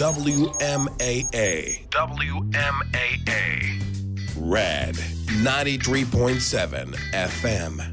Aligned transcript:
WMAA. 0.00 1.84
WMAA. 1.92 3.20
Red 4.50 4.96
93.7 5.42 6.94
FM. 7.12 7.90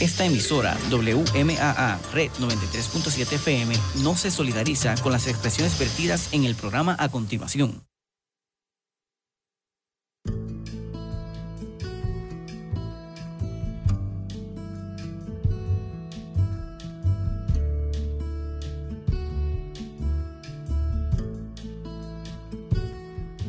Esta 0.00 0.24
emisora 0.24 0.74
WMAA 0.90 1.98
Red 2.14 2.30
93.7 2.40 3.34
FM 3.34 3.74
no 4.02 4.16
se 4.16 4.30
solidariza 4.30 4.94
con 5.02 5.12
las 5.12 5.26
expresiones 5.26 5.78
vertidas 5.78 6.30
en 6.32 6.44
el 6.44 6.54
programa 6.54 6.96
a 6.98 7.10
continuación. 7.10 7.89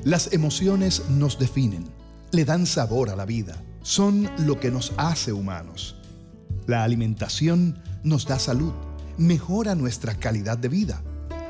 Las 0.04 0.34
emociones 0.34 1.10
nos 1.10 1.38
definen, 1.38 1.86
le 2.32 2.44
dan 2.44 2.66
sabor 2.66 3.12
a 3.12 3.16
la 3.16 3.26
vida, 3.26 3.62
son 3.84 4.28
lo 4.48 4.60
que 4.60 4.72
nos 4.72 4.94
hace 4.98 5.32
humanos. 5.32 5.96
La 6.66 6.84
alimentación 6.84 7.78
nos 8.04 8.26
da 8.26 8.40
salud, 8.40 8.74
mejora 9.20 9.76
nuestra 9.76 10.16
calidad 10.16 10.58
de 10.58 10.70
vida. 10.70 11.04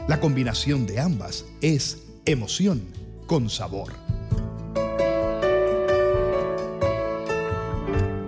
La 0.09 0.19
combinación 0.19 0.85
de 0.85 0.99
ambas 0.99 1.45
es 1.61 1.99
emoción 2.25 2.81
con 3.25 3.49
sabor. 3.49 3.93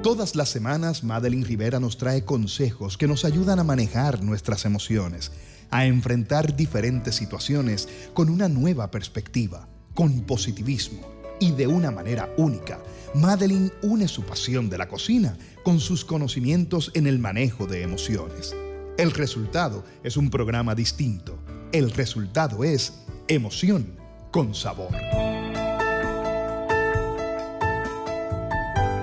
Todas 0.03 0.37
las 0.37 0.47
semanas 0.47 1.03
Madeline 1.03 1.43
Rivera 1.43 1.81
nos 1.81 1.97
trae 1.97 2.23
consejos 2.23 2.97
que 2.97 3.09
nos 3.09 3.25
ayudan 3.25 3.59
a 3.59 3.65
manejar 3.65 4.23
nuestras 4.23 4.63
emociones, 4.63 5.33
a 5.69 5.85
enfrentar 5.85 6.55
diferentes 6.55 7.15
situaciones 7.15 7.89
con 8.13 8.29
una 8.29 8.47
nueva 8.47 8.89
perspectiva 8.89 9.67
con 9.93 10.21
positivismo 10.21 11.01
y 11.39 11.51
de 11.51 11.67
una 11.67 11.91
manera 11.91 12.33
única. 12.37 12.79
Madeline 13.15 13.71
une 13.81 14.07
su 14.07 14.23
pasión 14.23 14.69
de 14.69 14.77
la 14.77 14.87
cocina 14.87 15.37
con 15.63 15.79
sus 15.79 16.05
conocimientos 16.05 16.91
en 16.93 17.07
el 17.07 17.19
manejo 17.19 17.67
de 17.67 17.83
emociones. 17.83 18.55
El 18.97 19.11
resultado 19.11 19.83
es 20.03 20.17
un 20.17 20.29
programa 20.29 20.75
distinto. 20.75 21.37
El 21.71 21.91
resultado 21.91 22.63
es 22.63 22.93
emoción 23.27 23.97
con 24.31 24.53
sabor. 24.53 24.93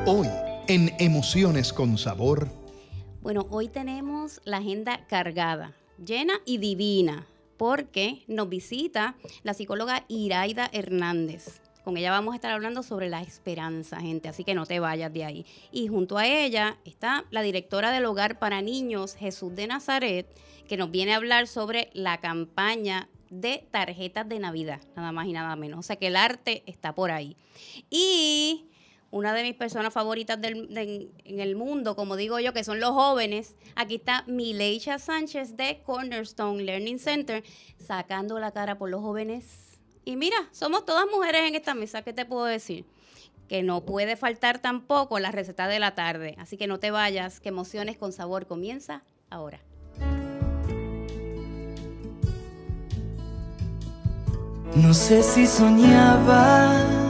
Hoy, 0.06 0.28
en 0.66 0.92
Emociones 0.98 1.72
con 1.72 1.98
Sabor. 1.98 2.48
Bueno, 3.22 3.46
hoy 3.50 3.68
tenemos 3.68 4.40
la 4.44 4.56
agenda 4.58 5.06
cargada, 5.08 5.74
llena 6.04 6.34
y 6.46 6.58
divina 6.58 7.26
porque 7.60 8.24
nos 8.26 8.48
visita 8.48 9.16
la 9.42 9.52
psicóloga 9.52 10.06
Iraida 10.08 10.70
Hernández. 10.72 11.60
Con 11.84 11.98
ella 11.98 12.10
vamos 12.10 12.32
a 12.32 12.36
estar 12.36 12.52
hablando 12.52 12.82
sobre 12.82 13.10
la 13.10 13.20
esperanza, 13.20 14.00
gente, 14.00 14.30
así 14.30 14.44
que 14.44 14.54
no 14.54 14.64
te 14.64 14.80
vayas 14.80 15.12
de 15.12 15.26
ahí. 15.26 15.46
Y 15.70 15.88
junto 15.88 16.16
a 16.16 16.26
ella 16.26 16.78
está 16.86 17.26
la 17.30 17.42
directora 17.42 17.90
del 17.90 18.06
Hogar 18.06 18.38
para 18.38 18.62
Niños, 18.62 19.14
Jesús 19.14 19.54
de 19.54 19.66
Nazaret, 19.66 20.26
que 20.68 20.78
nos 20.78 20.90
viene 20.90 21.12
a 21.12 21.16
hablar 21.16 21.46
sobre 21.48 21.90
la 21.92 22.18
campaña 22.18 23.10
de 23.28 23.66
tarjetas 23.70 24.26
de 24.26 24.38
Navidad, 24.38 24.80
nada 24.96 25.12
más 25.12 25.26
y 25.26 25.32
nada 25.32 25.54
menos. 25.54 25.80
O 25.80 25.82
sea 25.82 25.96
que 25.96 26.06
el 26.06 26.16
arte 26.16 26.62
está 26.64 26.94
por 26.94 27.10
ahí. 27.10 27.36
Y 27.90 28.69
una 29.10 29.34
de 29.34 29.42
mis 29.42 29.54
personas 29.54 29.92
favoritas 29.92 30.38
en 30.42 31.40
el 31.40 31.56
mundo, 31.56 31.96
como 31.96 32.16
digo 32.16 32.38
yo, 32.38 32.52
que 32.52 32.62
son 32.62 32.78
los 32.78 32.90
jóvenes. 32.90 33.56
Aquí 33.74 33.96
está 33.96 34.24
Mileisha 34.26 34.98
Sánchez 34.98 35.56
de 35.56 35.82
Cornerstone 35.84 36.62
Learning 36.62 36.98
Center, 36.98 37.42
sacando 37.76 38.38
la 38.38 38.52
cara 38.52 38.78
por 38.78 38.88
los 38.88 39.00
jóvenes. 39.00 39.78
Y 40.04 40.16
mira, 40.16 40.36
somos 40.52 40.84
todas 40.84 41.06
mujeres 41.10 41.42
en 41.48 41.54
esta 41.54 41.74
mesa, 41.74 42.02
¿qué 42.02 42.12
te 42.12 42.24
puedo 42.24 42.44
decir? 42.44 42.84
Que 43.48 43.62
no 43.64 43.84
puede 43.84 44.16
faltar 44.16 44.60
tampoco 44.60 45.18
la 45.18 45.32
receta 45.32 45.66
de 45.66 45.80
la 45.80 45.96
tarde. 45.96 46.36
Así 46.38 46.56
que 46.56 46.68
no 46.68 46.78
te 46.78 46.92
vayas, 46.92 47.40
que 47.40 47.48
emociones 47.48 47.96
con 47.96 48.12
sabor 48.12 48.46
comienza 48.46 49.02
ahora. 49.28 49.60
No 54.76 54.94
sé 54.94 55.24
si 55.24 55.48
soñaba 55.48 57.09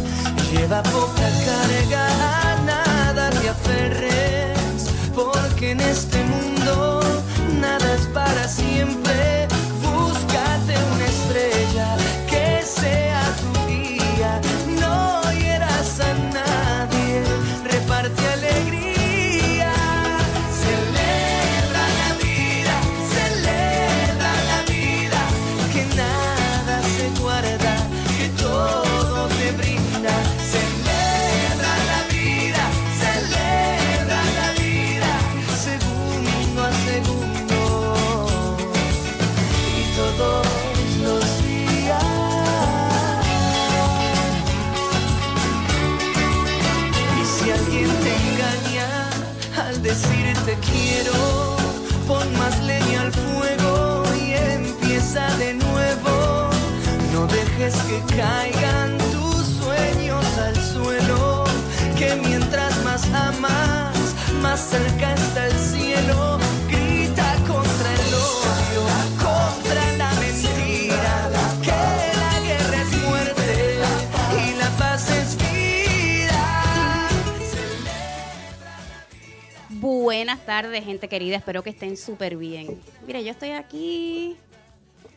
Lleva 0.51 0.83
poca 0.83 1.29
carga, 1.45 2.07
a 2.51 2.61
nada 2.65 3.29
te 3.29 3.49
aferres, 3.49 4.85
porque 5.15 5.71
en 5.71 5.79
este 5.79 6.21
mundo 6.25 6.99
nada 7.61 7.93
es 7.95 8.05
para 8.07 8.49
siempre. 8.49 9.47
No 57.21 57.27
dejes 57.27 57.75
que 57.83 58.15
caigan 58.15 58.97
tus 59.11 59.45
sueños 59.45 60.25
al 60.39 60.55
suelo, 60.55 61.43
que 61.95 62.15
mientras 62.15 62.83
más 62.83 63.05
amas, 63.13 63.95
más 64.41 64.59
cerca 64.59 65.13
está 65.13 65.45
el 65.45 65.53
cielo. 65.53 66.39
Grita 66.67 67.35
contra 67.47 67.93
el 67.93 68.13
odio, 68.15 68.83
contra 69.21 69.97
la 69.97 70.11
mentira, 70.15 71.29
que 71.61 71.69
la 72.17 72.39
guerra 72.39 72.81
es 72.81 72.91
muerte 73.03 73.79
y 74.33 74.57
la 74.57 74.69
paz 74.79 75.11
es 75.11 75.37
Buenas 79.69 80.43
tardes, 80.43 80.83
gente 80.83 81.07
querida. 81.07 81.35
Espero 81.35 81.61
que 81.61 81.69
estén 81.69 81.97
súper 81.97 82.35
bien. 82.35 82.81
Mire, 83.05 83.23
yo 83.23 83.29
estoy 83.29 83.51
aquí 83.51 84.37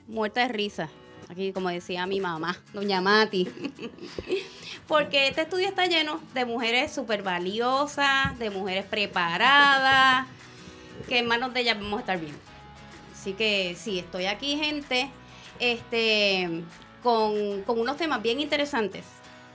muerta 0.07 0.43
de 0.43 0.49
risa. 0.49 0.91
Aquí, 1.35 1.53
como 1.53 1.69
decía 1.69 2.07
mi 2.07 2.21
mamá, 2.21 2.57
doña 2.73 3.01
Mati. 3.01 3.49
Porque 4.87 5.27
este 5.27 5.41
estudio 5.41 5.67
está 5.67 5.87
lleno 5.87 6.21
de 6.33 6.45
mujeres 6.45 6.93
súper 6.93 7.25
valiosas, 7.25 8.39
de 8.39 8.51
mujeres 8.51 8.85
preparadas, 8.85 10.29
que 11.09 11.19
en 11.19 11.27
manos 11.27 11.53
de 11.53 11.63
ellas 11.63 11.77
vamos 11.77 11.99
a 11.99 12.01
estar 12.03 12.21
bien. 12.21 12.37
Así 13.13 13.33
que 13.33 13.75
sí, 13.77 13.99
estoy 13.99 14.27
aquí, 14.27 14.57
gente, 14.57 15.11
este, 15.59 16.63
con, 17.03 17.63
con 17.63 17.81
unos 17.81 17.97
temas 17.97 18.23
bien 18.23 18.39
interesantes. 18.39 19.05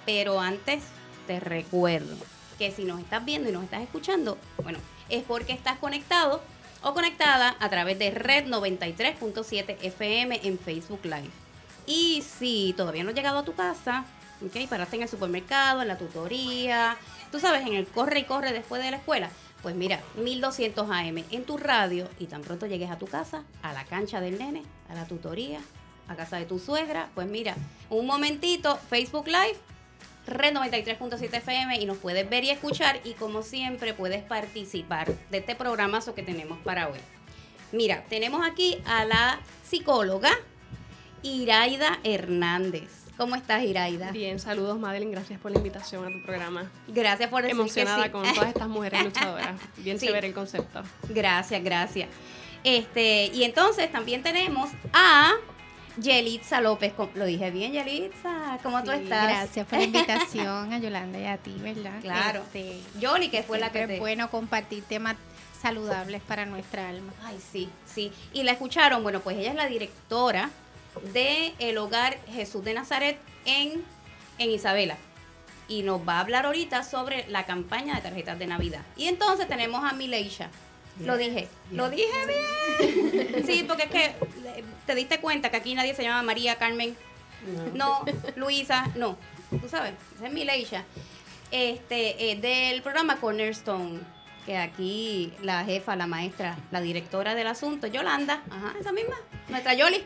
Pero 0.05 0.41
antes 0.41 0.83
te 1.27 1.39
recuerdo 1.39 2.13
que 2.57 2.71
si 2.71 2.83
nos 2.83 2.99
estás 2.99 3.23
viendo 3.23 3.47
y 3.47 3.53
nos 3.53 3.63
estás 3.63 3.83
escuchando, 3.83 4.37
bueno, 4.61 4.79
es 5.07 5.23
porque 5.23 5.53
estás 5.53 5.79
conectado 5.79 6.41
o 6.83 6.93
conectada 6.93 7.55
a 7.57 7.69
través 7.69 7.97
de 7.97 8.11
Red 8.11 8.47
93.7 8.47 9.77
FM 9.81 10.41
en 10.43 10.59
Facebook 10.59 11.05
Live. 11.05 11.38
Y 11.89 12.21
si 12.21 12.75
todavía 12.77 13.03
no 13.03 13.09
has 13.09 13.15
llegado 13.15 13.39
a 13.39 13.43
tu 13.43 13.55
casa, 13.55 14.05
¿ok? 14.45 14.69
Paraste 14.69 14.97
en 14.97 15.01
el 15.01 15.09
supermercado, 15.09 15.81
en 15.81 15.87
la 15.87 15.97
tutoría, 15.97 16.95
tú 17.31 17.39
sabes, 17.39 17.65
en 17.65 17.73
el 17.73 17.87
corre 17.87 18.19
y 18.19 18.23
corre 18.25 18.53
después 18.53 18.83
de 18.83 18.91
la 18.91 18.97
escuela. 18.97 19.31
Pues 19.63 19.75
mira, 19.75 19.99
1200 20.15 20.87
AM 20.87 21.23
en 21.31 21.43
tu 21.45 21.57
radio 21.57 22.07
y 22.19 22.27
tan 22.27 22.43
pronto 22.43 22.67
llegues 22.67 22.91
a 22.91 22.99
tu 22.99 23.07
casa, 23.07 23.43
a 23.63 23.73
la 23.73 23.85
cancha 23.85 24.21
del 24.21 24.37
nene, 24.37 24.61
a 24.87 24.93
la 24.93 25.05
tutoría, 25.05 25.61
a 26.07 26.15
casa 26.15 26.37
de 26.37 26.45
tu 26.45 26.59
suegra, 26.59 27.09
pues 27.15 27.27
mira, 27.27 27.55
un 27.89 28.05
momentito, 28.05 28.77
Facebook 28.87 29.25
Live, 29.25 29.57
Red 30.27 30.53
93.7 30.53 31.37
FM 31.37 31.81
y 31.81 31.85
nos 31.87 31.97
puedes 31.97 32.29
ver 32.29 32.43
y 32.43 32.51
escuchar 32.51 33.01
y 33.03 33.13
como 33.13 33.41
siempre 33.41 33.95
puedes 33.95 34.21
participar 34.21 35.11
de 35.31 35.39
este 35.39 35.55
programazo 35.55 36.13
que 36.13 36.21
tenemos 36.21 36.59
para 36.59 36.87
hoy. 36.87 36.99
Mira, 37.71 38.05
tenemos 38.09 38.47
aquí 38.47 38.77
a 38.85 39.05
la 39.05 39.39
psicóloga 39.67 40.29
Iraida 41.23 41.99
Hernández. 42.03 42.89
¿Cómo 43.17 43.35
estás, 43.35 43.63
Iraida? 43.63 44.11
Bien, 44.11 44.39
saludos, 44.39 44.79
Madeline. 44.79 45.11
Gracias 45.11 45.39
por 45.41 45.51
la 45.51 45.57
invitación 45.57 46.05
a 46.05 46.07
tu 46.07 46.23
programa. 46.23 46.71
Gracias 46.87 47.29
por 47.29 47.45
Emocionada 47.45 48.03
que 48.03 48.07
sí. 48.07 48.11
con 48.11 48.33
todas 48.33 48.47
estas 48.49 48.67
mujeres 48.69 49.03
luchadoras. 49.05 49.55
Bien 49.77 49.99
Sí. 49.99 50.05
chévere 50.07 50.27
el 50.27 50.33
concepto. 50.33 50.81
Gracias, 51.09 51.61
gracias. 51.63 52.07
Este, 52.63 53.25
y 53.33 53.43
entonces 53.43 53.91
también 53.91 54.23
tenemos 54.23 54.69
a 54.93 55.33
Yelitza 56.01 56.61
López. 56.61 56.93
¿Cómo- 56.93 57.11
Lo 57.15 57.25
dije 57.25 57.51
bien, 57.51 57.73
Yelitza. 57.73 58.57
¿Cómo 58.63 58.81
tú 58.83 58.91
estás? 58.91 59.27
Gracias 59.27 59.67
por 59.67 59.79
la 59.79 59.83
invitación 59.85 60.71
a 60.71 60.79
Yolanda 60.79 61.19
y 61.19 61.25
a 61.25 61.37
ti, 61.37 61.55
¿verdad? 61.59 61.99
Claro. 62.01 62.41
Este, 62.43 62.79
Yoli, 63.01 63.29
que 63.29 63.43
fue 63.43 63.59
la 63.59 63.69
que 63.71 63.85
te... 63.85 63.93
es 63.95 63.99
bueno 63.99 64.29
compartir 64.31 64.83
temas 64.85 65.17
saludables 65.61 66.21
para 66.21 66.45
nuestra 66.45 66.87
alma. 66.87 67.11
Ay, 67.25 67.37
sí, 67.51 67.67
sí. 67.85 68.13
Y 68.31 68.43
la 68.43 68.53
escucharon, 68.53 69.03
bueno, 69.03 69.19
pues 69.19 69.35
ella 69.37 69.49
es 69.49 69.55
la 69.55 69.67
directora 69.67 70.49
de 71.13 71.53
el 71.59 71.77
hogar 71.77 72.17
Jesús 72.27 72.63
de 72.63 72.73
Nazaret 72.73 73.17
en, 73.45 73.83
en 74.37 74.49
Isabela. 74.51 74.97
Y 75.67 75.83
nos 75.83 76.07
va 76.07 76.17
a 76.17 76.19
hablar 76.21 76.45
ahorita 76.45 76.83
sobre 76.83 77.27
la 77.27 77.45
campaña 77.45 77.95
de 77.95 78.01
tarjetas 78.01 78.39
de 78.39 78.47
Navidad. 78.47 78.81
Y 78.97 79.07
entonces 79.07 79.47
tenemos 79.47 79.83
a 79.83 79.93
Mileisha. 79.93 80.49
Lo 80.99 81.15
dije, 81.15 81.47
lo 81.71 81.89
dije 81.89 82.05
bien. 82.27 83.45
Sí, 83.45 83.63
porque 83.67 83.83
es 83.83 83.89
que 83.89 84.15
te 84.85 84.95
diste 84.95 85.19
cuenta 85.19 85.49
que 85.49 85.57
aquí 85.57 85.73
nadie 85.75 85.95
se 85.95 86.03
llama 86.03 86.23
María 86.23 86.57
Carmen. 86.57 86.95
No, 87.73 88.03
Luisa, 88.35 88.87
no. 88.95 89.17
Tú 89.49 89.69
sabes, 89.69 89.93
esa 90.15 90.27
es 90.27 90.33
Mileisha. 90.33 90.83
Este, 91.51 92.31
eh, 92.31 92.35
del 92.35 92.81
programa 92.81 93.17
Cornerstone, 93.17 93.99
que 94.45 94.57
aquí 94.57 95.33
la 95.41 95.63
jefa, 95.63 95.95
la 95.95 96.05
maestra, 96.05 96.57
la 96.71 96.81
directora 96.81 97.33
del 97.33 97.47
asunto, 97.47 97.87
Yolanda, 97.87 98.43
ajá, 98.51 98.73
esa 98.79 98.91
misma, 98.91 99.15
nuestra 99.47 99.73
Yoli. 99.73 100.03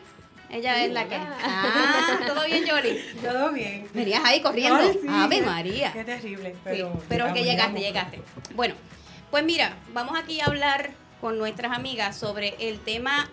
Ella 0.50 0.84
es 0.84 0.92
la 0.92 1.08
que. 1.08 1.16
Ah, 1.16 2.20
todo 2.26 2.44
bien, 2.44 2.64
Yoli. 2.64 3.00
Todo 3.22 3.52
bien. 3.52 3.88
Venías 3.92 4.22
ahí 4.24 4.40
corriendo. 4.40 4.78
Ay, 4.78 4.98
sí, 5.00 5.06
Ave 5.08 5.42
María. 5.42 5.92
Qué 5.92 6.04
terrible. 6.04 6.52
Sí, 6.52 6.58
Pero, 6.62 7.02
pero 7.08 7.32
que 7.32 7.42
llegaste, 7.42 7.80
llegaste. 7.80 8.22
Bueno, 8.54 8.74
pues 9.30 9.42
mira, 9.44 9.76
vamos 9.92 10.16
aquí 10.18 10.40
a 10.40 10.46
hablar 10.46 10.90
con 11.20 11.38
nuestras 11.38 11.72
amigas 11.72 12.16
sobre 12.16 12.54
el 12.60 12.78
tema 12.80 13.30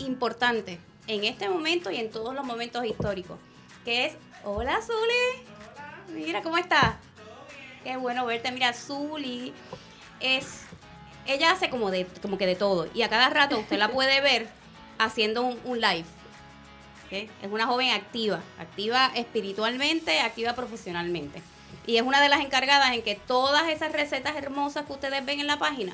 importante 0.00 0.78
en 1.06 1.24
este 1.24 1.48
momento 1.48 1.90
y 1.90 1.96
en 1.96 2.10
todos 2.10 2.34
los 2.34 2.44
momentos 2.44 2.84
históricos, 2.84 3.38
que 3.84 4.06
es, 4.06 4.14
hola 4.44 4.80
Zuli, 4.82 6.18
mira 6.24 6.42
cómo 6.42 6.58
estás. 6.58 6.96
Qué 7.84 7.96
bueno 7.96 8.24
verte, 8.26 8.50
mira, 8.50 8.72
Zuli 8.72 9.52
es, 10.20 10.62
ella 11.26 11.52
hace 11.52 11.68
como 11.70 11.90
de, 11.90 12.06
como 12.22 12.38
que 12.38 12.46
de 12.46 12.56
todo 12.56 12.88
y 12.94 13.02
a 13.02 13.08
cada 13.08 13.28
rato 13.30 13.58
usted 13.58 13.78
la 13.78 13.88
puede 13.92 14.20
ver 14.20 14.48
haciendo 14.98 15.42
un, 15.42 15.58
un 15.64 15.80
live. 15.80 16.04
Es 17.42 17.50
una 17.50 17.66
joven 17.66 17.90
activa, 17.90 18.40
activa 18.58 19.10
espiritualmente, 19.14 20.20
activa 20.20 20.54
profesionalmente. 20.54 21.42
Y 21.86 21.96
es 21.96 22.02
una 22.02 22.20
de 22.20 22.28
las 22.28 22.40
encargadas 22.40 22.92
en 22.92 23.02
que 23.02 23.14
todas 23.14 23.68
esas 23.68 23.92
recetas 23.92 24.36
hermosas 24.36 24.86
que 24.86 24.92
ustedes 24.92 25.24
ven 25.24 25.40
en 25.40 25.46
la 25.46 25.58
página 25.58 25.92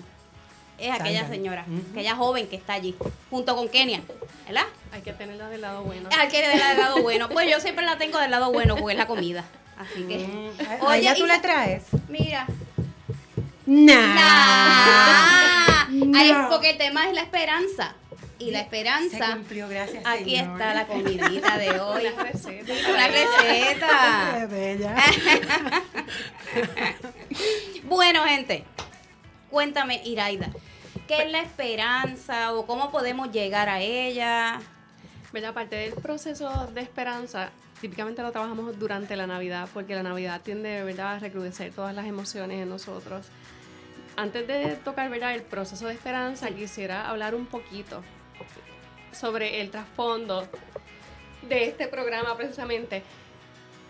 es 0.79 0.93
aquella 0.93 1.29
señora, 1.29 1.67
aquella 1.93 2.15
joven 2.17 2.47
que 2.49 2.57
está 2.57 2.73
allí, 2.75 2.95
junto 3.29 3.55
con 3.57 3.69
Kenia, 3.69 4.01
¿verdad? 4.47 4.65
Hay 4.93 5.03
que 5.03 5.13
tenerla 5.13 5.49
del 5.49 5.61
lado 5.61 5.83
bueno. 5.83 6.09
Al 6.19 6.29
que 6.29 6.47
del 6.47 6.59
lado 6.59 7.03
bueno. 7.03 7.29
Pues 7.29 7.51
yo 7.51 7.61
siempre 7.61 7.85
la 7.85 7.99
tengo 7.99 8.19
del 8.19 8.31
lado 8.31 8.51
bueno 8.53 8.77
porque 8.77 8.93
es 8.93 8.99
la 8.99 9.07
comida. 9.07 9.45
Así 9.77 10.03
que. 10.05 10.19
Mm, 10.27 10.51
¿A- 10.71 10.87
Oye, 10.87 10.93
¿A 10.93 10.97
ella 10.99 11.15
tú 11.17 11.27
la 11.27 11.41
traes? 11.43 11.83
Mira. 12.09 12.47
Nah. 13.67 14.17
Ah, 14.19 15.89
es 16.25 16.37
porque 16.51 16.71
el 16.71 16.79
tema 16.79 17.09
es 17.09 17.15
la 17.15 17.23
esperanza. 17.23 17.95
Y 18.41 18.51
la 18.51 18.59
Se 18.61 18.65
esperanza. 18.65 19.33
cumplió, 19.35 19.69
gracias 19.69 20.03
Aquí 20.07 20.37
Señor. 20.37 20.53
está 20.53 20.75
la 20.75 20.87
comidita 20.87 21.59
de 21.59 21.71
hoy. 21.81 22.07
Una 22.07 22.23
receta. 22.25 22.73
Una 22.91 23.09
receta. 23.09 24.35
Qué 24.39 24.47
bella. 24.47 24.97
Bueno, 27.85 28.25
gente, 28.25 28.65
cuéntame, 29.51 30.01
Iraida, 30.05 30.49
¿qué 31.09 31.23
es 31.25 31.31
la 31.33 31.41
esperanza 31.41 32.53
o 32.55 32.67
cómo 32.67 32.91
podemos 32.91 33.31
llegar 33.33 33.69
a 33.69 33.81
ella? 33.81 34.61
¿Verdad? 35.33 35.51
Aparte 35.51 35.77
del 35.77 35.93
proceso 35.95 36.69
de 36.73 36.81
esperanza, 36.83 37.51
típicamente 37.81 38.23
lo 38.23 38.31
trabajamos 38.33 38.79
durante 38.79 39.17
la 39.17 39.27
Navidad, 39.27 39.69
porque 39.75 39.95
la 39.95 40.03
Navidad 40.03 40.41
tiende 40.43 40.83
¿verdad? 40.85 41.15
a 41.17 41.19
recrudecer 41.19 41.73
todas 41.73 41.95
las 41.95 42.07
emociones 42.07 42.61
en 42.63 42.69
nosotros. 42.69 43.27
Antes 44.17 44.47
de 44.47 44.77
tocar 44.85 45.09
¿verdad? 45.11 45.35
el 45.35 45.43
proceso 45.43 45.87
de 45.87 45.95
esperanza, 45.95 46.49
quisiera 46.51 47.09
hablar 47.09 47.35
un 47.35 47.47
poquito 47.47 48.03
sobre 49.13 49.61
el 49.61 49.71
trasfondo 49.71 50.47
de 51.49 51.67
este 51.67 51.89
programa 51.89 52.37
precisamente. 52.37 53.03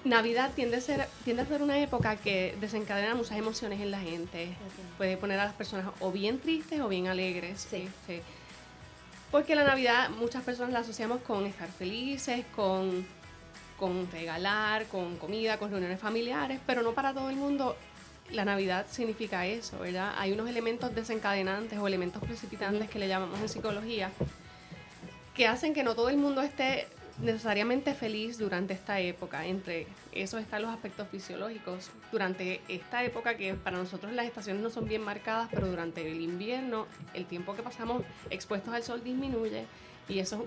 Navidad 0.05 0.53
tiende 0.55 0.77
a, 0.77 0.81
ser, 0.81 1.07
tiende 1.25 1.43
a 1.43 1.47
ser 1.47 1.63
una 1.63 1.79
época 1.79 2.17
que 2.17 2.57
desencadena 2.59 3.15
muchas 3.15 3.37
emociones 3.37 3.81
en 3.81 3.91
la 3.91 4.01
gente. 4.01 4.49
Puede 4.97 5.17
poner 5.19 5.39
a 5.39 5.45
las 5.45 5.55
personas 5.55 5.87
o 6.01 6.11
bien 6.11 6.39
tristes 6.41 6.81
o 6.81 6.89
bien 6.89 7.07
alegres. 7.07 7.67
Sí. 7.69 7.89
Este, 7.89 8.23
porque 9.31 9.55
la 9.55 9.65
Navidad 9.65 10.09
muchas 10.11 10.43
personas 10.43 10.73
la 10.73 10.81
asociamos 10.81 11.21
con 11.21 11.47
estar 11.47 11.69
felices, 11.69 12.45
con, 12.57 13.07
con 13.79 14.11
regalar, 14.11 14.87
con 14.87 15.17
comida, 15.19 15.59
con 15.59 15.71
reuniones 15.71 16.01
familiares, 16.01 16.61
pero 16.67 16.83
no 16.83 16.93
para 16.93 17.13
todo 17.13 17.29
el 17.31 17.37
mundo 17.37 17.77
la 18.33 18.45
Navidad 18.45 18.87
significa 18.91 19.47
eso, 19.47 19.79
¿verdad? 19.81 20.15
Hay 20.17 20.33
unos 20.33 20.49
elementos 20.49 20.95
desencadenantes 20.95 21.79
o 21.79 21.87
elementos 21.87 22.23
precipitantes 22.23 22.89
que 22.89 22.99
le 22.99 23.09
llamamos 23.09 23.41
en 23.41 23.49
psicología 23.49 24.11
que 25.41 25.47
hacen 25.47 25.73
que 25.73 25.83
no 25.83 25.95
todo 25.95 26.11
el 26.11 26.19
mundo 26.19 26.43
esté 26.43 26.87
necesariamente 27.23 27.95
feliz 27.95 28.37
durante 28.37 28.75
esta 28.75 29.01
época. 29.01 29.47
Entre 29.47 29.87
esos 30.13 30.39
están 30.39 30.61
los 30.61 30.71
aspectos 30.71 31.09
fisiológicos. 31.09 31.91
Durante 32.13 32.61
esta 32.69 33.03
época 33.05 33.39
que 33.39 33.55
para 33.55 33.79
nosotros 33.79 34.13
las 34.13 34.27
estaciones 34.27 34.63
no 34.63 34.69
son 34.69 34.87
bien 34.87 35.01
marcadas, 35.01 35.49
pero 35.51 35.67
durante 35.67 36.07
el 36.07 36.21
invierno 36.21 36.87
el 37.15 37.25
tiempo 37.25 37.55
que 37.55 37.63
pasamos 37.63 38.03
expuestos 38.29 38.75
al 38.75 38.83
sol 38.83 39.03
disminuye 39.03 39.65
y 40.11 40.19
eso, 40.19 40.45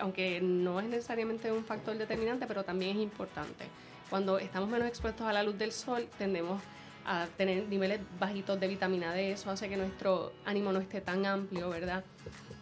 aunque 0.00 0.40
no 0.40 0.80
es 0.80 0.86
necesariamente 0.86 1.52
un 1.52 1.64
factor 1.64 1.96
determinante, 1.96 2.48
pero 2.48 2.64
también 2.64 2.96
es 2.96 3.04
importante. 3.04 3.66
Cuando 4.10 4.40
estamos 4.40 4.68
menos 4.68 4.88
expuestos 4.88 5.28
a 5.28 5.32
la 5.32 5.44
luz 5.44 5.56
del 5.56 5.70
sol, 5.70 6.08
tendemos 6.18 6.60
a 7.06 7.28
tener 7.36 7.68
niveles 7.68 8.00
bajitos 8.18 8.58
de 8.58 8.66
vitamina 8.66 9.12
D, 9.12 9.30
eso 9.30 9.48
hace 9.50 9.68
que 9.68 9.76
nuestro 9.76 10.32
ánimo 10.44 10.72
no 10.72 10.80
esté 10.80 11.00
tan 11.00 11.24
amplio, 11.24 11.70
¿verdad? 11.70 12.02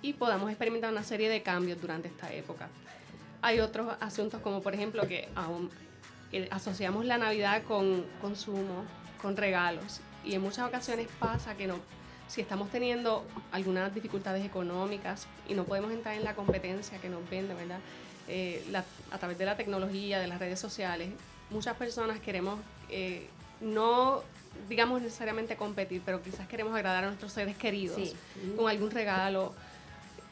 Y 0.02 0.14
podamos 0.14 0.50
experimentar 0.50 0.90
una 0.92 1.04
serie 1.04 1.28
de 1.28 1.42
cambios 1.42 1.80
durante 1.80 2.08
esta 2.08 2.32
época. 2.32 2.68
Hay 3.40 3.60
otros 3.60 3.94
asuntos 4.00 4.40
como 4.40 4.62
por 4.62 4.74
ejemplo 4.74 5.06
que 5.06 5.28
aún, 5.34 5.70
eh, 6.32 6.48
asociamos 6.50 7.04
la 7.04 7.18
Navidad 7.18 7.62
con 7.64 8.04
consumo, 8.20 8.84
con 9.20 9.36
regalos 9.36 10.00
y 10.24 10.34
en 10.34 10.40
muchas 10.42 10.66
ocasiones 10.68 11.08
pasa 11.18 11.54
que 11.56 11.66
no, 11.66 11.76
si 12.28 12.40
estamos 12.40 12.70
teniendo 12.70 13.24
algunas 13.52 13.94
dificultades 13.94 14.44
económicas 14.44 15.26
y 15.48 15.54
no 15.54 15.64
podemos 15.64 15.92
entrar 15.92 16.14
en 16.16 16.24
la 16.24 16.34
competencia 16.34 16.98
que 16.98 17.08
nos 17.08 17.28
vende, 17.30 17.54
¿verdad? 17.54 17.78
Eh, 18.28 18.64
la- 18.70 18.84
a 19.10 19.18
través 19.18 19.38
de 19.38 19.44
la 19.44 19.56
tecnología, 19.56 20.18
de 20.20 20.26
las 20.28 20.38
redes 20.38 20.58
sociales, 20.60 21.08
muchas 21.50 21.76
personas 21.76 22.18
queremos 22.20 22.58
eh, 22.88 23.26
no, 23.60 24.22
digamos 24.68 25.00
necesariamente 25.02 25.56
competir, 25.56 26.02
pero 26.04 26.20
quizás 26.22 26.46
queremos 26.48 26.74
agradar 26.74 27.04
a 27.04 27.06
nuestros 27.08 27.32
seres 27.32 27.56
queridos 27.56 27.96
Sí. 27.96 28.14
con 28.56 28.68
algún 28.68 28.90
regalo 28.90 29.54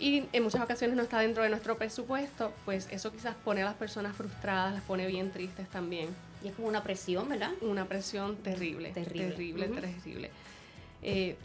y 0.01 0.27
en 0.33 0.43
muchas 0.43 0.63
ocasiones 0.63 0.97
no 0.97 1.03
está 1.03 1.21
dentro 1.21 1.43
de 1.43 1.51
nuestro 1.51 1.77
presupuesto, 1.77 2.53
pues 2.65 2.89
eso 2.91 3.13
quizás 3.13 3.35
pone 3.45 3.61
a 3.63 3.67
las 3.67 3.75
personas 3.75 4.17
frustradas, 4.17 4.73
las 4.75 4.83
pone 4.83 5.07
bien 5.07 5.31
tristes 5.31 5.69
también. 5.69 6.09
Y 6.43 6.49
es 6.49 6.55
como 6.55 6.69
una 6.69 6.83
presión, 6.83 7.29
¿verdad? 7.29 7.51
Una 7.61 7.85
presión 7.85 8.37
terrible, 8.37 8.91
Terrible. 8.93 9.29
terrible, 9.29 9.67
Ujú. 9.69 9.81
terrible. 9.81 10.31
Eh, 11.03 11.37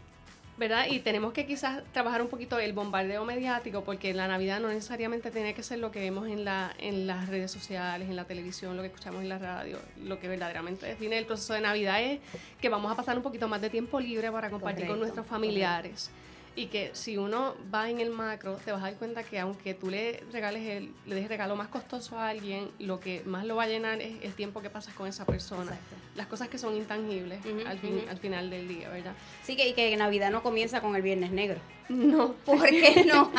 ¿Verdad? 0.58 0.86
Y 0.88 1.00
tenemos 1.00 1.34
que 1.34 1.44
quizás 1.44 1.82
trabajar 1.92 2.22
un 2.22 2.28
poquito 2.28 2.58
el 2.58 2.72
bombardeo 2.72 3.26
mediático, 3.26 3.84
porque 3.84 4.14
la 4.14 4.26
Navidad 4.26 4.58
no 4.58 4.68
necesariamente 4.68 5.30
tiene 5.30 5.52
que 5.52 5.62
ser 5.62 5.80
lo 5.80 5.90
que 5.90 6.00
vemos 6.00 6.28
en, 6.28 6.46
la, 6.46 6.74
en 6.78 7.06
las 7.06 7.28
redes 7.28 7.50
sociales, 7.50 8.08
en 8.08 8.16
la 8.16 8.24
televisión, 8.24 8.74
lo 8.74 8.80
que 8.82 8.88
escuchamos 8.88 9.20
en 9.20 9.28
la 9.28 9.38
radio. 9.38 9.78
Lo 10.02 10.18
que 10.18 10.28
verdaderamente 10.28 10.86
define 10.86 11.18
el 11.18 11.26
proceso 11.26 11.52
de 11.52 11.60
Navidad 11.60 12.02
es 12.02 12.20
que 12.58 12.70
vamos 12.70 12.90
a 12.90 12.94
pasar 12.96 13.18
un 13.18 13.22
poquito 13.22 13.48
más 13.48 13.60
de 13.60 13.68
tiempo 13.68 14.00
libre 14.00 14.32
para 14.32 14.48
compartir 14.48 14.86
con 14.86 14.96
Correcto, 14.96 15.14
nuestros 15.14 15.26
familiares. 15.26 16.10
Y 16.56 16.66
que 16.66 16.90
si 16.94 17.18
uno 17.18 17.54
va 17.72 17.88
en 17.90 18.00
el 18.00 18.10
macro, 18.10 18.54
te 18.64 18.72
vas 18.72 18.80
a 18.82 18.86
dar 18.86 18.94
cuenta 18.94 19.22
que 19.22 19.38
aunque 19.38 19.74
tú 19.74 19.90
le 19.90 20.22
regales 20.32 20.62
el, 20.66 20.90
le 21.04 21.14
des 21.14 21.24
el 21.24 21.28
regalo 21.28 21.54
más 21.54 21.68
costoso 21.68 22.18
a 22.18 22.28
alguien, 22.30 22.70
lo 22.78 22.98
que 22.98 23.22
más 23.26 23.44
lo 23.44 23.56
va 23.56 23.64
a 23.64 23.66
llenar 23.68 24.00
es 24.00 24.14
el 24.22 24.32
tiempo 24.32 24.62
que 24.62 24.70
pasas 24.70 24.94
con 24.94 25.06
esa 25.06 25.24
persona. 25.26 25.64
Exacto. 25.72 25.96
Las 26.16 26.26
cosas 26.28 26.48
que 26.48 26.56
son 26.58 26.74
intangibles 26.74 27.40
al, 27.66 27.78
fin- 27.78 28.04
al 28.08 28.16
final 28.18 28.48
del 28.48 28.66
día, 28.68 28.88
¿verdad? 28.88 29.12
Sí, 29.44 29.54
que, 29.54 29.68
y 29.68 29.74
que 29.74 29.94
Navidad 29.96 30.30
no 30.30 30.42
comienza 30.42 30.80
con 30.80 30.96
el 30.96 31.02
Viernes 31.02 31.30
Negro. 31.30 31.58
No. 31.90 32.32
¿Por 32.44 32.66
qué 32.68 33.04
no? 33.06 33.30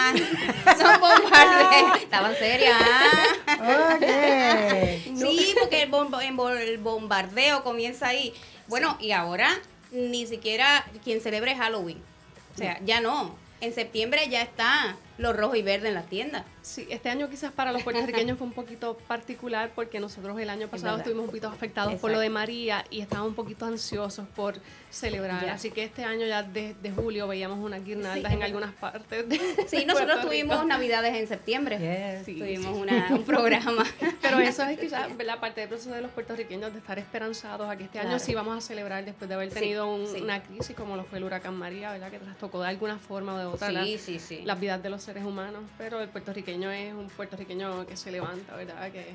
Son 0.77 1.01
bombardeos. 1.01 1.97
Estaban 2.01 2.35
serias. 2.35 2.77
ah. 2.79 3.95
Ok. 3.95 5.17
Sí, 5.17 5.55
porque 5.59 5.81
el, 5.83 5.89
bomba- 5.91 6.23
el 6.25 6.33
bo- 6.35 6.49
el 6.51 6.77
bombardeo 6.77 7.63
comienza 7.63 8.07
ahí. 8.09 8.31
Bueno, 8.67 8.95
y 8.99 9.11
ahora 9.11 9.49
ni 9.91 10.27
siquiera 10.27 10.85
quien 11.03 11.19
celebre 11.21 11.55
Halloween. 11.55 11.99
O 12.57 12.59
sea, 12.59 12.79
ya 12.83 13.01
no. 13.01 13.35
En 13.61 13.71
septiembre 13.71 14.27
ya 14.29 14.41
está 14.41 14.95
lo 15.17 15.33
rojo 15.33 15.55
y 15.55 15.61
verde 15.61 15.87
en 15.89 15.93
las 15.95 16.07
tiendas. 16.07 16.43
Sí, 16.61 16.85
este 16.89 17.09
año 17.09 17.29
quizás 17.29 17.51
para 17.51 17.71
los 17.71 17.81
puertorriqueños 17.83 18.37
fue 18.37 18.45
un 18.47 18.53
poquito 18.53 18.97
particular 19.07 19.71
porque 19.73 19.99
nosotros 19.99 20.39
el 20.39 20.49
año 20.49 20.67
pasado 20.67 20.91
verdad. 20.93 20.99
estuvimos 20.99 21.23
un 21.23 21.29
poquito 21.29 21.47
afectados 21.47 21.93
por 21.95 22.11
lo 22.11 22.17
Exacto. 22.17 22.21
de 22.21 22.29
María 22.29 22.85
y 22.89 23.01
estábamos 23.01 23.29
un 23.29 23.35
poquito 23.35 23.65
ansiosos 23.65 24.27
por 24.35 24.55
celebrar. 24.91 25.45
Ya. 25.45 25.53
Así 25.53 25.71
que 25.71 25.83
este 25.83 26.03
año 26.03 26.25
ya 26.25 26.43
desde 26.43 26.91
julio 26.91 27.27
veíamos 27.27 27.59
unas 27.59 27.83
guirnaldas 27.83 28.31
Sí. 28.31 28.37
en 28.37 28.43
algunas 28.43 28.73
partes. 28.73 29.27
De 29.27 29.37
Sí, 29.67 29.85
nosotros 29.85 30.07
Puerto 30.13 30.27
tuvimos 30.27 30.55
Rico. 30.57 30.67
navidades 30.67 31.15
en 31.15 31.27
septiembre. 31.27 31.77
Yes. 31.79 32.25
Sí, 32.25 32.35
tuvimos 32.39 32.75
una- 32.77 33.07
un 33.11 33.23
programa. 33.23 33.83
Pero 34.21 34.39
eso 34.39 34.63
es 34.63 34.79
quizás 34.79 35.07
la 35.25 35.39
parte 35.39 35.61
del 35.61 35.69
proceso 35.69 35.91
de 35.91 36.01
los 36.01 36.11
puertorriqueños 36.11 36.71
de 36.73 36.79
estar 36.79 36.97
esperanzados 36.99 37.69
a 37.69 37.75
que 37.77 37.83
este 37.85 37.99
año 37.99 38.09
Claro. 38.09 38.23
sí 38.23 38.33
vamos 38.35 38.57
a 38.57 38.61
celebrar 38.61 39.03
después 39.05 39.27
de 39.29 39.35
haber 39.35 39.49
Sí, 39.49 39.55
tenido 39.59 39.87
un- 39.93 40.07
sí. 40.07 40.21
una 40.21 40.41
crisis 40.43 40.75
como 40.75 40.95
lo 40.95 41.03
fue 41.05 41.17
el 41.19 41.23
huracán 41.25 41.55
María, 41.55 41.91
¿verdad? 41.91 42.11
Que 42.11 42.19
trastocó 42.19 42.61
de 42.61 42.67
alguna 42.69 42.97
forma 42.97 43.35
o 43.35 43.37
de 43.39 43.45
otra 43.45 43.71
la- 43.71 43.83
Sí, 43.83 43.97
sí, 43.97 44.19
sí. 44.19 44.41
las 44.45 44.59
vidas 44.59 44.81
de 44.83 44.89
los 44.89 45.06
seres 45.07 45.23
humanos. 45.23 45.63
Pero 45.77 46.01
el 46.01 46.09
puertorriqueño 46.09 46.69
es 46.69 46.93
un 46.93 47.07
puertorriqueño 47.07 47.87
que 47.87 47.95
se 47.95 48.11
levanta, 48.11 48.55
¿verdad? 48.57 48.91
Que, 48.91 49.07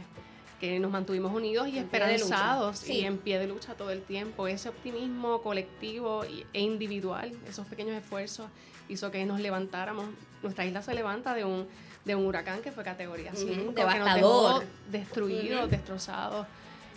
que 0.59 0.79
nos 0.81 0.91
mantuvimos 0.91 1.33
unidos 1.35 1.69
y 1.69 1.77
En 1.79 1.85
esperanzados 1.85 2.79
Sí. 2.79 2.95
y 3.01 3.05
en 3.05 3.19
pie 3.19 3.39
de 3.39 3.47
lucha 3.47 3.75
todo 3.75 3.91
el 3.91 4.01
tiempo. 4.03 4.49
Ese 4.49 4.71
optimismo 4.71 5.43
colectivo 5.43 6.25
e 6.53 6.61
individual, 6.61 7.31
esos 7.49 7.67
pequeños 7.67 7.95
esfuerzos, 7.97 8.47
hizo 8.89 9.11
que 9.11 9.25
nos 9.27 9.39
levantáramos. 9.41 10.07
Nuestra 10.43 10.65
isla 10.65 10.81
se 10.83 10.95
levanta 10.95 11.35
de 11.35 11.45
un, 11.45 11.67
de 12.07 12.15
un 12.15 12.25
huracán 12.27 12.63
que 12.63 12.73
fue 12.73 12.85
categoría 12.85 13.31
Ujú, 13.33 13.41
5, 13.41 13.55
que 13.55 13.65
nos 13.65 13.75
devastador. 13.75 14.61
dejó 14.61 14.71
destruidos, 14.91 15.71
destrozados. 15.71 16.47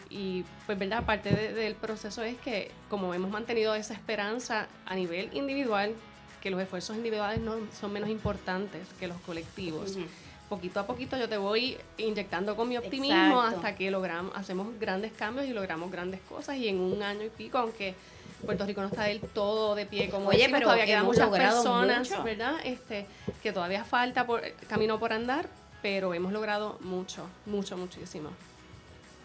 Y 0.09 0.45
pues, 0.67 0.77
¿verdad? 0.79 1.03
Parte 1.05 1.31
de- 1.31 1.53
del 1.53 1.75
proceso 1.75 2.21
es 2.23 2.37
que 2.37 2.71
como 2.89 3.13
hemos 3.13 3.29
mantenido 3.31 3.75
esa 3.75 3.93
esperanza 3.93 4.67
a 4.85 4.95
nivel 4.95 5.29
individual, 5.33 5.93
que 6.45 6.51
los 6.51 6.61
esfuerzos 6.61 6.95
individuales 6.95 7.39
no 7.39 7.55
son 7.81 7.91
menos 7.91 8.07
importantes 8.07 8.87
que 8.99 9.07
los 9.07 9.17
colectivos. 9.21 9.97
Poquito 10.47 10.79
a 10.79 10.85
poquito 10.85 11.17
yo 11.17 11.27
te 11.27 11.37
voy 11.37 11.75
inyectando 11.97 12.55
con 12.55 12.69
mi 12.69 12.77
optimismo 12.77 13.15
Exacto. 13.15 13.55
hasta 13.57 13.75
que 13.75 13.89
logramos, 13.89 14.31
hacemos 14.35 14.79
grandes 14.79 15.11
cambios 15.13 15.47
y 15.47 15.53
logramos 15.53 15.91
grandes 15.91 16.21
cosas. 16.29 16.57
Y 16.57 16.67
en 16.67 16.79
un 16.79 17.01
año 17.01 17.23
y 17.23 17.29
pico, 17.29 17.57
aunque 17.57 17.95
Puerto 18.45 18.63
Rico 18.63 18.81
no 18.81 18.89
está 18.89 19.05
del 19.05 19.21
todo 19.21 19.73
de 19.73 19.87
pie 19.87 20.11
como 20.11 20.27
Oye, 20.27 20.37
decimos, 20.37 20.59
pero 20.59 20.65
todavía 20.65 20.85
quedan 20.85 21.05
muchas 21.05 21.29
personas, 21.29 22.11
mucho. 22.11 22.23
¿verdad? 22.23 22.53
Este, 22.63 23.07
que 23.41 23.51
todavía 23.51 23.83
falta 23.83 24.27
por 24.27 24.43
camino 24.67 24.99
por 24.99 25.13
andar, 25.13 25.49
pero 25.81 26.13
hemos 26.13 26.31
logrado 26.31 26.77
mucho, 26.81 27.25
mucho, 27.47 27.75
muchísimo. 27.75 28.29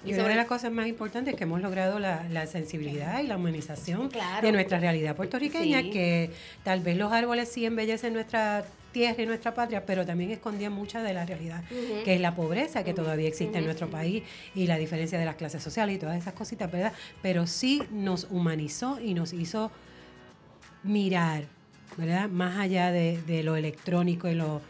Y 0.05 0.15
una 0.15 0.29
de 0.29 0.35
las 0.35 0.47
cosas 0.47 0.73
más 0.73 0.87
importantes 0.87 1.35
es 1.35 1.39
que 1.39 1.45
hemos 1.45 1.61
logrado 1.61 1.99
la, 1.99 2.25
la 2.31 2.47
sensibilidad 2.47 3.21
y 3.23 3.27
la 3.27 3.37
humanización 3.37 4.09
Claro. 4.09 4.47
de 4.47 4.53
nuestra 4.53 4.79
realidad 4.79 5.15
puertorriqueña, 5.15 5.83
Sí. 5.83 5.91
que 5.91 6.31
tal 6.65 6.81
vez 6.81 6.97
los 6.97 7.13
árboles 7.13 7.51
sí 7.53 7.67
embellecen 7.67 8.15
nuestra 8.15 8.65
tierra 8.93 9.23
y 9.23 9.27
nuestra 9.27 9.55
patria, 9.55 9.85
pero 9.87 10.05
también 10.07 10.31
escondían 10.31 10.73
mucha 10.73 11.03
de 11.03 11.13
la 11.15 11.25
realidad, 11.27 11.63
que 12.05 12.15
es 12.15 12.21
la 12.21 12.35
pobreza 12.35 12.83
que 12.83 12.93
todavía 12.95 13.29
existe 13.29 13.59
en 13.59 13.65
nuestro 13.65 13.89
país 13.89 14.23
y 14.55 14.67
la 14.67 14.79
diferencia 14.79 15.19
de 15.19 15.25
las 15.27 15.37
clases 15.37 15.63
sociales 15.63 15.95
y 15.95 15.99
todas 15.99 16.17
esas 16.17 16.33
cositas, 16.35 16.73
¿verdad? 16.73 16.93
Pero 17.23 17.47
sí 17.47 17.83
nos 17.93 18.27
humanizó 18.31 18.99
y 19.01 19.15
nos 19.15 19.33
hizo 19.33 19.71
mirar, 20.83 21.45
¿verdad? 21.97 22.29
Más 22.29 22.59
allá 22.59 22.91
de, 22.91 23.21
de 23.27 23.43
lo 23.43 23.55
electrónico 23.57 24.29
y 24.29 24.35
lo, 24.35 24.61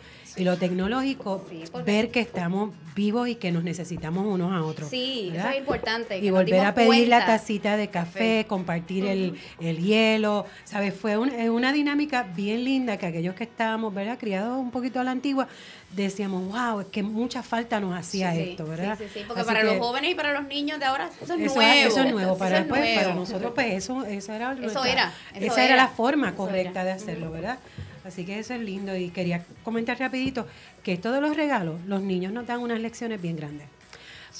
y 0.40 0.44
lo 0.44 0.56
tecnológico, 0.56 1.44
Sí, 1.50 1.62
ver 1.84 2.10
que 2.10 2.20
estamos 2.20 2.70
vivos 2.96 3.28
y 3.28 3.34
que 3.36 3.52
nos 3.52 3.62
necesitamos 3.62 4.26
unos 4.26 4.52
a 4.52 4.64
otros. 4.64 4.88
Sí, 4.88 5.30
eso 5.34 5.48
es 5.48 5.58
importante. 5.58 6.18
Y 6.18 6.30
volver 6.30 6.60
a 6.64 6.74
pedir 6.74 7.08
la 7.08 7.24
tacita 7.24 7.76
de 7.76 7.88
café, 7.88 8.46
compartir 8.48 9.04
el, 9.06 9.38
el 9.60 9.78
hielo, 9.78 10.46
¿sabes? 10.64 10.94
Fue 10.94 11.16
un- 11.16 11.30
una 11.50 11.72
dinámica 11.72 12.22
bien 12.34 12.64
linda 12.64 12.96
que 12.96 13.06
aquellos 13.06 13.34
que 13.34 13.44
estábamos, 13.44 13.94
¿verdad? 13.94 14.18
Criados 14.18 14.58
un 14.58 14.70
poquito 14.70 14.98
a 15.00 15.04
la 15.04 15.10
antigua, 15.12 15.46
decíamos, 15.94 16.46
wow, 16.52 16.80
es 16.80 16.86
que 16.88 17.02
mucha 17.02 17.42
falta 17.42 17.80
nos 17.80 17.94
hacía 17.96 18.32
Sí, 18.32 18.40
esto, 18.50 18.66
¿verdad? 18.66 18.96
Sí, 18.98 19.04
sí, 19.04 19.10
sí, 19.20 19.24
porque 19.26 19.40
Así 19.42 19.46
para 19.48 19.60
que 19.60 19.66
los 19.66 19.78
jóvenes 19.78 20.10
y 20.10 20.14
para 20.14 20.32
los 20.32 20.46
niños 20.48 20.78
de 20.78 20.84
ahora, 20.86 21.08
eso 21.22 21.34
es 21.34 21.40
eso, 21.40 21.54
nuevo. 21.54 21.88
eso 21.88 22.02
es 22.02 22.12
nuevo 22.12 22.38
para, 22.38 22.56
Eso 22.58 22.62
es 22.64 22.68
pues, 22.68 22.98
para 22.98 23.14
nosotros, 23.14 23.52
pues 23.54 23.74
eso, 23.74 24.04
eso 24.04 24.32
era 24.32 24.54
nuestra- 24.54 24.90
era, 24.90 25.12
eso 25.34 25.46
esa 25.46 25.64
era, 25.64 25.74
era. 25.74 25.76
la 25.84 25.88
forma 25.88 26.28
Eso 26.28 26.36
correcta 26.36 26.70
era. 26.82 26.84
de 26.84 26.90
hacerlo, 26.92 27.30
¿verdad? 27.30 27.58
Así 28.04 28.24
que 28.24 28.38
eso 28.38 28.54
es 28.54 28.60
lindo 28.60 28.96
y 28.96 29.10
quería 29.10 29.44
comentar 29.62 29.98
rapidito 29.98 30.46
que 30.82 30.96
todos 30.96 31.20
los 31.20 31.36
regalos, 31.36 31.80
los 31.86 32.02
niños 32.02 32.32
nos 32.32 32.46
dan 32.46 32.60
unas 32.60 32.80
lecciones 32.80 33.20
bien 33.20 33.36
grandes. 33.36 33.68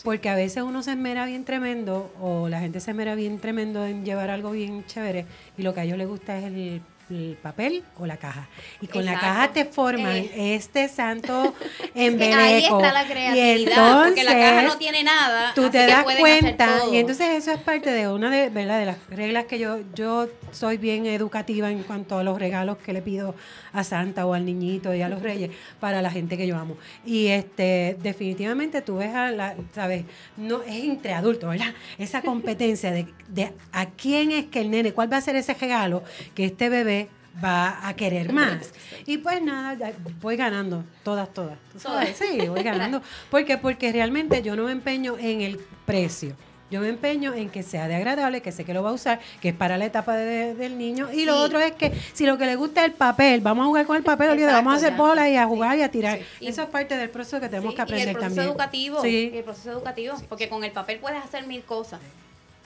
Porque 0.05 0.29
a 0.29 0.35
veces 0.35 0.63
uno 0.63 0.83
se 0.83 0.93
esmera 0.93 1.27
bien 1.27 1.45
tremendo 1.45 2.13
o 2.21 2.49
la 2.49 2.61
gente 2.61 2.81
se 2.81 2.93
esmera 2.93 3.15
bien 3.15 3.39
tremendo 3.39 3.85
en 3.85 4.05
llevar 4.05 4.31
algo 4.31 4.53
bien 4.53 4.85
chévere 4.87 5.27
y 5.59 5.63
lo 5.63 5.75
que 5.75 5.81
a 5.81 5.85
ellos 5.85 5.99
les 5.99 6.09
gusta 6.09 6.39
es 6.39 6.45
el, 6.45 6.81
el 7.11 7.37
papel 7.43 7.83
o 7.99 8.07
la 8.07 8.17
caja. 8.17 8.49
Y 8.81 8.87
con 8.87 9.05
la 9.05 9.19
caja 9.19 9.53
te 9.53 9.65
forman 9.65 10.17
Eh. 10.17 10.55
este 10.55 10.89
santo 10.89 11.55
Que 11.95 12.07
embeleco. 12.07 12.39
ahí 12.41 12.65
está 12.65 12.93
la 12.93 13.03
Y 13.05 13.07
creatividad, 13.07 14.05
porque 14.05 14.25
la 14.25 14.33
caja 14.33 14.53
no 14.55 14.59
entonces, 14.61 14.79
tiene 14.79 15.05
nada. 15.05 15.53
tú 15.55 15.71
te 15.71 15.87
das 15.87 16.05
cuenta 16.05 16.69
y 16.93 16.97
entonces 16.99 17.29
eso 17.31 17.53
es 17.53 17.59
parte 17.61 17.91
de 17.91 18.09
una 18.09 18.31
de, 18.31 18.49
¿verdad? 18.49 18.79
de 18.79 18.87
las 18.87 18.97
reglas 19.11 19.45
que 19.47 19.59
yo 19.59 19.79
yo 19.95 20.29
soy 20.53 20.77
bien 20.79 21.07
educativa 21.07 21.71
en 21.71 21.83
cuanto 21.83 22.19
a 22.19 22.23
los 22.25 22.39
regalos 22.39 22.79
que 22.79 22.93
le 22.93 23.03
pido 23.03 23.35
a 23.73 23.85
Santa 23.85 24.27
o 24.27 24.35
al 24.35 24.45
niñito 24.45 24.95
y 24.95 25.03
a 25.03 25.09
los 25.09 25.23
reyes 25.23 25.51
para 25.81 26.03
la 26.03 26.11
gente 26.11 26.37
que 26.37 26.47
yo 26.47 26.57
amo 26.57 26.77
y 27.05 27.29
este 27.29 27.97
definitivamente 28.03 28.83
tú 28.83 28.97
ves 28.97 29.15
a 29.15 29.31
la 29.31 29.55
sabes 29.75 30.05
no 30.37 30.63
es 30.63 30.85
entre 30.85 31.13
adultos 31.15 31.51
verdad 31.51 31.73
esa 31.99 32.23
competencia 32.23 32.91
de, 32.93 33.07
de 33.29 33.53
a 33.73 33.87
quién 33.87 34.31
es 34.33 34.47
que 34.47 34.61
el 34.61 34.71
nene 34.71 34.93
cuál 34.93 35.13
va 35.13 35.17
a 35.19 35.21
ser 35.21 35.37
ese 35.37 35.55
regalo 35.55 36.03
que 36.35 36.45
este 36.47 36.69
bebé 36.69 37.00
va 37.45 37.87
a 37.87 37.95
querer 37.95 38.33
más 38.33 38.73
y 39.07 39.19
pues 39.19 39.41
nada 39.43 39.93
voy 40.21 40.37
ganando 40.37 40.85
todas 41.03 41.33
todas 41.33 41.59
¿tú 41.73 41.79
sabes? 41.79 42.17
sí 42.17 42.49
voy 42.49 42.63
ganando 42.63 43.03
porque 43.31 43.57
porque 43.59 43.93
realmente 43.93 44.43
yo 44.43 44.57
no 44.57 44.65
me 44.65 44.73
empeño 44.73 45.17
en 45.19 45.41
el 45.41 45.59
precio 45.87 46.35
yo 46.71 46.81
me 46.81 46.89
empeño 46.89 47.35
en 47.35 47.51
que 47.51 47.65
sea 47.65 47.89
de 47.89 47.97
agradable, 47.97 48.43
que 48.43 48.53
sé 48.53 48.63
que 48.65 48.73
lo 48.73 48.85
va 48.85 48.91
a 48.91 48.93
usar, 48.93 49.19
que 49.41 49.49
es 49.49 49.55
para 49.57 49.77
la 49.77 49.87
etapa 49.87 50.15
de- 50.15 50.55
del 50.55 50.79
niño. 50.79 51.09
Y 51.13 51.25
lo 51.25 51.37
otro 51.37 51.59
es 51.59 51.73
que 51.73 51.91
si 52.13 52.27
lo 52.27 52.39
que 52.39 52.47
le 52.47 52.55
gusta 52.55 52.83
es 52.83 52.93
el 52.93 52.93
papel, 52.93 53.41
vamos 53.41 53.65
a 53.65 53.67
jugar 53.67 53.87
con 53.87 53.97
el 53.97 54.05
papel, 54.05 54.31
olvídate, 54.31 54.53
vamos 54.53 54.75
a 54.75 54.77
hacer 54.77 54.91
Exacto, 54.91 55.03
bolas 55.09 55.29
y 55.31 55.37
a 55.37 55.47
jugar 55.47 55.77
y 55.79 55.83
a 55.83 55.91
tirar. 55.91 56.21
Sí. 56.39 56.47
Eso 56.47 56.63
es 56.63 56.69
parte 56.69 56.97
del 56.97 57.11
proceso 57.11 57.41
que 57.41 57.49
tenemos 57.49 57.75
que 57.75 57.83
aprender 57.83 58.07
y 58.07 58.11
el 58.11 58.15
proceso 58.17 58.35
también. 58.37 58.51
educativo, 58.53 59.03
Sí. 59.03 59.31
y 59.35 59.37
el 59.39 59.43
proceso 59.43 59.73
educativo, 59.73 60.15
porque 60.29 60.49
con 60.49 60.63
el 60.63 60.71
papel 60.71 61.01
puedes 61.01 61.21
hacer 61.25 61.45
mil 61.45 61.65
cosas. 61.65 61.99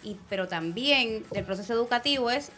Y, 0.02 0.19
pero 0.28 0.49
también 0.49 1.25
el 1.33 1.45
proceso 1.45 1.73
educativo 1.73 2.31
es 2.31 2.50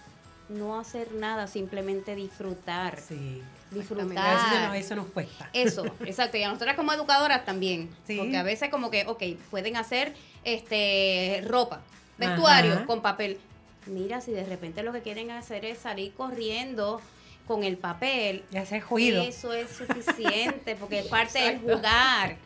no 0.49 0.79
hacer 0.79 1.13
nada, 1.13 1.47
simplemente 1.47 2.15
disfrutar. 2.15 2.99
Sí. 3.01 3.43
Exactamente. 3.75 4.21
A 4.21 4.25
veces 4.25 4.45
Disfrutar. 4.45 4.61
eso, 4.63 4.69
no- 4.69 4.75
eso 4.75 4.97
nos 4.97 5.07
cuesta. 5.07 5.51
Eso, 5.53 5.85
exacto. 6.07 6.37
Y 6.37 6.43
a 6.45 6.49
nosotras 6.49 6.77
como 6.77 6.93
educadoras 6.93 7.45
también. 7.45 7.91
Sí. 8.07 8.17
Porque 8.17 8.37
a 8.37 8.43
veces 8.45 8.71
como 8.71 8.91
que, 8.91 9.05
ok, 9.07 9.23
pueden 9.51 9.77
hacer 9.77 10.15
este 10.45 11.43
ropa, 11.47 11.81
vestuario 12.19 12.75
Ajá. 12.75 12.87
con 12.87 13.03
papel. 13.03 13.39
Mira, 13.87 14.21
si 14.21 14.33
de 14.33 14.45
repente 14.45 14.83
lo 14.83 14.93
que 14.93 15.03
quieren 15.03 15.31
hacer 15.31 15.65
es 15.65 15.79
salir 15.79 16.13
corriendo 16.15 17.01
con 17.47 17.63
el 17.65 17.77
papel, 17.77 18.45
Y 18.53 18.57
hacer 18.57 18.83
ruido. 18.89 19.23
eso 19.23 19.53
es 19.53 19.71
suficiente 19.71 20.75
porque 20.81 21.01
es 21.01 21.07
parte 21.07 21.39
del 21.41 21.61
jugar. 21.61 22.37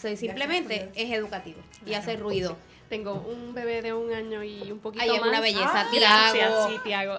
So, 0.00 0.14
simplemente 0.16 0.90
es 0.94 1.10
educativo 1.12 1.60
y 1.86 1.94
hace 1.94 2.16
ruido. 2.16 2.56
Tengo 2.94 3.14
un 3.28 3.52
bebé 3.54 3.82
de 3.82 3.92
un 3.92 4.12
año 4.12 4.44
y 4.44 4.70
un 4.70 4.78
poquito 4.78 5.02
Ay, 5.02 5.10
es 5.16 5.20
más. 5.20 5.28
una 5.30 5.40
belleza, 5.40 5.80
Ah, 6.06 6.30
Tiago. 6.32 6.68
Sí, 6.68 6.76
Tiago. 6.84 7.18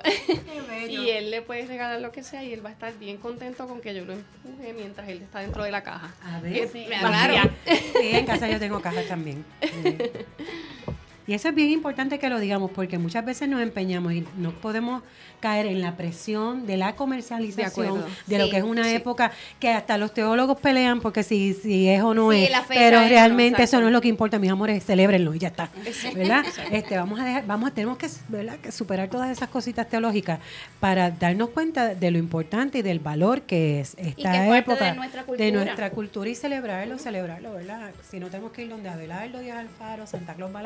y 0.87 1.09
él 1.09 1.31
le 1.31 1.41
puede 1.41 1.65
regalar 1.65 1.99
lo 1.99 2.13
que 2.13 2.23
sea 2.23 2.45
y 2.45 2.53
él 2.53 2.65
va 2.65 2.69
a 2.69 2.71
estar 2.71 2.97
bien 2.97 3.17
contento 3.17 3.67
con 3.67 3.81
que 3.81 3.93
yo 3.93 4.05
lo 4.05 4.13
empuje 4.13 4.71
mientras 4.71 5.09
él 5.09 5.21
está 5.21 5.39
dentro 5.41 5.65
de 5.65 5.71
la 5.71 5.83
caja. 5.83 6.13
A 6.23 6.39
ver. 6.39 6.69
Sí, 6.69 6.85
claro. 6.87 7.49
Sí, 7.65 8.09
en 8.13 8.25
casa 8.25 8.47
yo 8.49 8.57
tengo 8.57 8.79
cajas 8.79 9.05
también. 9.09 9.43
Y 11.27 11.33
eso 11.33 11.49
es 11.49 11.55
bien 11.55 11.71
importante 11.71 12.19
que 12.19 12.29
lo 12.29 12.39
digamos 12.39 12.71
porque 12.71 12.97
muchas 12.97 13.25
veces 13.25 13.49
nos 13.49 13.61
empeñamos 13.61 14.13
y 14.13 14.25
no 14.37 14.51
podemos 14.51 15.01
caer 15.39 15.65
en 15.65 15.81
la 15.81 15.97
presión 15.97 16.65
de 16.65 16.77
la 16.77 16.95
comercialización 16.95 18.03
de, 18.27 18.39
lo 18.39 18.49
que 18.49 18.57
es 18.57 18.63
una 18.63 18.91
época 18.91 19.31
que 19.59 19.69
hasta 19.69 19.97
los 19.97 20.13
teólogos 20.13 20.59
pelean 20.59 21.01
porque 21.01 21.23
si, 21.23 21.53
si 21.53 21.87
es 21.87 22.01
o 22.01 22.13
no 22.13 22.31
es, 22.31 22.49
pero 22.67 22.99
realmente 23.07 23.63
eso 23.63 23.79
no 23.79 23.87
es 23.87 23.93
lo 23.93 24.01
que 24.01 24.07
importa, 24.07 24.39
mis 24.39 24.51
amores, 24.51 24.83
celébrenlo 24.83 25.33
y 25.35 25.39
ya 25.39 25.49
está, 25.49 25.69
¿verdad? 26.15 26.43
este, 26.71 26.97
vamos 26.97 27.19
a 27.19 27.25
dejar, 27.25 27.45
vamos 27.45 27.69
a, 27.69 27.73
tenemos 27.73 27.97
que, 27.97 28.07
¿verdad? 28.27 28.57
que 28.57 28.71
superar 28.71 29.09
todas 29.09 29.29
esas 29.29 29.49
cositas 29.49 29.87
teológicas 29.87 30.39
para 30.79 31.11
darnos 31.11 31.49
cuenta 31.49 31.93
de 31.93 32.11
lo 32.11 32.17
importante 32.17 32.79
y 32.79 32.81
del 32.81 32.99
valor 32.99 33.41
que 33.43 33.81
es 33.81 33.95
esta 33.97 34.57
época 34.57 34.85
de 34.85 34.95
nuestra, 34.95 35.23
cultura. 35.23 35.45
de 35.45 35.51
nuestra 35.51 35.89
cultura 35.91 36.29
y 36.29 36.35
celebrarlo, 36.35 36.97
celebrarlo, 36.97 37.53
¿verdad? 37.53 37.91
Si 38.09 38.19
no 38.19 38.29
tenemos 38.29 38.51
que 38.51 38.63
ir 38.63 38.69
donde 38.69 38.89
Abelardo 38.89 39.39
Díaz 39.39 39.57
Alfaro, 39.57 40.07
Santa 40.07 40.33
Claus 40.33 40.53
va 40.53 40.61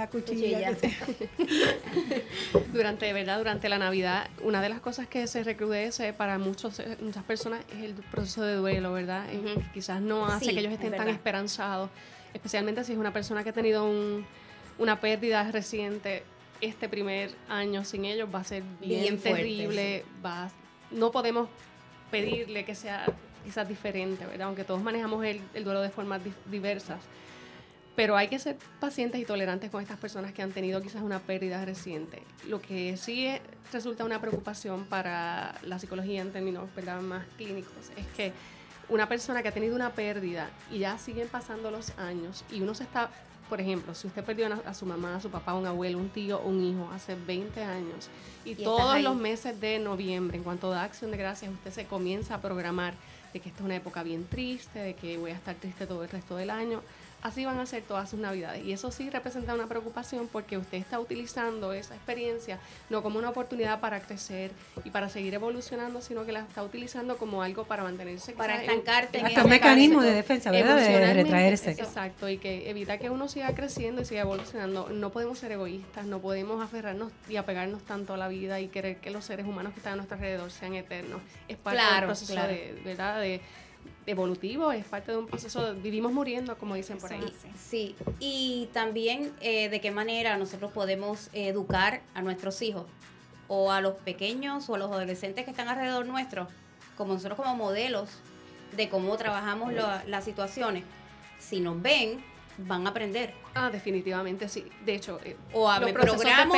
durante, 2.74 3.12
¿verdad? 3.14 3.38
Durante 3.38 3.70
la 3.70 3.78
Navidad, 3.78 4.30
una 4.44 4.62
de 4.62 4.70
las 4.70 4.80
cosas 4.80 5.08
que 5.08 5.28
se 5.28 5.44
recrudece 5.44 6.14
para 6.14 6.38
muchos, 6.38 6.82
muchas 7.02 7.24
personas 7.24 7.62
es 7.78 7.84
el 7.84 7.94
proceso 7.94 8.44
de 8.44 8.56
duelo, 8.56 8.94
¿verdad? 8.94 9.26
Quizás 9.74 10.02
no 10.02 10.26
hace 10.26 10.54
que 10.54 10.60
ellos 10.60 10.74
estén 10.74 10.92
tan 10.92 11.10
esperanzados, 11.10 11.90
especialmente 12.34 12.84
si 12.84 12.94
es 12.94 12.98
una 12.98 13.14
persona 13.14 13.44
que 13.44 13.50
ha 13.50 13.54
tenido 13.54 13.90
un, 13.90 14.26
una 14.78 15.00
pérdida 15.00 15.50
reciente. 15.52 16.24
Este 16.62 16.90
primer 16.90 17.32
año 17.48 17.86
sin 17.86 18.04
ellos 18.04 18.28
va 18.34 18.40
a 18.40 18.44
ser 18.44 18.64
bien, 18.82 19.18
terrible, 19.18 20.04
va, 20.26 20.52
no 20.92 21.10
podemos 21.10 21.48
pedirle 22.12 22.66
que 22.66 22.76
sea 22.76 23.06
quizás 23.46 23.68
diferente, 23.68 24.26
¿verdad? 24.26 24.48
Aunque 24.48 24.66
todos 24.66 24.82
manejamos 24.82 25.24
el, 25.24 25.40
el 25.54 25.64
duelo 25.64 25.82
de 25.82 25.90
formas 25.90 26.20
diversas. 26.52 27.00
Pero 28.00 28.16
hay 28.16 28.30
que 28.30 28.40
ser 28.40 28.56
pacientes 28.80 29.20
y 29.20 29.26
tolerantes 29.26 29.70
con 29.70 29.82
estas 29.82 29.98
personas 29.98 30.32
que 30.32 30.42
han 30.42 30.54
tenido 30.54 30.82
quizás 30.82 31.02
una 31.02 31.20
pérdida 31.20 31.66
reciente. 31.66 32.24
Lo 32.48 32.62
que 32.62 32.96
sí 32.96 33.28
resulta 33.74 34.06
una 34.06 34.22
preocupación 34.22 34.86
para 34.86 35.60
la 35.64 35.80
psicología 35.80 36.22
en 36.22 36.32
términos 36.32 36.74
¿verdad? 36.74 37.02
más 37.02 37.26
clínicos 37.36 37.92
es 37.98 38.06
que 38.16 38.32
una 38.88 39.10
persona 39.10 39.42
que 39.42 39.50
ha 39.50 39.52
tenido 39.52 39.76
una 39.76 39.90
pérdida 39.90 40.50
y 40.72 40.80
ya 40.80 40.98
siguen 40.98 41.28
pasando 41.28 41.72
los 41.72 41.92
años 41.98 42.46
y 42.50 42.62
uno 42.62 42.74
se 42.74 42.84
está, 42.84 43.10
por 43.50 43.60
ejemplo, 43.60 43.94
si 43.94 44.08
usted 44.08 44.24
perdió 44.24 44.48
a, 44.48 44.74
su 44.74 44.86
mamá, 44.86 45.18
a 45.18 45.20
su 45.20 45.30
papá, 45.30 45.52
a 45.52 45.56
un 45.56 45.66
abuelo, 45.66 45.98
un 45.98 46.08
tío, 46.08 46.40
un 46.40 46.64
hijo 46.64 46.90
hace 46.94 47.16
20 47.16 47.62
años 47.62 48.08
y, 48.46 48.56
todos 48.56 49.02
los 49.02 49.18
meses 49.18 49.60
de 49.60 49.78
noviembre, 49.78 50.38
en 50.38 50.44
cuanto 50.46 50.70
da 50.70 50.86
acción 50.86 51.12
de 51.12 51.18
gracias, 51.18 51.52
usted 51.52 51.72
se 51.72 51.86
comienza 51.86 52.36
a 52.36 52.42
programar 52.42 52.94
de 53.34 53.42
que 53.42 53.50
esta 53.50 53.60
es 53.60 53.66
una 53.66 53.76
época 53.76 54.04
bien 54.04 54.26
triste, 54.26 54.80
de 54.80 54.94
que 54.94 55.18
voy 55.18 55.32
a 55.32 55.36
estar 55.36 55.56
triste 55.56 55.86
todo 55.86 56.02
el 56.04 56.10
resto 56.10 56.38
del 56.38 56.50
año 56.50 56.82
así 57.22 57.46
van 57.46 57.60
a 57.60 57.66
ser 57.66 57.84
todas 57.84 58.10
sus 58.10 58.20
navidades. 58.20 58.66
Y 58.66 58.74
eso 58.74 58.92
sí 58.92 59.10
representa 59.10 59.54
una 59.54 59.68
preocupación 59.68 60.28
porque 60.28 60.58
usted 60.58 60.78
está 60.78 61.00
utilizando 61.00 61.74
esa 61.74 61.96
experiencia 61.96 62.60
no 62.90 63.04
como 63.04 63.20
una 63.20 63.30
oportunidad 63.30 63.80
para 63.80 64.00
crecer 64.02 64.52
y 64.84 64.90
para 64.90 65.10
seguir 65.10 65.34
evolucionando, 65.34 66.02
sino 66.02 66.26
que 66.26 66.32
la 66.32 66.42
está 66.42 66.64
utilizando 66.64 67.18
como 67.18 67.44
algo 67.44 67.66
para 67.66 67.84
mantenerse. 67.84 68.34
Para 68.34 68.62
estancarte. 68.62 69.20
En, 69.20 69.42
un 69.42 69.50
mecanismo 69.50 70.02
de 70.02 70.14
defensa, 70.14 70.52
¿verdad? 70.52 70.78
De 70.78 71.14
retraerse. 71.14 71.72
Exacto, 71.72 72.30
y 72.30 72.38
que 72.38 72.70
evita 72.70 72.98
que 72.98 73.10
uno 73.10 73.28
siga 73.28 73.54
creciendo 73.54 74.02
y 74.02 74.06
siga 74.06 74.22
evolucionando. 74.22 74.90
No 74.90 75.12
podemos 75.12 75.40
ser 75.40 75.52
egoístas, 75.52 76.06
no 76.06 76.20
podemos 76.20 76.64
aferrarnos 76.64 77.12
y 77.28 77.36
apegarnos 77.36 77.84
tanto 77.84 78.14
a 78.14 78.18
la 78.18 78.28
vida 78.28 78.60
y 78.60 78.68
querer 78.68 78.98
que 78.98 79.10
los 79.10 79.26
seres 79.26 79.46
humanos 79.46 79.74
que 79.74 79.80
están 79.80 79.94
a 79.94 79.96
nuestro 79.98 80.16
alrededor 80.16 80.52
sean 80.52 80.76
eternos. 80.76 81.22
Es 81.48 81.58
parte 81.58 81.82
del 81.82 82.06
proceso 82.06 82.34
de, 82.34 82.82
¿verdad? 82.84 83.22
De, 83.22 83.42
evolutivo, 84.10 84.72
es 84.72 84.86
parte 84.86 85.12
de 85.12 85.18
un 85.20 85.28
proceso, 85.28 85.76
vivimos 85.76 86.12
muriendo, 86.12 86.58
como 86.58 86.76
dicen 86.76 86.98
por 86.98 87.14
ahí. 87.14 87.34
Sí, 87.58 87.96
y 88.20 88.70
también 88.74 89.32
eh, 89.42 89.70
de 89.70 89.80
qué 89.82 89.92
manera 89.92 90.38
nosotros 90.38 90.72
podemos 90.72 91.30
educar 91.34 92.02
a 92.14 92.22
nuestros 92.22 92.62
hijos 92.62 92.86
o 93.48 93.72
a 93.72 93.82
los 93.82 93.96
pequeños 93.96 94.70
o 94.70 94.76
a 94.76 94.78
los 94.78 94.92
adolescentes 94.92 95.46
que 95.46 95.52
están 95.52 95.68
alrededor 95.68 96.06
nuestro, 96.06 96.48
como 96.98 97.14
nosotros 97.14 97.38
como 97.38 97.56
modelos 97.56 98.10
de 98.76 98.90
cómo 98.90 99.16
trabajamos 99.18 99.74
las 99.74 100.24
situaciones. 100.24 100.84
Si 101.40 101.60
nos 101.60 101.82
ven, 101.82 102.24
van 102.68 102.86
a 102.86 102.90
aprender. 102.90 103.34
Ah, 103.54 103.70
definitivamente 103.70 104.50
sí. 104.50 104.66
De 104.86 104.96
hecho, 104.96 105.20
eh, 105.24 105.36
o 105.54 105.70
a 105.70 105.80
me 105.80 105.94
programo 105.94 106.54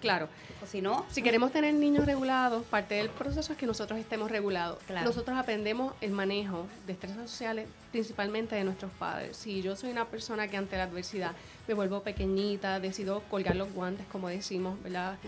claro. 0.00 0.28
si 0.66 0.80
no, 0.80 1.04
si 1.10 1.22
queremos 1.22 1.52
tener 1.52 1.74
niños 1.74 2.06
regulados, 2.06 2.64
parte 2.64 2.94
del 2.94 3.08
proceso 3.10 3.52
es 3.52 3.58
que 3.58 3.66
nosotros 3.66 3.98
estemos 3.98 4.30
regulados. 4.30 4.78
Nosotros 5.04 5.36
aprendemos 5.36 5.94
el 6.00 6.12
manejo 6.12 6.66
de 6.86 6.92
estrés 6.92 7.14
sociales 7.14 7.68
principalmente 7.90 8.54
de 8.54 8.64
nuestros 8.64 8.90
padres. 8.92 9.36
Si 9.36 9.62
yo 9.62 9.76
soy 9.76 9.90
una 9.90 10.06
persona 10.06 10.48
que 10.48 10.56
ante 10.56 10.76
la 10.76 10.84
adversidad 10.84 11.32
me 11.68 11.74
vuelvo 11.74 12.02
pequeñita, 12.02 12.80
decido 12.80 13.22
colgar 13.30 13.56
los 13.56 13.72
guantes, 13.72 14.06
como 14.10 14.28
decimos, 14.28 14.82
¿verdad? 14.82 15.18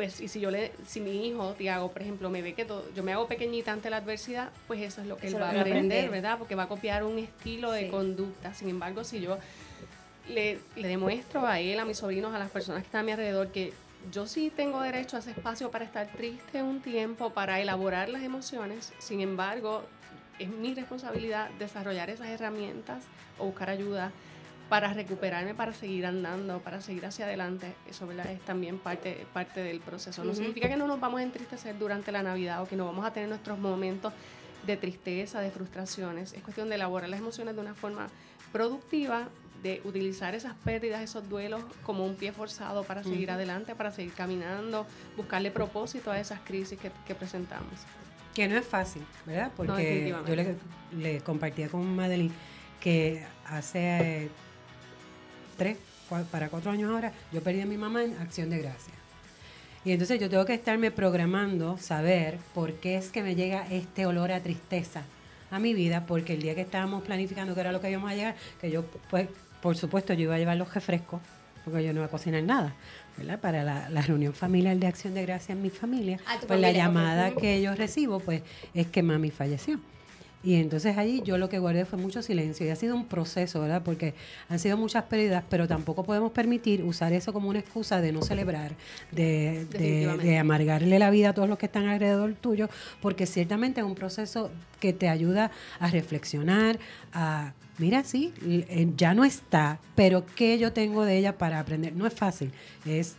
Pues 0.00 0.18
y 0.22 0.28
si 0.28 0.40
yo 0.40 0.50
le 0.50 0.72
si 0.86 0.98
mi 0.98 1.28
hijo 1.28 1.52
Tiago 1.58 1.90
por 1.92 2.00
ejemplo 2.00 2.30
me 2.30 2.40
ve 2.40 2.54
que 2.54 2.66
yo 2.96 3.02
me 3.02 3.12
hago 3.12 3.26
pequeñita 3.26 3.70
ante 3.70 3.90
la 3.90 3.98
adversidad 3.98 4.48
pues 4.66 4.80
eso 4.80 5.02
es 5.02 5.06
lo 5.06 5.18
que 5.18 5.26
él 5.26 5.38
va 5.38 5.50
a 5.50 5.60
aprender, 5.60 6.08
verdad 6.08 6.38
porque 6.38 6.54
va 6.54 6.62
a 6.62 6.68
copiar 6.68 7.04
un 7.04 7.18
estilo 7.18 7.70
de 7.70 7.88
conducta. 7.88 8.54
Sin 8.54 8.70
embargo 8.70 9.04
si 9.04 9.20
yo 9.20 9.36
le, 10.26 10.58
le, 10.74 10.88
demuestro 10.88 11.46
a 11.46 11.60
él 11.60 11.78
a 11.78 11.84
mis 11.84 11.98
sobrinos 11.98 12.34
a 12.34 12.38
las 12.38 12.48
personas 12.48 12.80
que 12.80 12.86
están 12.86 13.02
a 13.02 13.04
mi 13.04 13.12
alrededor 13.12 13.48
que 13.48 13.74
yo 14.10 14.26
sí 14.26 14.50
tengo 14.56 14.80
derecho 14.80 15.18
a 15.18 15.20
ese 15.20 15.32
espacio 15.32 15.70
para 15.70 15.84
estar 15.84 16.06
triste 16.06 16.62
un 16.62 16.80
tiempo 16.80 17.34
para 17.34 17.60
elaborar 17.60 18.08
las 18.08 18.22
emociones 18.22 18.94
sin 19.00 19.20
embargo 19.20 19.82
es 20.38 20.48
mi 20.48 20.72
responsabilidad 20.72 21.50
desarrollar 21.58 22.08
esas 22.08 22.28
herramientas 22.28 23.04
o 23.38 23.44
buscar 23.44 23.68
ayuda 23.68 24.12
para 24.70 24.94
recuperarme, 24.94 25.52
para 25.52 25.74
seguir 25.74 26.06
andando, 26.06 26.60
para 26.60 26.80
seguir 26.80 27.04
hacia 27.04 27.24
adelante. 27.26 27.74
Eso 27.90 28.06
¿verdad? 28.06 28.30
es 28.30 28.40
también 28.40 28.78
parte, 28.78 29.26
parte 29.32 29.60
del 29.60 29.80
proceso. 29.80 30.24
No 30.24 30.32
significa 30.32 30.68
que 30.68 30.76
no 30.76 30.86
nos 30.86 31.00
vamos 31.00 31.20
a 31.20 31.24
entristecer 31.24 31.76
durante 31.76 32.12
la 32.12 32.22
Navidad 32.22 32.62
o 32.62 32.68
que 32.68 32.76
no 32.76 32.86
vamos 32.86 33.04
a 33.04 33.12
tener 33.12 33.28
nuestros 33.28 33.58
momentos 33.58 34.12
de 34.64 34.76
tristeza, 34.76 35.40
de 35.40 35.50
frustraciones. 35.50 36.32
Es 36.34 36.42
cuestión 36.42 36.68
de 36.68 36.76
elaborar 36.76 37.10
las 37.10 37.18
emociones 37.18 37.56
de 37.56 37.60
una 37.60 37.74
forma 37.74 38.06
productiva, 38.52 39.28
de 39.60 39.82
utilizar 39.84 40.36
esas 40.36 40.54
pérdidas, 40.64 41.02
esos 41.02 41.28
duelos 41.28 41.62
como 41.82 42.06
un 42.06 42.14
pie 42.14 42.30
forzado 42.30 42.84
para 42.84 43.02
seguir 43.02 43.32
adelante, 43.32 43.74
para 43.74 43.90
seguir 43.90 44.12
caminando, 44.12 44.86
buscarle 45.16 45.50
propósito 45.50 46.12
a 46.12 46.20
esas 46.20 46.38
crisis 46.40 46.78
que, 46.78 47.14
presentamos. 47.16 47.74
Que 48.34 48.46
no 48.46 48.56
es 48.56 48.64
fácil, 48.64 49.02
¿verdad? 49.26 49.50
Porque 49.56 50.14
yo 50.28 50.36
le, 50.36 50.54
le 50.96 51.20
compartía 51.22 51.68
con 51.68 51.96
Madeline 51.96 52.32
que 52.78 53.26
hace 53.44 54.30
tres, 55.60 55.76
para 56.32 56.48
cuatro 56.48 56.70
años 56.70 56.90
ahora, 56.90 57.12
yo 57.32 57.42
perdí 57.42 57.60
a 57.60 57.66
mi 57.66 57.76
mamá 57.76 58.02
en 58.02 58.16
acción 58.16 58.48
de 58.48 58.60
gracia. 58.60 58.94
Y 59.84 59.92
entonces 59.92 60.18
yo 60.18 60.30
tengo 60.30 60.46
que 60.46 60.54
estarme 60.54 60.90
programando, 60.90 61.76
saber 61.76 62.38
por 62.54 62.72
qué 62.74 62.96
es 62.96 63.10
que 63.10 63.22
me 63.22 63.34
llega 63.34 63.66
este 63.70 64.06
olor 64.06 64.32
a 64.32 64.40
tristeza 64.40 65.02
a 65.50 65.58
mi 65.58 65.74
vida, 65.74 66.06
porque 66.06 66.32
el 66.32 66.40
día 66.40 66.54
que 66.54 66.62
estábamos 66.62 67.02
planificando 67.02 67.54
que 67.54 67.60
era 67.60 67.72
lo 67.72 67.80
que 67.82 67.90
íbamos 67.90 68.10
a 68.10 68.14
llegar, 68.14 68.36
que 68.58 68.70
yo, 68.70 68.84
pues, 69.10 69.28
por 69.60 69.76
supuesto, 69.76 70.14
yo 70.14 70.22
iba 70.22 70.36
a 70.36 70.38
llevar 70.38 70.56
los 70.56 70.72
refrescos, 70.72 71.20
porque 71.62 71.84
yo 71.84 71.92
no 71.92 72.00
iba 72.00 72.06
a 72.06 72.10
cocinar 72.10 72.42
nada, 72.42 72.74
¿verdad? 73.18 73.38
Para 73.38 73.62
la, 73.62 74.02
reunión 74.02 74.32
familiar 74.32 74.76
de 74.78 74.86
Acción 74.86 75.12
de 75.12 75.26
Gracia 75.26 75.52
en 75.52 75.60
mi 75.60 75.68
familia, 75.68 76.18
ah, 76.26 76.38
pues 76.46 76.58
la 76.58 76.72
llamada 76.72 77.32
que 77.32 77.60
yo 77.60 77.74
recibo, 77.74 78.20
pues, 78.20 78.42
es 78.72 78.86
que 78.86 79.02
mami 79.02 79.30
falleció. 79.30 79.78
Y 80.42 80.54
entonces 80.54 80.96
ahí 80.96 81.20
yo 81.22 81.36
lo 81.36 81.50
que 81.50 81.58
guardé 81.58 81.84
fue 81.84 81.98
mucho 81.98 82.22
silencio 82.22 82.66
y 82.66 82.70
ha 82.70 82.76
sido 82.76 82.94
un 82.94 83.06
proceso, 83.06 83.60
¿verdad? 83.60 83.82
Porque 83.84 84.14
han 84.48 84.58
sido 84.58 84.78
muchas 84.78 85.04
pérdidas, 85.04 85.44
pero 85.50 85.68
tampoco 85.68 86.02
podemos 86.02 86.32
permitir 86.32 86.82
usar 86.82 87.12
eso 87.12 87.32
como 87.34 87.50
una 87.50 87.58
excusa 87.58 88.00
de 88.00 88.12
no 88.12 88.22
celebrar, 88.22 88.74
de, 89.10 89.66
de, 89.66 90.38
amargarle 90.38 90.98
la 90.98 91.10
vida 91.10 91.30
a 91.30 91.34
todos 91.34 91.48
los 91.48 91.58
que 91.58 91.66
están 91.66 91.86
alrededor 91.88 92.34
tuyo, 92.34 92.70
porque 93.02 93.26
ciertamente 93.26 93.80
es 93.80 93.86
un 93.86 93.94
proceso 93.94 94.50
que 94.80 94.94
te 94.94 95.10
ayuda 95.10 95.50
a 95.78 95.88
reflexionar, 95.88 96.78
a, 97.12 97.52
mira, 97.76 98.02
sí, 98.04 98.32
eh, 98.42 98.88
ya 98.96 99.12
no 99.12 99.26
está, 99.26 99.78
pero 99.94 100.24
¿qué 100.24 100.58
yo 100.58 100.72
tengo 100.72 101.04
de 101.04 101.18
ella 101.18 101.36
para 101.36 101.60
aprender? 101.60 101.94
No 101.94 102.06
es 102.06 102.14
fácil, 102.14 102.50
es 102.86 103.16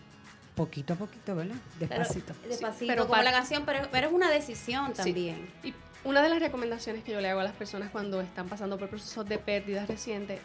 poquito 0.55 0.93
a 0.93 0.95
poquito, 0.95 1.35
¿verdad? 1.35 1.55
Despacito. 1.79 2.33
despacito, 2.47 2.87
pero 2.87 3.07
como 3.07 3.21
la 3.21 3.31
canción, 3.31 3.63
pero, 3.65 3.87
pero, 3.91 4.07
es 4.07 4.13
una 4.13 4.31
decisión 4.31 4.93
también. 4.93 5.47
Una 6.03 6.23
de 6.23 6.29
las 6.29 6.39
recomendaciones 6.39 7.03
que 7.03 7.11
yo 7.11 7.21
le 7.21 7.29
hago 7.29 7.41
a 7.41 7.43
las 7.43 7.53
personas 7.53 7.91
cuando 7.91 8.21
están 8.21 8.49
pasando 8.49 8.77
por 8.79 8.89
procesos 8.89 9.27
de 9.29 9.37
pérdidas 9.37 9.87
recientes, 9.87 10.39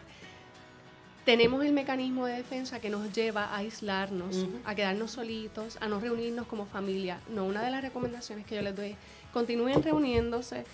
tenemos 1.25 1.65
el 1.65 1.73
mecanismo 1.73 2.27
de 2.27 2.35
defensa 2.35 2.79
que 2.79 2.91
nos 2.91 3.13
lleva 3.13 3.47
a 3.47 3.57
aislarnos, 3.57 4.47
a 4.65 4.75
quedarnos 4.75 5.13
solitos, 5.13 5.79
a 5.81 5.89
no 5.89 5.99
reunirnos 5.99 6.47
como 6.47 6.67
familia. 6.67 7.21
No, 7.31 7.45
una 7.47 7.63
de 7.63 7.71
las 7.71 7.83
recomendaciones 7.83 8.47
que 8.47 8.55
yo 8.55 8.63
les 8.63 8.77
doy 8.77 8.91
es 8.91 8.97
continúen 9.33 9.83
reuniéndose, 9.83 10.65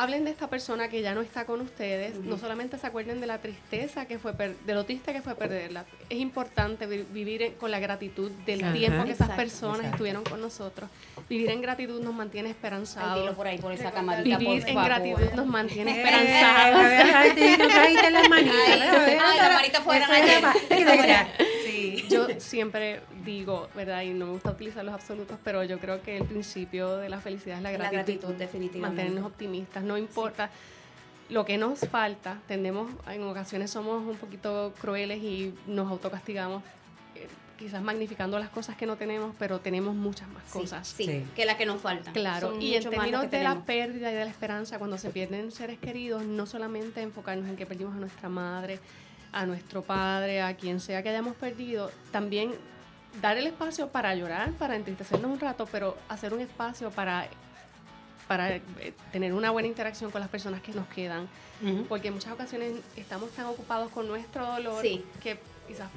hablen 0.00 0.24
de 0.24 0.30
esta 0.30 0.48
persona 0.48 0.88
que 0.88 1.02
ya 1.02 1.14
no 1.14 1.20
está 1.20 1.44
con 1.44 1.60
ustedes, 1.60 2.16
no 2.16 2.38
solamente 2.38 2.78
se 2.78 2.86
acuerden 2.86 3.20
de 3.20 3.26
la 3.26 3.38
tristeza 3.38 4.06
que 4.06 4.18
fue, 4.18 4.32
de 4.32 4.74
lo 4.74 4.84
triste 4.84 5.12
que 5.12 5.20
fue 5.20 5.34
perderla. 5.34 5.84
Es 6.08 6.18
importante 6.18 6.86
vivir 6.86 7.54
con 7.58 7.70
la 7.70 7.78
gratitud 7.80 8.30
del 8.46 8.60
tiempo 8.72 9.04
que 9.04 9.12
esas 9.12 9.28
personas 9.36 9.80
estuvieron 9.92 10.24
con 10.24 10.40
nosotros. 10.40 10.88
Vivir 11.28 11.50
en 11.50 11.60
gratitud 11.60 12.00
nos 12.02 12.14
mantiene 12.14 12.48
esperanzados. 12.50 13.34
por 13.36 13.46
ahí, 13.46 13.58
por 13.58 13.72
esa 13.72 13.90
camarita, 13.92 14.38
Vivir 14.38 14.64
en 14.68 14.74
gratitud 14.84 15.36
nos 15.36 15.46
mantiene 15.46 15.90
esperanzados. 15.98 16.82
Ay, 16.82 17.30
Eso 19.68 19.92
era 19.92 20.06
ayer. 20.16 20.40
pa- 20.40 20.54
Sí. 20.54 21.49
Yo 22.10 22.26
siempre 22.40 23.00
digo, 23.24 23.68
¿verdad? 23.74 24.02
Y 24.02 24.10
no 24.10 24.26
me 24.26 24.32
gusta 24.32 24.50
utilizar 24.50 24.84
los 24.84 24.94
absolutos, 24.94 25.38
pero 25.44 25.64
yo 25.64 25.78
creo 25.78 26.02
que 26.02 26.18
el 26.18 26.24
principio 26.24 26.96
de 26.96 27.08
la 27.08 27.20
felicidad 27.20 27.56
es 27.58 27.62
la 27.62 27.72
La 27.72 27.78
gratitud. 27.78 27.96
gratitud, 28.20 28.34
definitivamente. 28.34 29.02
Mantenernos 29.02 29.30
optimistas, 29.30 29.82
no 29.84 29.96
importa 29.98 30.50
lo 31.28 31.44
que 31.44 31.56
nos 31.58 31.80
falta. 31.80 32.38
Tendemos, 32.48 32.90
en 33.08 33.22
ocasiones 33.22 33.70
somos 33.70 34.04
un 34.06 34.16
poquito 34.16 34.74
crueles 34.80 35.22
y 35.22 35.54
nos 35.66 35.88
autocastigamos, 35.90 36.62
eh, 37.14 37.28
quizás 37.56 37.80
magnificando 37.82 38.38
las 38.38 38.48
cosas 38.48 38.76
que 38.76 38.84
no 38.86 38.96
tenemos, 38.96 39.34
pero 39.38 39.60
tenemos 39.60 39.94
muchas 39.94 40.28
más 40.30 40.42
Sí, 40.46 40.58
cosas. 40.58 40.88
Sí, 40.88 41.04
Sí. 41.04 41.24
que 41.36 41.44
las 41.44 41.54
que 41.56 41.66
nos 41.66 41.80
faltan. 41.80 42.12
Claro, 42.14 42.50
Son 42.50 42.60
y 42.62 42.74
en 42.74 42.88
términos 42.90 43.30
de 43.30 43.42
la 43.44 43.64
pérdida 43.64 44.10
y 44.10 44.14
de 44.14 44.24
la 44.24 44.30
esperanza, 44.30 44.78
cuando 44.78 44.98
se 44.98 45.10
pierden 45.10 45.52
seres 45.52 45.78
queridos, 45.78 46.24
no 46.24 46.46
solamente 46.46 47.00
enfocarnos 47.02 47.48
en 47.48 47.56
que 47.56 47.66
perdimos 47.66 47.94
a 47.94 47.98
nuestra 47.98 48.28
madre, 48.28 48.80
a 49.32 49.46
nuestro 49.46 49.82
padre, 49.82 50.42
a 50.42 50.56
quien 50.56 50.80
sea 50.80 51.02
que 51.02 51.08
hayamos 51.10 51.36
perdido, 51.36 51.90
también 52.10 52.52
dar 53.20 53.36
el 53.36 53.46
espacio 53.46 53.88
para 53.88 54.14
llorar, 54.14 54.52
para 54.52 54.76
entristecernos 54.76 55.30
un 55.30 55.40
rato, 55.40 55.66
pero 55.70 55.96
hacer 56.08 56.32
un 56.32 56.40
espacio 56.40 56.90
para, 56.90 57.26
para 58.28 58.56
eh, 58.56 58.62
tener 59.12 59.32
una 59.32 59.50
buena 59.50 59.68
interacción 59.68 60.10
con 60.10 60.20
las 60.20 60.30
personas 60.30 60.60
que 60.62 60.72
nos 60.72 60.86
quedan, 60.88 61.28
porque 61.88 62.08
en 62.08 62.14
muchas 62.14 62.32
ocasiones 62.32 62.72
estamos 62.96 63.30
tan 63.32 63.46
ocupados 63.46 63.90
con 63.90 64.06
nuestro 64.08 64.46
dolor 64.46 64.80
Sí. 64.82 65.04
que 65.22 65.38
quizás 65.68 65.88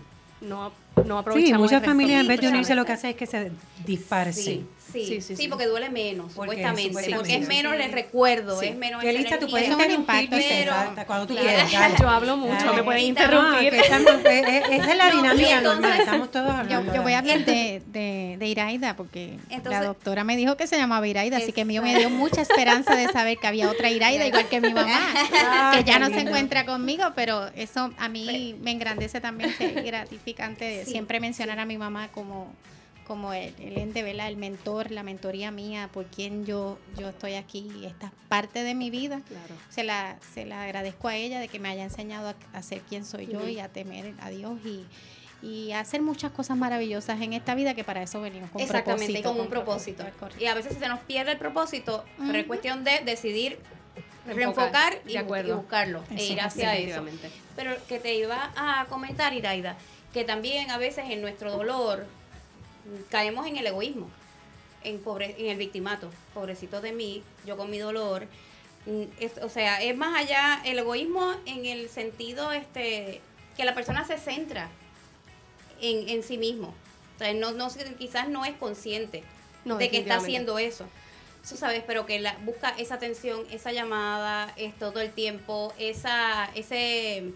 no, 0.42 0.72
no 1.06 1.18
aprovechamos. 1.18 1.48
Sí, 1.48 1.52
el 1.54 1.60
muchas 1.60 1.84
familias 1.84 2.22
en 2.22 2.28
vez 2.28 2.40
de 2.42 2.48
unirse 2.50 2.76
lo 2.76 2.86
que 2.86 2.92
hacen 2.94 3.10
es 3.12 3.16
que 3.16 3.26
se 3.26 3.52
disparcen. 3.86 4.68
Sí, 4.94 5.06
sí, 5.08 5.22
Sí, 5.22 5.36
sí, 5.36 5.48
porque 5.48 5.66
duele 5.66 5.90
menos, 5.90 6.34
Porque 6.36 6.52
supuestamente. 6.52 6.90
supuestamente. 6.90 7.18
Porque 7.18 7.36
es 7.42 7.48
menos 7.48 7.74
el 7.74 7.92
recuerdo, 7.92 8.60
Sí. 8.60 8.68
es 8.68 8.76
menos 8.76 9.02
esa 9.04 9.10
Elisa, 9.10 9.40
tú 9.40 9.50
puedes 9.50 9.68
salta 9.70 11.06
cuando 11.08 11.26
tú 11.26 11.34
Claro. 11.34 11.68
quieras. 11.68 11.94
Yo 12.00 12.10
hablo 12.10 12.38
mucho, 12.38 12.74
me 12.76 12.84
pueden 12.84 13.02
interrumpir. 13.06 13.74
No, 13.74 13.80
esa 13.80 13.98
es 14.92 14.98
la 14.98 15.10
No, 15.10 15.16
dinámica 15.16 15.58
entonces- 15.58 15.64
normal, 15.64 16.00
estamos 16.00 16.32
todos 16.32 16.46
Yo, 16.48 16.54
hablando. 16.54 16.94
yo 16.94 17.02
voy 17.02 17.14
a 17.14 17.18
hablar 17.20 17.44
de, 17.44 17.82
de, 17.88 18.36
de 18.38 18.48
Iraida 18.48 18.96
porque 18.96 19.38
Entonces- 19.50 19.82
la 19.82 19.84
doctora 19.84 20.24
me 20.24 20.38
dijo 20.38 20.58
que 20.58 20.68
se 20.68 20.78
llamaba 20.78 21.08
Iraida, 21.08 21.38
así 21.38 21.52
que 21.54 21.66
mío 21.66 21.82
me 21.82 21.98
dio 21.98 22.12
mucha 22.12 22.42
esperanza 22.42 22.96
de 22.96 23.08
saber 23.12 23.38
que 23.40 23.48
había 23.48 23.70
otra 23.72 23.90
Iraida 23.90 24.28
igual 24.28 24.48
que 24.48 24.62
mi 24.62 24.74
mamá, 24.74 25.00
Ah, 25.44 25.72
que 25.76 25.84
ya 25.84 25.98
no 25.98 26.08
se 26.10 26.20
encuentra 26.20 26.66
conmigo, 26.68 27.04
pero 27.16 27.48
eso 27.56 27.92
a 27.98 28.10
mí 28.10 28.56
me 28.62 28.70
engrandece 28.72 29.20
también, 29.22 29.54
es 29.60 29.84
gratificante 29.84 30.66
de 30.66 30.83
Sí, 30.86 30.92
siempre 30.92 31.20
mencionar 31.20 31.60
a 31.60 31.66
mi 31.66 31.78
mamá 31.78 32.10
como 32.10 32.54
como 33.06 33.34
el, 33.34 33.54
el 33.60 33.78
ente, 33.78 34.02
¿verdad? 34.02 34.30
el 34.30 34.38
mentor, 34.38 34.90
la 34.90 35.04
mentoría 35.04 35.52
mía, 35.52 35.90
por 35.92 36.06
quien 36.06 36.46
yo, 36.46 36.80
yo 36.98 37.10
estoy 37.10 37.34
aquí, 37.34 37.70
esta 37.86 38.08
es 38.08 38.14
parte 38.30 38.64
de 38.64 38.76
mi 38.76 38.90
vida. 38.90 39.22
Claro. 39.28 39.56
Se 39.70 39.84
la, 39.84 40.18
se 40.34 40.46
la 40.46 40.64
agradezco 40.64 41.10
a 41.10 41.16
ella 41.18 41.42
de 41.42 41.50
que 41.50 41.60
me 41.60 41.68
haya 41.68 41.84
enseñado 41.84 42.30
a, 42.30 42.58
a 42.58 42.64
ser 42.64 42.80
quien 42.82 43.04
soy 43.04 43.28
yo 43.28 43.46
y 43.48 43.60
a 43.60 43.68
temer 43.68 44.14
a 44.22 44.30
Dios 44.30 44.58
y, 44.66 44.86
y 45.44 45.74
a 45.74 45.82
hacer 45.82 46.02
muchas 46.02 46.32
cosas 46.32 46.58
maravillosas 46.58 47.22
en 47.22 47.34
esta 47.34 47.54
vida 47.54 47.74
que 47.74 47.84
para 47.84 48.02
eso 48.02 48.22
venimos 48.22 48.50
con 48.50 48.62
Exactamente, 48.62 49.22
propósito. 49.22 49.30
con 49.30 49.42
un 49.42 49.50
propósito. 49.50 50.06
Y 50.40 50.46
a 50.46 50.54
veces 50.54 50.78
se 50.78 50.88
nos 50.88 51.00
pierde 51.02 51.34
el 51.34 51.38
propósito, 51.38 52.06
pero 52.18 52.38
es 52.38 52.46
cuestión 52.46 52.84
de 52.84 53.02
decidir 53.04 53.60
Reenfocar, 54.26 55.02
y, 55.06 55.18
buscarlo 55.52 56.02
e 56.16 56.24
ir 56.24 56.40
hacia 56.40 56.78
eso. 56.78 57.04
Pero 57.58 57.76
que 57.90 58.00
te 58.00 58.16
iba 58.16 58.54
a 58.56 58.86
comentar, 58.86 59.34
Iraida, 59.34 59.76
que 60.14 60.24
también 60.24 60.70
a 60.72 60.78
veces 60.78 61.06
en 61.10 61.22
nuestro 61.22 61.52
dolor 61.52 62.06
caemos 63.10 63.48
en 63.48 63.58
el 63.58 63.66
egoísmo, 63.68 64.10
en, 64.84 65.00
pobre, 65.00 65.36
en 65.40 65.48
el 65.48 65.58
victimato. 65.58 66.10
Pobrecito 66.34 66.82
de 66.82 66.92
mí, 66.92 67.24
yo 67.46 67.58
con 67.58 67.70
mi 67.70 67.80
dolor. 67.80 68.28
Mm, 68.86 69.04
es- 69.20 69.38
o 69.42 69.50
sea, 69.50 69.82
es 69.82 69.96
más 69.96 70.16
allá 70.16 70.62
el 70.66 70.78
egoísmo 70.80 71.34
en 71.46 71.66
el 71.66 71.90
sentido 71.90 72.52
este 72.52 73.22
que 73.58 73.66
la 73.66 73.74
persona 73.74 74.04
se 74.06 74.18
centra 74.18 74.70
en, 75.82 76.10
en 76.10 76.24
sí 76.24 76.38
mismo. 76.38 76.74
O 77.16 77.20
sea, 77.20 77.34
no, 77.34 77.52
no, 77.52 77.70
quizás 77.98 78.28
no 78.28 78.46
es 78.46 78.54
consciente 78.54 79.24
No, 79.66 79.78
de 79.78 79.90
que 79.90 79.98
está 80.00 80.16
haciendo 80.18 80.58
eso. 80.60 80.86
Tú 81.48 81.56
sabes, 81.58 81.84
pero 81.86 82.06
que 82.06 82.20
la, 82.20 82.36
busca 82.46 82.70
esa 82.78 82.96
atención, 82.96 83.46
esa 83.52 83.72
llamada, 83.72 84.54
es 84.56 84.78
todo 84.80 85.02
el 85.02 85.12
tiempo, 85.12 85.74
esa, 85.78 86.50
ese, 86.56 87.32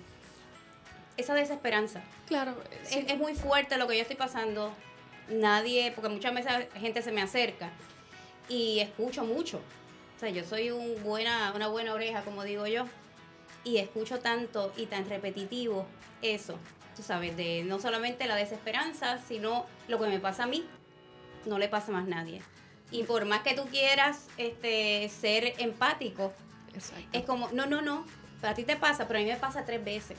esa 1.18 1.34
desesperanza. 1.34 2.02
Claro, 2.28 2.56
sí. 2.84 3.00
Es, 3.00 3.12
es 3.12 3.18
muy 3.18 3.36
fuerte 3.36 3.78
lo 3.78 3.88
que 3.88 3.96
yo 3.96 4.02
estoy 4.02 4.16
pasando. 4.16 4.74
Nadie, 5.30 5.92
porque 5.92 6.10
muchas 6.10 6.34
veces 6.34 6.54
gente 6.76 7.02
se 7.02 7.12
me 7.12 7.22
acerca 7.22 7.70
y 8.48 8.80
escucho 8.80 9.26
mucho. 9.26 9.58
O 10.16 10.20
sea, 10.20 10.30
yo 10.30 10.44
soy 10.44 10.72
un 10.72 11.04
buena, 11.04 11.52
una 11.54 11.68
buena 11.68 11.94
oreja, 11.94 12.22
como 12.22 12.44
digo 12.44 12.66
yo, 12.66 12.86
y 13.64 13.78
escucho 13.78 14.20
tanto 14.20 14.74
y 14.78 14.86
tan 14.86 15.08
repetitivo 15.10 15.86
eso, 16.22 16.58
tú 16.96 17.04
sabes, 17.04 17.36
de 17.38 17.64
no 17.64 17.80
solamente 17.80 18.26
la 18.26 18.36
desesperanza, 18.36 19.20
sino 19.28 19.66
lo 19.88 20.00
que 20.00 20.08
me 20.08 20.20
pasa 20.20 20.44
a 20.44 20.48
mí, 20.48 20.66
no 21.46 21.60
le 21.60 21.68
pasa 21.68 21.92
más 21.92 22.06
a 22.06 22.10
nadie. 22.10 22.42
Y 22.90 23.04
por 23.04 23.26
más 23.26 23.42
que 23.42 23.54
tú 23.54 23.66
quieras 23.66 24.28
este, 24.38 25.10
ser 25.10 25.54
empático, 25.60 26.34
Exacto. 26.74 27.06
es 27.12 27.24
como, 27.24 27.50
no, 27.50 27.66
no, 27.66 27.82
no, 27.82 28.06
a 28.42 28.54
ti 28.54 28.64
te 28.64 28.78
pasa, 28.78 29.08
pero 29.08 29.20
a 29.20 29.24
mí 29.24 29.30
me 29.30 29.36
pasa 29.36 29.66
tres 29.66 29.84
veces. 29.84 30.18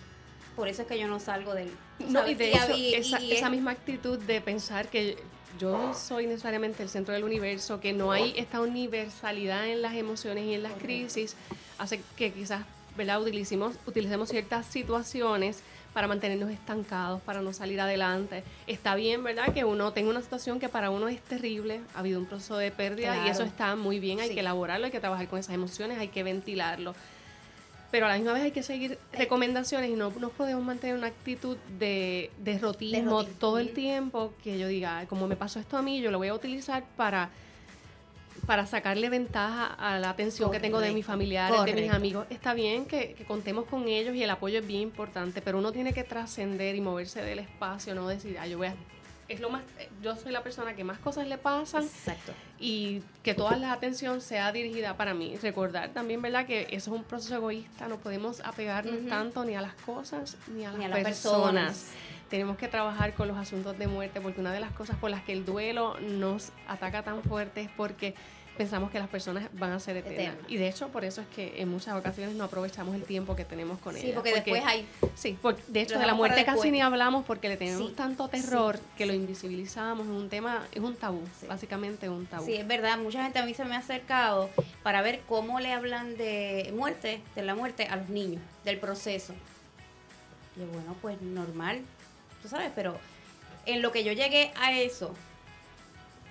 Por 0.58 0.66
eso 0.68 0.82
es 0.82 0.88
que 0.88 0.98
yo 0.98 1.06
no 1.06 1.20
salgo 1.20 1.54
del... 1.54 1.70
No, 2.08 2.28
y 2.28 2.34
de 2.34 2.50
y- 2.50 2.94
esa, 2.94 3.20
y 3.20 3.32
esa 3.32 3.46
es- 3.46 3.50
misma 3.52 3.70
actitud 3.70 4.18
de 4.18 4.40
pensar 4.40 4.88
que 4.88 5.16
yo 5.58 5.94
soy 5.94 6.26
necesariamente 6.26 6.82
el 6.82 6.88
centro 6.88 7.14
del 7.14 7.22
universo, 7.22 7.78
que 7.80 7.92
no 7.92 8.10
hay 8.10 8.34
esta 8.36 8.60
universalidad 8.60 9.68
en 9.68 9.82
las 9.82 9.94
emociones 9.94 10.44
y 10.46 10.54
en 10.54 10.64
las 10.64 10.72
crisis, 10.74 11.36
hace 11.78 12.00
que 12.16 12.32
quizás 12.32 12.62
¿verdad? 12.96 13.22
Utilicemos, 13.22 13.76
utilicemos 13.86 14.28
ciertas 14.28 14.66
situaciones 14.66 15.60
para 15.94 16.08
mantenernos 16.08 16.50
estancados, 16.50 17.20
para 17.22 17.40
no 17.40 17.52
salir 17.52 17.80
adelante. 17.80 18.42
Está 18.66 18.96
bien, 18.96 19.22
¿verdad? 19.22 19.54
Que 19.54 19.64
uno 19.64 19.92
tenga 19.92 20.10
una 20.10 20.20
situación 20.20 20.58
que 20.58 20.68
para 20.68 20.90
uno 20.90 21.06
es 21.06 21.20
terrible, 21.22 21.80
ha 21.94 22.00
habido 22.00 22.18
un 22.18 22.26
proceso 22.26 22.56
de 22.56 22.72
pérdida 22.72 23.24
y 23.24 23.30
eso 23.30 23.44
está 23.44 23.76
muy 23.76 24.00
bien, 24.00 24.18
hay 24.18 24.28
Sí. 24.30 24.34
que 24.34 24.40
elaborarlo, 24.40 24.86
hay 24.86 24.90
que 24.90 24.98
trabajar 24.98 25.28
con 25.28 25.38
esas 25.38 25.54
emociones, 25.54 25.96
hay 25.98 26.08
que 26.08 26.24
ventilarlo. 26.24 26.96
Pero 27.90 28.04
a 28.06 28.10
la 28.10 28.16
misma 28.16 28.34
vez 28.34 28.42
hay 28.42 28.50
que 28.50 28.62
seguir 28.62 28.98
recomendaciones 29.12 29.88
y 29.90 29.94
no 29.94 30.10
nos 30.10 30.30
podemos 30.32 30.62
mantener 30.62 30.94
una 30.96 31.06
actitud 31.06 31.56
de 31.78 32.30
derrotismo 32.38 32.98
Derrotismo. 33.04 33.38
todo 33.38 33.58
el 33.58 33.72
tiempo, 33.72 34.34
que 34.44 34.58
yo 34.58 34.68
diga, 34.68 34.98
"Ay, 34.98 35.06
como 35.06 35.26
me 35.26 35.36
pasó 35.36 35.58
esto 35.58 35.76
a 35.78 35.82
mí, 35.82 36.00
yo 36.02 36.10
lo 36.10 36.18
voy 36.18 36.28
a 36.28 36.34
utilizar 36.34 36.84
para, 36.96 37.30
para 38.46 38.66
sacarle 38.66 39.08
ventaja 39.08 39.66
a 39.66 39.98
la 39.98 40.10
atención 40.10 40.50
que 40.50 40.60
tengo 40.60 40.80
de 40.80 40.88
mis 40.92 41.06
Correcto, 41.06 41.12
familiares, 41.12 41.64
de 41.74 41.80
mis 41.82 41.90
amigos. 41.90 42.26
Está 42.30 42.52
bien 42.52 42.84
que, 42.84 43.14
que 43.14 43.24
contemos 43.24 43.64
con 43.64 43.88
ellos 43.88 44.14
y 44.14 44.22
el 44.22 44.30
apoyo 44.30 44.58
es 44.60 44.66
bien 44.66 44.82
importante, 44.82 45.40
pero 45.40 45.56
uno 45.58 45.72
tiene 45.72 45.92
que 45.94 46.04
trascender 46.04 46.76
y 46.76 46.80
moverse 46.82 47.22
del 47.22 47.38
espacio, 47.38 47.94
no 47.94 48.06
decir, 48.06 48.36
"Ah, 48.38 48.46
yo 48.46 48.58
voy 48.58 48.66
a... 48.68 48.74
Es 49.28 49.40
lo 49.40 49.50
más, 49.50 49.62
yo 50.02 50.16
soy 50.16 50.32
la 50.32 50.42
persona 50.42 50.74
que 50.74 50.84
más 50.84 50.98
cosas 50.98 51.26
le 51.26 51.36
pasan 51.36 51.84
Exacto. 51.84 52.32
y 52.58 53.02
que 53.22 53.34
toda 53.34 53.56
la 53.56 53.72
atención 53.72 54.22
sea 54.22 54.50
dirigida 54.52 54.96
para 54.96 55.12
mí. 55.12 55.36
Recordar 55.42 55.90
también, 55.90 56.22
¿verdad?, 56.22 56.46
que 56.46 56.62
eso 56.70 56.90
es 56.94 56.98
un 57.00 57.04
proceso 57.04 57.34
egoísta, 57.36 57.88
no 57.88 57.98
podemos 57.98 58.40
apegarnos 58.40 59.06
tanto 59.08 59.44
ni 59.44 59.54
a 59.54 59.60
las 59.60 59.74
cosas 59.74 60.36
ni 60.54 60.64
a 60.64 60.70
las, 60.70 60.78
Ni 60.78 60.84
a 60.86 60.88
las 60.88 60.98
personas. 61.00 61.66
personas. 61.66 61.92
Tenemos 62.30 62.56
que 62.58 62.68
trabajar 62.68 63.14
con 63.14 63.28
los 63.28 63.36
asuntos 63.38 63.78
de 63.78 63.86
muerte 63.86 64.20
porque 64.20 64.40
una 64.40 64.52
de 64.52 64.60
las 64.60 64.72
cosas 64.72 64.96
por 64.96 65.10
las 65.10 65.22
que 65.22 65.32
el 65.32 65.44
duelo 65.44 65.98
nos 66.00 66.50
ataca 66.66 67.02
tan 67.02 67.22
fuerte 67.22 67.62
es 67.62 67.70
porque 67.76 68.14
pensamos 68.58 68.90
que 68.90 68.98
las 68.98 69.08
personas 69.08 69.48
van 69.54 69.72
a 69.72 69.80
ser 69.80 69.96
eternas. 69.96 70.36
Y 70.48 70.56
de 70.56 70.68
hecho, 70.68 70.88
por 70.88 71.04
eso 71.04 71.20
es 71.22 71.26
que 71.28 71.62
en 71.62 71.68
muchas 71.70 71.94
ocasiones 71.96 72.34
no 72.34 72.44
aprovechamos 72.44 72.94
el 72.94 73.04
tiempo 73.04 73.34
que 73.36 73.44
tenemos 73.44 73.78
con 73.78 73.94
Sí, 73.94 74.00
ellas. 74.02 74.14
porque 74.16 74.34
después 74.34 74.62
hay... 74.66 74.86
Sí, 75.14 75.38
porque 75.40 75.62
de 75.68 75.80
hecho 75.82 75.98
de 75.98 76.04
la 76.06 76.14
muerte 76.14 76.44
casi 76.44 76.70
ni 76.70 76.82
hablamos 76.82 77.24
porque 77.24 77.48
le 77.48 77.56
tenemos 77.56 77.88
Sí, 77.88 77.94
tanto 77.96 78.24
sí, 78.26 78.32
terror 78.42 78.78
que 78.98 79.04
sí. 79.04 79.08
lo 79.08 79.14
invisibilizamos, 79.14 80.06
es 80.06 80.12
un 80.12 80.28
tema, 80.28 80.66
es 80.72 80.80
un 80.82 80.96
tabú, 80.96 81.22
Sí. 81.40 81.46
básicamente 81.46 82.08
un 82.10 82.26
tabú. 82.26 82.44
Sí, 82.44 82.54
es 82.56 82.66
verdad, 82.66 82.98
mucha 82.98 83.22
gente 83.22 83.38
a 83.38 83.46
mí 83.46 83.54
se 83.54 83.64
me 83.64 83.74
ha 83.76 83.78
acercado 83.78 84.50
para 84.82 85.00
ver 85.00 85.20
cómo 85.28 85.60
le 85.60 85.72
hablan 85.72 86.16
de 86.18 86.72
muerte, 86.76 87.22
de 87.36 87.42
la 87.42 87.54
muerte 87.54 87.84
a 87.86 87.96
los 87.96 88.08
niños, 88.10 88.42
del 88.64 88.78
proceso. 88.78 89.32
Y 90.56 90.60
bueno, 90.64 90.96
pues 91.00 91.22
normal, 91.22 91.80
tú 92.42 92.48
sabes, 92.48 92.72
pero 92.74 92.98
en 93.66 93.80
lo 93.82 93.92
que 93.92 94.02
yo 94.02 94.12
llegué 94.12 94.52
a 94.60 94.72
eso, 94.72 95.14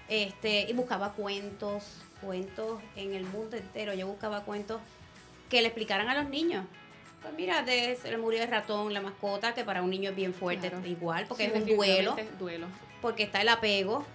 este, 0.09 0.69
y 0.69 0.73
buscaba 0.73 1.13
cuentos, 1.13 1.83
cuentos 2.21 2.82
en 2.95 3.13
el 3.13 3.25
mundo 3.25 3.58
entero, 3.58 3.93
yo 3.93 4.08
buscaba 4.08 4.43
cuentos 4.43 4.82
que 5.49 5.62
le 5.62 5.67
explicaran 5.67 6.10
a 6.10 6.15
los 6.21 6.30
niños. 6.30 6.65
Pues 7.21 7.34
mira, 7.34 7.63
de, 7.63 7.95
se 7.95 8.12
le 8.12 8.17
murió 8.17 8.41
el 8.43 8.49
ratón, 8.49 8.93
la 8.93 9.01
mascota, 9.01 9.53
que 9.53 9.63
para 9.63 9.82
un 9.82 9.89
niño 9.89 10.12
es 10.12 10.15
bien 10.15 10.34
fuerte, 10.34 10.69
Claro. 10.69 10.86
igual, 10.86 11.25
porque 11.27 11.45
Sí, 11.45 11.51
es 11.53 11.62
un 11.63 11.75
duelo 11.77 12.15
duelo. 12.39 12.67
porque 13.01 13.23
está 13.23 13.41
el 13.41 13.49
apego, 13.49 14.06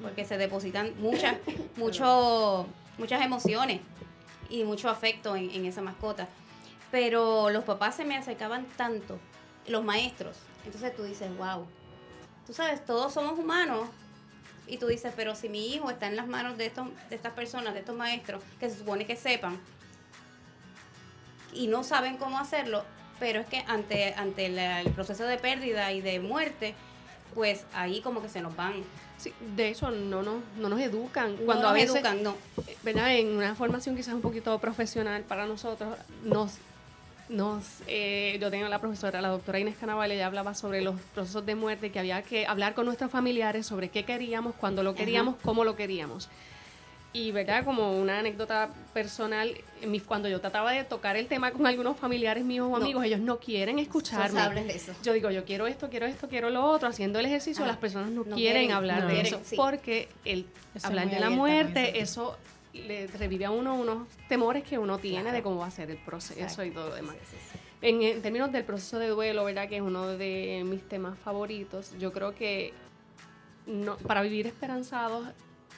porque 0.00 0.24
se 0.24 0.38
depositan 0.38 0.94
muchas, 0.98 1.36
mucho, 1.76 2.66
muchas 2.98 3.22
emociones 3.22 3.80
y 4.48 4.64
mucho 4.64 4.88
afecto 4.88 5.36
en, 5.36 5.50
en 5.50 5.66
esa 5.66 5.82
mascota. 5.82 6.28
Pero 6.90 7.50
los 7.50 7.64
papás 7.64 7.94
se 7.96 8.04
me 8.04 8.16
acercaban 8.16 8.64
tanto, 8.76 9.18
los 9.68 9.84
maestros. 9.84 10.36
Entonces 10.64 10.94
tú 10.96 11.04
dices, 11.04 11.28
wow, 11.36 11.66
tú 12.46 12.52
sabes, 12.52 12.84
todos 12.84 13.12
somos 13.12 13.38
humanos. 13.38 13.88
Y 14.70 14.76
tú 14.78 14.86
dices, 14.86 15.12
pero 15.16 15.34
si 15.34 15.48
mi 15.48 15.74
hijo 15.74 15.90
está 15.90 16.06
en 16.06 16.14
las 16.16 16.28
manos 16.28 16.56
de, 16.56 16.66
estos, 16.66 16.86
de 17.10 17.16
estas 17.16 17.32
personas, 17.32 17.74
de 17.74 17.80
estos 17.80 17.96
maestros, 17.96 18.42
que 18.60 18.70
se 18.70 18.78
supone 18.78 19.04
que 19.04 19.16
sepan, 19.16 19.58
y 21.52 21.66
no 21.66 21.82
saben 21.82 22.16
cómo 22.16 22.38
hacerlo, 22.38 22.84
pero 23.18 23.40
es 23.40 23.46
que 23.46 23.64
ante, 23.66 24.14
ante 24.14 24.48
la- 24.48 24.80
el 24.80 24.90
proceso 24.92 25.24
de 25.24 25.36
pérdida 25.38 25.92
y 25.92 26.00
de 26.00 26.20
muerte, 26.20 26.74
pues 27.34 27.64
ahí 27.74 28.00
como 28.00 28.22
que 28.22 28.28
se 28.28 28.40
nos 28.40 28.54
van. 28.56 28.74
Sí, 29.18 29.32
de 29.56 29.70
eso 29.70 29.90
no 29.90 30.22
nos, 30.22 30.42
no 30.56 30.68
nos 30.68 30.80
educan. 30.80 31.32
No 31.36 31.44
Cuando 31.44 31.64
nos 31.64 31.70
a 31.72 31.74
veces, 31.74 31.96
educan, 31.96 32.22
no. 32.22 32.36
¿verdad? 32.82 33.14
En 33.16 33.36
una 33.36 33.54
formación 33.54 33.96
quizás 33.96 34.14
un 34.14 34.22
poquito 34.22 34.56
profesional 34.60 35.22
para 35.24 35.46
nosotros, 35.46 35.96
nos, 36.24 36.52
nos 37.30 37.64
eh, 37.86 38.36
yo 38.40 38.50
tengo 38.50 38.68
la 38.68 38.80
profesora, 38.80 39.20
la 39.20 39.28
doctora 39.28 39.58
Inés 39.58 39.76
Canaval, 39.78 40.10
ella 40.10 40.26
hablaba 40.26 40.54
sobre 40.54 40.82
los 40.82 41.00
procesos 41.14 41.46
de 41.46 41.54
muerte, 41.54 41.90
que 41.90 41.98
había 41.98 42.22
que 42.22 42.46
hablar 42.46 42.74
con 42.74 42.86
nuestros 42.86 43.10
familiares 43.10 43.66
sobre 43.66 43.88
qué 43.88 44.04
queríamos, 44.04 44.54
cuándo 44.56 44.82
lo 44.82 44.94
queríamos, 44.94 45.36
cómo 45.42 45.64
lo 45.64 45.76
queríamos. 45.76 46.28
Y, 47.12 47.32
¿verdad? 47.32 47.64
Como 47.64 47.98
una 48.00 48.20
anécdota 48.20 48.70
personal, 48.94 49.56
cuando 50.06 50.28
yo 50.28 50.40
trataba 50.40 50.70
de 50.70 50.84
tocar 50.84 51.16
el 51.16 51.26
tema 51.26 51.50
con 51.50 51.66
algunos 51.66 51.96
familiares 51.96 52.44
míos 52.44 52.68
o 52.70 52.78
No. 52.78 52.84
amigos, 52.84 53.04
ellos 53.04 53.18
no 53.18 53.38
quieren 53.40 53.80
escucharme. 53.80 54.38
hables 54.40 54.66
de 54.68 54.74
eso. 54.76 54.92
Yo 55.02 55.12
digo, 55.12 55.28
yo 55.30 55.44
quiero 55.44 55.66
esto, 55.66 55.88
quiero 55.88 56.06
esto, 56.06 56.28
quiero 56.28 56.50
lo 56.50 56.64
otro, 56.64 56.88
haciendo 56.88 57.18
el 57.18 57.26
ejercicio, 57.26 57.64
Ajá. 57.64 57.72
las 57.72 57.80
personas 57.80 58.10
no, 58.10 58.22
No 58.24 58.36
quieren, 58.36 58.36
quieren, 58.36 58.70
hablar 58.72 59.08
de 59.08 59.22
eso, 59.22 59.40
sí. 59.42 59.56
porque 59.56 60.08
el 60.24 60.46
hablar 60.84 61.10
de 61.10 61.18
la 61.18 61.30
muerte, 61.30 62.00
eso. 62.00 62.36
Le 62.72 63.06
revive 63.08 63.44
a 63.44 63.50
uno 63.50 63.74
unos 63.74 64.08
temores 64.28 64.62
que 64.62 64.78
uno 64.78 64.98
tiene 64.98 65.22
Claro. 65.22 65.36
de 65.36 65.42
cómo 65.42 65.56
va 65.58 65.66
a 65.66 65.70
ser 65.70 65.90
el 65.90 65.98
proceso 65.98 66.40
Exacto. 66.40 66.64
y 66.64 66.70
todo 66.70 66.88
lo 66.90 66.94
demás. 66.94 67.16
Sí, 67.28 67.36
sí, 67.36 67.48
sí. 67.52 67.58
En, 67.82 68.02
en 68.02 68.22
términos 68.22 68.52
del 68.52 68.64
proceso 68.64 68.98
de 68.98 69.08
duelo, 69.08 69.44
¿verdad? 69.44 69.68
Que 69.68 69.76
es 69.76 69.82
uno 69.82 70.06
de 70.08 70.62
mis 70.66 70.86
temas 70.88 71.18
favoritos, 71.18 71.92
yo 71.98 72.12
creo 72.12 72.34
que 72.34 72.72
no, 73.66 73.96
para 73.96 74.22
vivir 74.22 74.46
esperanzados 74.46 75.26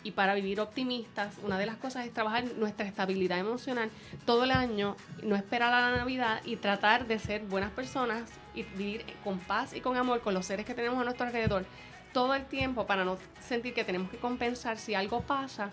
y 0.04 0.10
para 0.10 0.34
vivir 0.34 0.60
optimistas, 0.60 1.36
una 1.44 1.58
de 1.58 1.66
las 1.66 1.76
cosas 1.76 2.04
es 2.06 2.12
trabajar 2.12 2.44
nuestra 2.56 2.86
estabilidad 2.86 3.38
emocional 3.38 3.88
todo 4.26 4.42
el 4.44 4.50
año, 4.50 4.96
no 5.22 5.36
esperar 5.36 5.72
a 5.72 5.90
la 5.90 5.96
Navidad 5.96 6.40
y 6.44 6.56
tratar 6.56 7.06
de 7.06 7.20
ser 7.20 7.42
buenas 7.42 7.70
personas 7.70 8.28
y 8.54 8.64
vivir 8.64 9.04
con 9.22 9.38
paz 9.38 9.72
y 9.72 9.80
con 9.80 9.96
amor 9.96 10.20
con 10.20 10.34
los 10.34 10.44
seres 10.44 10.66
que 10.66 10.74
tenemos 10.74 11.00
a 11.00 11.04
nuestro 11.04 11.26
alrededor 11.26 11.64
todo 12.12 12.34
el 12.34 12.44
tiempo 12.46 12.84
para 12.84 13.04
no 13.04 13.16
sentir 13.46 13.72
que 13.74 13.84
tenemos 13.84 14.10
que 14.10 14.16
compensar 14.18 14.76
si 14.76 14.94
algo 14.94 15.20
pasa 15.22 15.70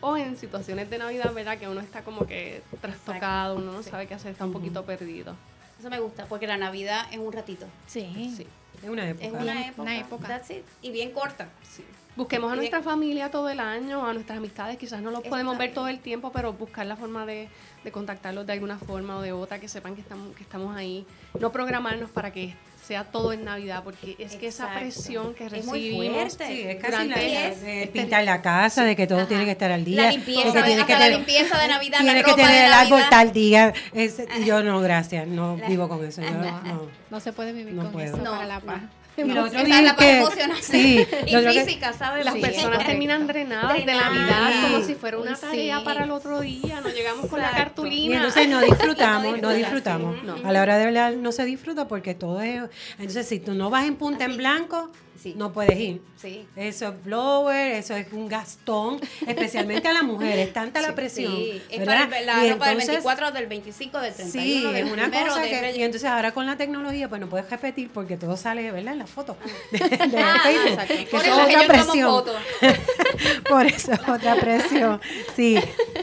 o 0.00 0.16
en 0.16 0.36
situaciones 0.36 0.88
de 0.90 0.98
Navidad, 0.98 1.32
¿verdad? 1.34 1.58
Que 1.58 1.68
uno 1.68 1.80
está 1.80 2.02
como 2.02 2.26
que 2.26 2.62
trastocado, 2.80 3.56
uno 3.56 3.72
no 3.72 3.82
Sí. 3.82 3.90
sabe 3.90 4.06
qué 4.06 4.14
hacer, 4.14 4.32
está 4.32 4.44
un 4.44 4.52
poquito 4.52 4.84
perdido. 4.84 5.34
Eso 5.78 5.88
me 5.90 5.98
gusta, 6.00 6.26
porque 6.26 6.46
la 6.46 6.56
Navidad 6.56 7.06
es 7.10 7.18
un 7.18 7.32
ratito. 7.32 7.66
Sí. 7.86 8.32
Sí. 8.36 8.46
Es 8.82 8.88
una 8.88 9.08
época. 9.08 9.26
Es 9.26 9.32
una 9.32 9.42
Una 9.42 9.66
época. 9.66 9.94
época. 9.96 10.28
That's 10.28 10.50
it. 10.50 10.64
Y 10.82 10.90
bien 10.90 11.10
corta. 11.12 11.48
Sí. 11.62 11.84
Busquemos 12.16 12.52
a 12.52 12.56
nuestra 12.56 12.82
familia 12.82 13.30
todo 13.30 13.48
el 13.48 13.60
año, 13.60 14.04
a 14.06 14.12
nuestras 14.12 14.38
amistades, 14.38 14.76
quizás 14.76 15.00
no 15.00 15.10
los 15.10 15.22
podemos 15.22 15.56
ver 15.56 15.72
todo 15.72 15.86
el 15.88 16.00
tiempo, 16.00 16.32
pero 16.32 16.52
buscar 16.52 16.84
la 16.86 16.96
forma 16.96 17.24
de, 17.24 17.48
de 17.84 17.92
contactarlos 17.92 18.46
de 18.46 18.52
alguna 18.52 18.78
forma 18.78 19.16
o 19.16 19.22
de 19.22 19.32
otra, 19.32 19.58
que 19.60 19.68
sepan 19.68 19.94
que 19.94 20.00
estamos, 20.00 20.34
que 20.36 20.42
estamos 20.42 20.76
ahí. 20.76 21.06
No 21.38 21.52
programarnos 21.52 22.10
para 22.10 22.32
que 22.32 22.54
sea 22.86 23.04
todo 23.04 23.32
en 23.32 23.44
Navidad, 23.44 23.82
porque 23.84 24.16
es 24.18 24.36
que 24.36 24.48
esa 24.48 24.72
presión 24.74 25.34
que 25.34 25.46
Es 25.46 25.64
muy 25.64 25.78
recibimos... 25.90 26.14
fuerte. 26.36 26.46
Sí, 26.48 26.62
es 26.62 26.76
casi 26.82 27.08
la, 27.08 27.16
es- 27.22 27.60
de 27.62 27.90
pintar 27.92 28.24
la 28.24 28.42
casa, 28.42 28.84
de 28.84 28.96
que 28.96 29.06
todo 29.06 29.18
Ajá. 29.20 29.28
tiene 29.28 29.44
que 29.44 29.52
estar 29.52 29.70
al 29.70 29.84
día. 29.84 30.04
La 30.04 30.10
limpieza, 30.10 30.52
que 30.64 30.70
de- 30.76 30.84
que 30.84 30.92
la 30.92 30.98
tener- 30.98 31.12
limpieza 31.12 31.58
de 31.58 31.68
Navidad, 31.68 31.98
la 31.98 32.04
Tiene 32.04 32.24
que 32.24 32.34
tener 32.34 32.64
el 32.66 32.72
árbol 32.72 33.02
tal 33.10 33.32
día. 33.32 33.72
Es- 33.92 34.22
yo 34.44 34.62
no, 34.62 34.80
gracias, 34.80 35.26
no 35.28 35.56
La- 35.56 35.68
vivo 35.68 35.88
con 35.88 36.04
eso. 36.04 36.20
Yo, 36.22 36.30
no. 36.30 36.88
No 37.10 37.20
se 37.20 37.32
puede 37.32 37.52
vivir 37.52 37.74
No 37.74 37.82
con 37.84 37.92
puedo. 37.92 38.06
eso 38.08 38.16
No, 38.16 38.30
para 38.32 38.46
la 38.46 38.58
no. 38.60 38.66
paz. 38.66 38.80
Y 39.16 39.24
lo 39.24 39.44
otro 39.44 39.58
es 39.60 39.68
la 39.68 39.96
que- 39.96 40.24
sí, 40.62 41.06
y 41.26 41.30
lo 41.32 41.52
física, 41.52 41.92
¿sabes? 41.92 42.24
Las 42.24 42.34
Sí. 42.34 42.40
personas 42.40 42.86
terminan 42.86 43.26
drenadas 43.26 43.74
de. 43.74 43.84
Navidad 43.84 44.50
Sí. 44.52 44.72
como 44.72 44.84
si 44.86 44.94
fuera 44.94 45.18
una 45.18 45.34
Sí. 45.36 45.42
tarea 45.42 45.84
para 45.84 46.04
el 46.04 46.10
otro 46.10 46.40
día. 46.40 46.80
No 46.80 46.88
llegamos 46.88 47.26
con 47.26 47.40
la 47.40 47.50
cartulina. 47.50 48.14
Y 48.14 48.16
entonces 48.16 48.48
no 48.48 48.60
disfrutamos, 48.60 49.38
no 49.42 49.50
disfrutamos. 49.50 50.16
A 50.44 50.52
la 50.52 50.62
hora 50.62 50.78
de 50.78 50.84
hablar 50.86 51.14
no 51.16 51.32
se 51.32 51.44
disfruta 51.44 51.86
porque 51.88 52.14
todo 52.14 52.40
es... 52.40 52.62
Entonces, 52.98 53.28
si 53.28 53.40
tú 53.40 53.52
no 53.54 53.68
vas 53.70 53.86
en 53.86 53.96
punta 53.96 54.24
en 54.24 54.36
blanco, 54.36 54.90
Sí. 55.22 55.34
no 55.36 55.52
puedes 55.52 55.78
ir. 55.78 56.00
Sí. 56.16 56.46
Eso 56.56 56.88
es 56.88 57.04
blower, 57.04 57.72
eso 57.72 57.94
es 57.94 58.10
un 58.12 58.26
gastón, 58.28 58.98
especialmente 59.26 59.86
a 59.88 59.92
las 59.92 60.02
mujeres, 60.02 60.52
tanta 60.52 60.80
la 60.80 60.94
presión. 60.94 61.32
Sí, 61.36 61.60
es 61.70 61.84
para 61.84 62.04
el- 62.04 62.26
la 62.26 62.34
ropa 62.34 62.44
del 62.68 62.80
entonces- 62.80 62.88
24, 62.88 63.30
del 63.32 63.46
25, 63.46 64.00
del 64.00 64.14
31, 64.14 64.42
Sí, 64.42 64.62
del 64.72 64.76
es 64.86 64.92
una 64.92 65.02
primero, 65.08 65.26
cosa 65.28 65.40
del 65.42 65.50
que... 65.74 65.76
Y 65.78 65.82
entonces 65.82 66.08
ahora 66.08 66.32
con 66.32 66.46
la 66.46 66.56
tecnología, 66.56 67.08
pues 67.08 67.20
no 67.20 67.28
puedes 67.28 67.50
repetir 67.50 67.90
porque 67.90 68.16
todo 68.16 68.36
sale, 68.36 68.70
¿verdad? 68.72 68.94
En 68.94 68.98
la 69.00 69.06
foto 69.06 69.36
de, 69.72 69.78
de 69.78 70.18
Ah, 70.18 70.40
Facebook. 70.42 70.86
que 70.86 71.06
Por 71.10 71.22
eso 71.22 71.42
otra 71.42 71.66
presión. 71.66 72.24
Por 73.48 73.66
eso 73.66 73.92
es 73.92 74.00
otra 74.08 74.36
presión. 74.36 75.00
Sí, 75.36 75.56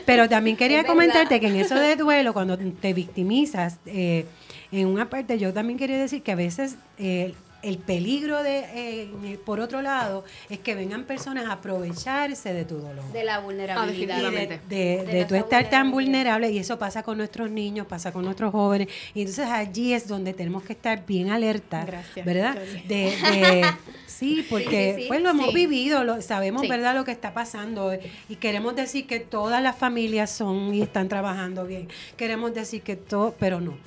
pero 0.05 0.29
también 0.29 0.57
quería 0.57 0.83
comentarte 0.85 1.39
que 1.39 1.47
en 1.47 1.55
eso 1.55 1.75
de 1.75 1.95
duelo, 1.95 2.33
cuando 2.33 2.57
te 2.57 2.93
victimizas, 2.93 3.77
eh, 3.85 4.25
en 4.71 4.87
una 4.87 5.09
parte 5.09 5.37
yo 5.39 5.53
también 5.53 5.79
quería 5.79 5.97
decir 5.97 6.21
que 6.23 6.31
a 6.31 6.35
veces 6.35 6.75
eh, 6.97 7.33
el 7.67 7.77
peligro 7.79 8.43
de, 8.43 8.59
eh, 8.73 9.39
por 9.45 9.59
otro 9.59 9.81
lado, 9.81 10.23
es 10.49 10.59
que 10.59 10.73
vengan 10.75 11.03
personas 11.03 11.45
a 11.45 11.53
aprovecharse 11.53 12.53
de 12.53 12.65
tu 12.65 12.77
dolor. 12.77 13.03
De 13.11 13.23
la 13.23 13.35
Ah, 13.35 13.39
vulnerabilidad. 13.39 14.19
Y 14.19 14.35
de, 14.35 14.47
de, 14.47 14.57
De 14.67 15.03
de 15.05 15.13
nuestra 15.19 15.37
estar 15.39 15.69
tan 15.69 15.91
vulnerable 15.91 16.49
y 16.51 16.57
eso 16.59 16.79
pasa 16.79 17.03
con 17.03 17.17
nuestros 17.17 17.49
niños, 17.51 17.85
pasa 17.87 18.11
con 18.11 18.23
nuestros 18.25 18.51
jóvenes 18.51 18.87
y 19.13 19.21
entonces 19.21 19.47
allí 19.47 19.93
es 19.93 20.07
donde 20.07 20.33
tenemos 20.33 20.63
que 20.63 20.73
estar 20.73 21.05
bien 21.05 21.29
alerta, 21.29 21.85
Gracias, 21.85 22.25
¿verdad? 22.25 22.57
Sí, 24.07 24.45
porque 24.49 24.93
sí, 24.95 25.01
sí. 25.03 25.07
pues 25.09 25.21
lo 25.21 25.29
hemos 25.29 25.49
Sí. 25.49 25.53
vivido, 25.55 26.03
lo, 26.03 26.21
sabemos. 26.21 26.67
¿verdad? 26.67 26.95
Lo 26.95 27.05
que 27.05 27.11
está 27.11 27.33
pasando 27.33 27.91
y 28.29 28.35
queremos 28.37 28.75
decir 28.75 29.05
que 29.05 29.19
todas 29.19 29.61
las 29.61 29.75
familias 29.77 30.31
son 30.31 30.73
y 30.73 30.81
están 30.81 31.07
trabajando 31.07 31.65
bien. 31.65 31.87
Queremos 32.15 32.53
decir 32.53 32.81
que 32.81 32.95
todo, 32.95 33.35
pero 33.39 33.61
no, 33.61 33.77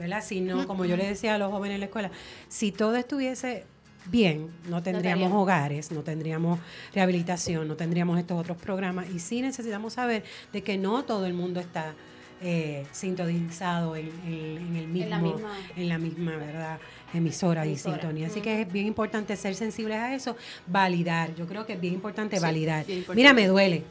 ¿verdad? 0.00 0.24
Si 0.24 0.40
no, 0.40 0.66
como 0.66 0.84
yo 0.86 0.96
le 0.96 1.06
decía 1.06 1.34
a 1.34 1.38
los 1.38 1.52
jóvenes 1.52 1.74
en 1.76 1.80
la 1.80 1.86
escuela, 1.86 2.10
si 2.48 2.72
todo 2.72 2.96
estuviese 2.96 3.64
bien, 4.06 4.48
no 4.68 4.82
tendríamos 4.82 5.30
hogares, 5.32 5.92
no 5.92 6.00
tendríamos 6.02 6.58
rehabilitación, 6.94 7.68
no 7.68 7.76
tendríamos 7.76 8.18
estos 8.18 8.40
otros 8.40 8.56
programas. 8.56 9.08
Y 9.10 9.18
sí 9.20 9.42
necesitamos 9.42 9.92
saber 9.92 10.24
de 10.52 10.62
que 10.62 10.78
no 10.78 11.04
todo 11.04 11.26
el 11.26 11.34
mundo 11.34 11.60
está 11.60 11.94
eh, 12.42 12.86
sintonizado 12.92 13.94
en, 13.96 14.06
en- 14.26 14.56
en 14.68 14.76
el 14.76 14.88
mismo, 14.88 15.04
En 15.04 15.10
la 15.10 15.18
misma- 15.20 15.56
en 15.76 15.88
la 15.90 15.98
misma, 15.98 16.36
¿verdad? 16.36 16.78
emisora, 17.12 17.66
y 17.66 17.76
sintonía. 17.76 18.28
Así 18.28 18.40
que 18.40 18.62
es 18.62 18.72
bien 18.72 18.86
importante 18.86 19.36
ser 19.36 19.54
sensibles 19.54 19.98
a 19.98 20.14
eso, 20.14 20.36
validar. 20.66 21.34
Yo 21.34 21.46
creo 21.46 21.66
que 21.66 21.74
es 21.74 21.80
bien 21.80 21.92
importante 21.92 22.36
Sí, 22.36 22.42
validar. 22.42 22.86
bien 22.86 22.98
importante. 23.00 23.20
Mira, 23.20 23.34
me 23.34 23.46
duele. 23.48 23.82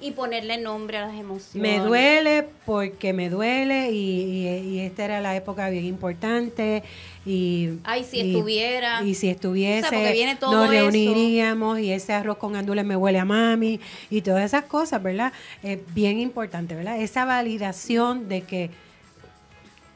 Y 0.00 0.10
ponerle 0.10 0.58
nombre 0.58 0.98
a 0.98 1.06
las 1.06 1.18
emociones. 1.18 1.54
Me 1.54 1.78
duele 1.84 2.46
porque 2.66 3.12
me 3.12 3.30
duele 3.30 3.90
y, 3.92 4.20
y- 4.46 4.48
y 4.74 4.78
esta 4.80 5.04
era 5.04 5.20
la 5.20 5.34
época 5.36 5.70
bien 5.70 5.84
importante 5.86 6.82
y 7.24 7.70
Ay, 7.84 8.04
si 8.04 8.18
y- 8.20 8.32
estuviera. 8.32 9.02
y 9.02 9.14
si 9.14 9.28
estuviese 9.30 9.86
O 9.86 9.90
sea, 9.90 10.12
viene 10.12 10.36
todo 10.36 10.52
nos 10.52 10.64
eso. 10.66 10.72
reuniríamos 10.90 11.78
y 11.78 11.90
ese 11.92 12.12
arroz 12.12 12.36
con 12.36 12.52
gandules 12.52 12.84
me 12.84 12.96
huele 12.96 13.18
a 13.18 13.24
mami 13.24 13.80
y 14.10 14.20
todas 14.20 14.44
esas 14.44 14.64
cosas, 14.64 15.02
¿verdad? 15.02 15.32
Es 15.62 15.78
bien 15.94 16.18
importante, 16.18 16.74
¿verdad? 16.74 17.00
Esa 17.00 17.24
validación 17.24 18.28
de 18.28 18.42
que 18.42 18.70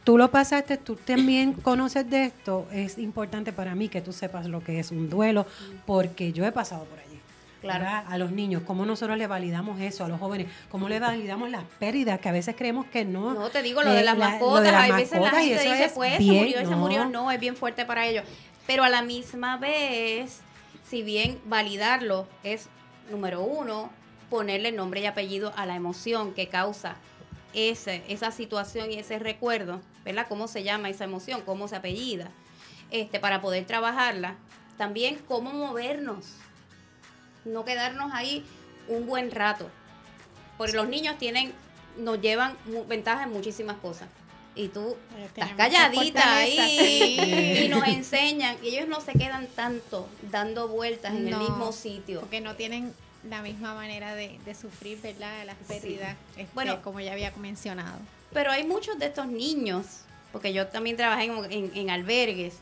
tú 0.04 0.16
lo 0.16 0.30
pasaste, 0.30 0.78
tú 0.78 0.94
también 0.96 1.52
conoces 1.62 2.08
de 2.08 2.24
esto, 2.24 2.66
es 2.72 2.96
importante 2.98 3.52
para 3.52 3.74
mí 3.74 3.88
que 3.88 4.00
tú 4.00 4.12
sepas 4.14 4.46
lo 4.46 4.62
que 4.64 4.78
es 4.78 4.90
un 4.90 5.10
duelo 5.10 5.44
porque 5.84 6.32
yo 6.32 6.46
he 6.46 6.52
pasado 6.52 6.84
por 6.84 6.98
allí. 6.98 7.07
Claro. 7.60 7.84
¿verdad? 7.84 8.04
A 8.08 8.18
los 8.18 8.30
niños, 8.30 8.62
cómo 8.64 8.86
nosotros 8.86 9.18
le 9.18 9.26
validamos 9.26 9.80
eso, 9.80 10.04
a 10.04 10.08
los 10.08 10.20
jóvenes, 10.20 10.46
cómo 10.70 10.88
le 10.88 11.00
validamos 11.00 11.50
las 11.50 11.64
pérdidas, 11.80 12.20
que 12.20 12.28
a 12.28 12.32
veces 12.32 12.54
creemos 12.56 12.86
que 12.86 13.04
no. 13.04 13.34
No, 13.34 13.50
te 13.50 13.62
digo 13.62 13.82
lo 13.82 13.90
Eh, 13.90 13.96
de 13.96 14.02
las 14.04 14.16
la- 14.16 14.28
mascotas. 14.30 14.54
lo 14.54 14.60
de 14.60 14.70
las 14.72 14.82
Hay 14.84 14.92
veces 14.92 15.20
la 15.20 15.30
gente 15.30 15.52
dice, 15.54 15.84
es 15.86 15.92
pues 15.92 16.16
se 16.18 16.22
murió, 16.22 16.58
se 16.58 16.64
no. 16.66 16.76
murió. 16.76 17.04
No, 17.06 17.30
es 17.32 17.40
bien 17.40 17.56
fuerte 17.56 17.84
para 17.84 18.06
ellos. 18.06 18.24
Pero 18.66 18.84
a 18.84 18.88
la 18.88 19.02
misma 19.02 19.56
vez, 19.56 20.40
si 20.88 21.02
bien 21.02 21.40
validarlo 21.46 22.28
es, 22.44 22.68
número 23.10 23.42
uno, 23.42 23.90
ponerle 24.30 24.70
nombre 24.72 25.00
y 25.00 25.06
apellido 25.06 25.52
a 25.56 25.66
la 25.66 25.74
emoción 25.74 26.34
que 26.34 26.48
causa 26.48 26.94
ese, 27.54 28.02
esa 28.08 28.30
situación 28.30 28.92
y 28.92 28.98
ese 28.98 29.18
recuerdo, 29.18 29.80
¿verdad? 30.04 30.26
¿Cómo 30.28 30.46
se 30.48 30.62
llama 30.62 30.90
esa 30.90 31.04
emoción? 31.04 31.40
¿Cómo 31.44 31.66
se 31.66 31.76
apellida? 31.76 32.28
Este, 32.90 33.18
para 33.18 33.40
poder 33.40 33.64
trabajarla. 33.66 34.36
También 34.76 35.18
cómo 35.26 35.52
movernos. 35.52 36.26
No 37.52 37.64
quedarnos 37.64 38.12
ahí 38.12 38.44
un 38.88 39.06
buen 39.06 39.30
rato. 39.30 39.68
Porque 40.56 40.72
los 40.74 40.88
niños 40.88 41.18
tienen, 41.18 41.52
nos 41.96 42.20
llevan 42.20 42.56
mu- 42.66 42.84
ventaja 42.86 43.24
en 43.24 43.32
muchísimas 43.32 43.76
cosas. 43.78 44.08
Y 44.54 44.68
tú 44.68 44.96
estás 45.24 45.52
calladita 45.52 46.36
ahí 46.36 46.56
sí. 47.58 47.64
y 47.64 47.68
nos 47.68 47.86
enseñan. 47.86 48.56
Y 48.62 48.68
ellos 48.68 48.88
no 48.88 49.00
se 49.00 49.12
quedan 49.12 49.46
tanto 49.48 50.08
dando 50.32 50.66
vueltas 50.68 51.14
en 51.14 51.28
el 51.28 51.36
mismo 51.36 51.70
sitio. 51.72 52.20
Porque 52.20 52.40
no 52.40 52.56
tienen 52.56 52.92
la 53.28 53.40
misma 53.42 53.74
manera 53.74 54.14
de, 54.14 54.38
de 54.44 54.54
sufrir, 54.54 55.00
¿verdad? 55.00 55.44
Las 55.46 55.56
Sí. 55.58 55.64
pérdidas, 55.68 56.16
este, 56.36 56.48
Bueno. 56.54 56.82
como 56.82 56.98
ya 57.00 57.12
había 57.12 57.30
mencionado. 57.36 57.98
Pero 58.32 58.50
hay 58.50 58.64
muchos 58.64 58.98
de 58.98 59.06
estos 59.06 59.26
niños, 59.28 59.86
porque 60.32 60.52
yo 60.52 60.66
también 60.66 60.96
trabajé 60.96 61.24
en, 61.24 61.52
en- 61.52 61.72
en 61.76 61.90
albergues, 61.90 62.54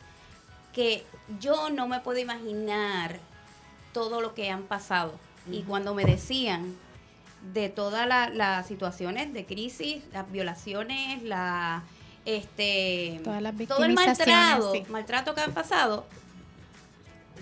que 0.73 1.03
yo 1.39 1.69
no 1.71 1.87
me 1.87 1.99
puedo 2.01 2.19
imaginar 2.19 3.19
todo 3.97 4.21
lo 4.21 4.35
que 4.35 4.51
han 4.51 4.63
pasado. 4.63 5.13
Y 5.51 5.63
cuando 5.63 5.95
me 5.95 6.05
decían 6.05 6.75
de 7.53 7.69
todas 7.69 8.07
la- 8.07 8.29
las 8.29 8.67
situaciones 8.67 9.33
de 9.33 9.45
crisis, 9.45 10.03
las 10.13 10.29
violaciones, 10.31 11.23
la, 11.23 11.83
este 12.25 13.19
Todas 13.23 13.41
las 13.41 13.55
todo 13.67 13.83
el 13.85 13.93
maltrato, 13.93 14.73
sí. 14.73 14.83
maltrato 14.89 15.33
que 15.33 15.41
han 15.41 15.53
pasado, 15.53 16.05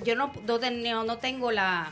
yo 0.05 0.15
no, 0.15 0.31
no, 0.47 1.03
no- 1.03 1.17
tengo 1.17 1.51
la... 1.51 1.91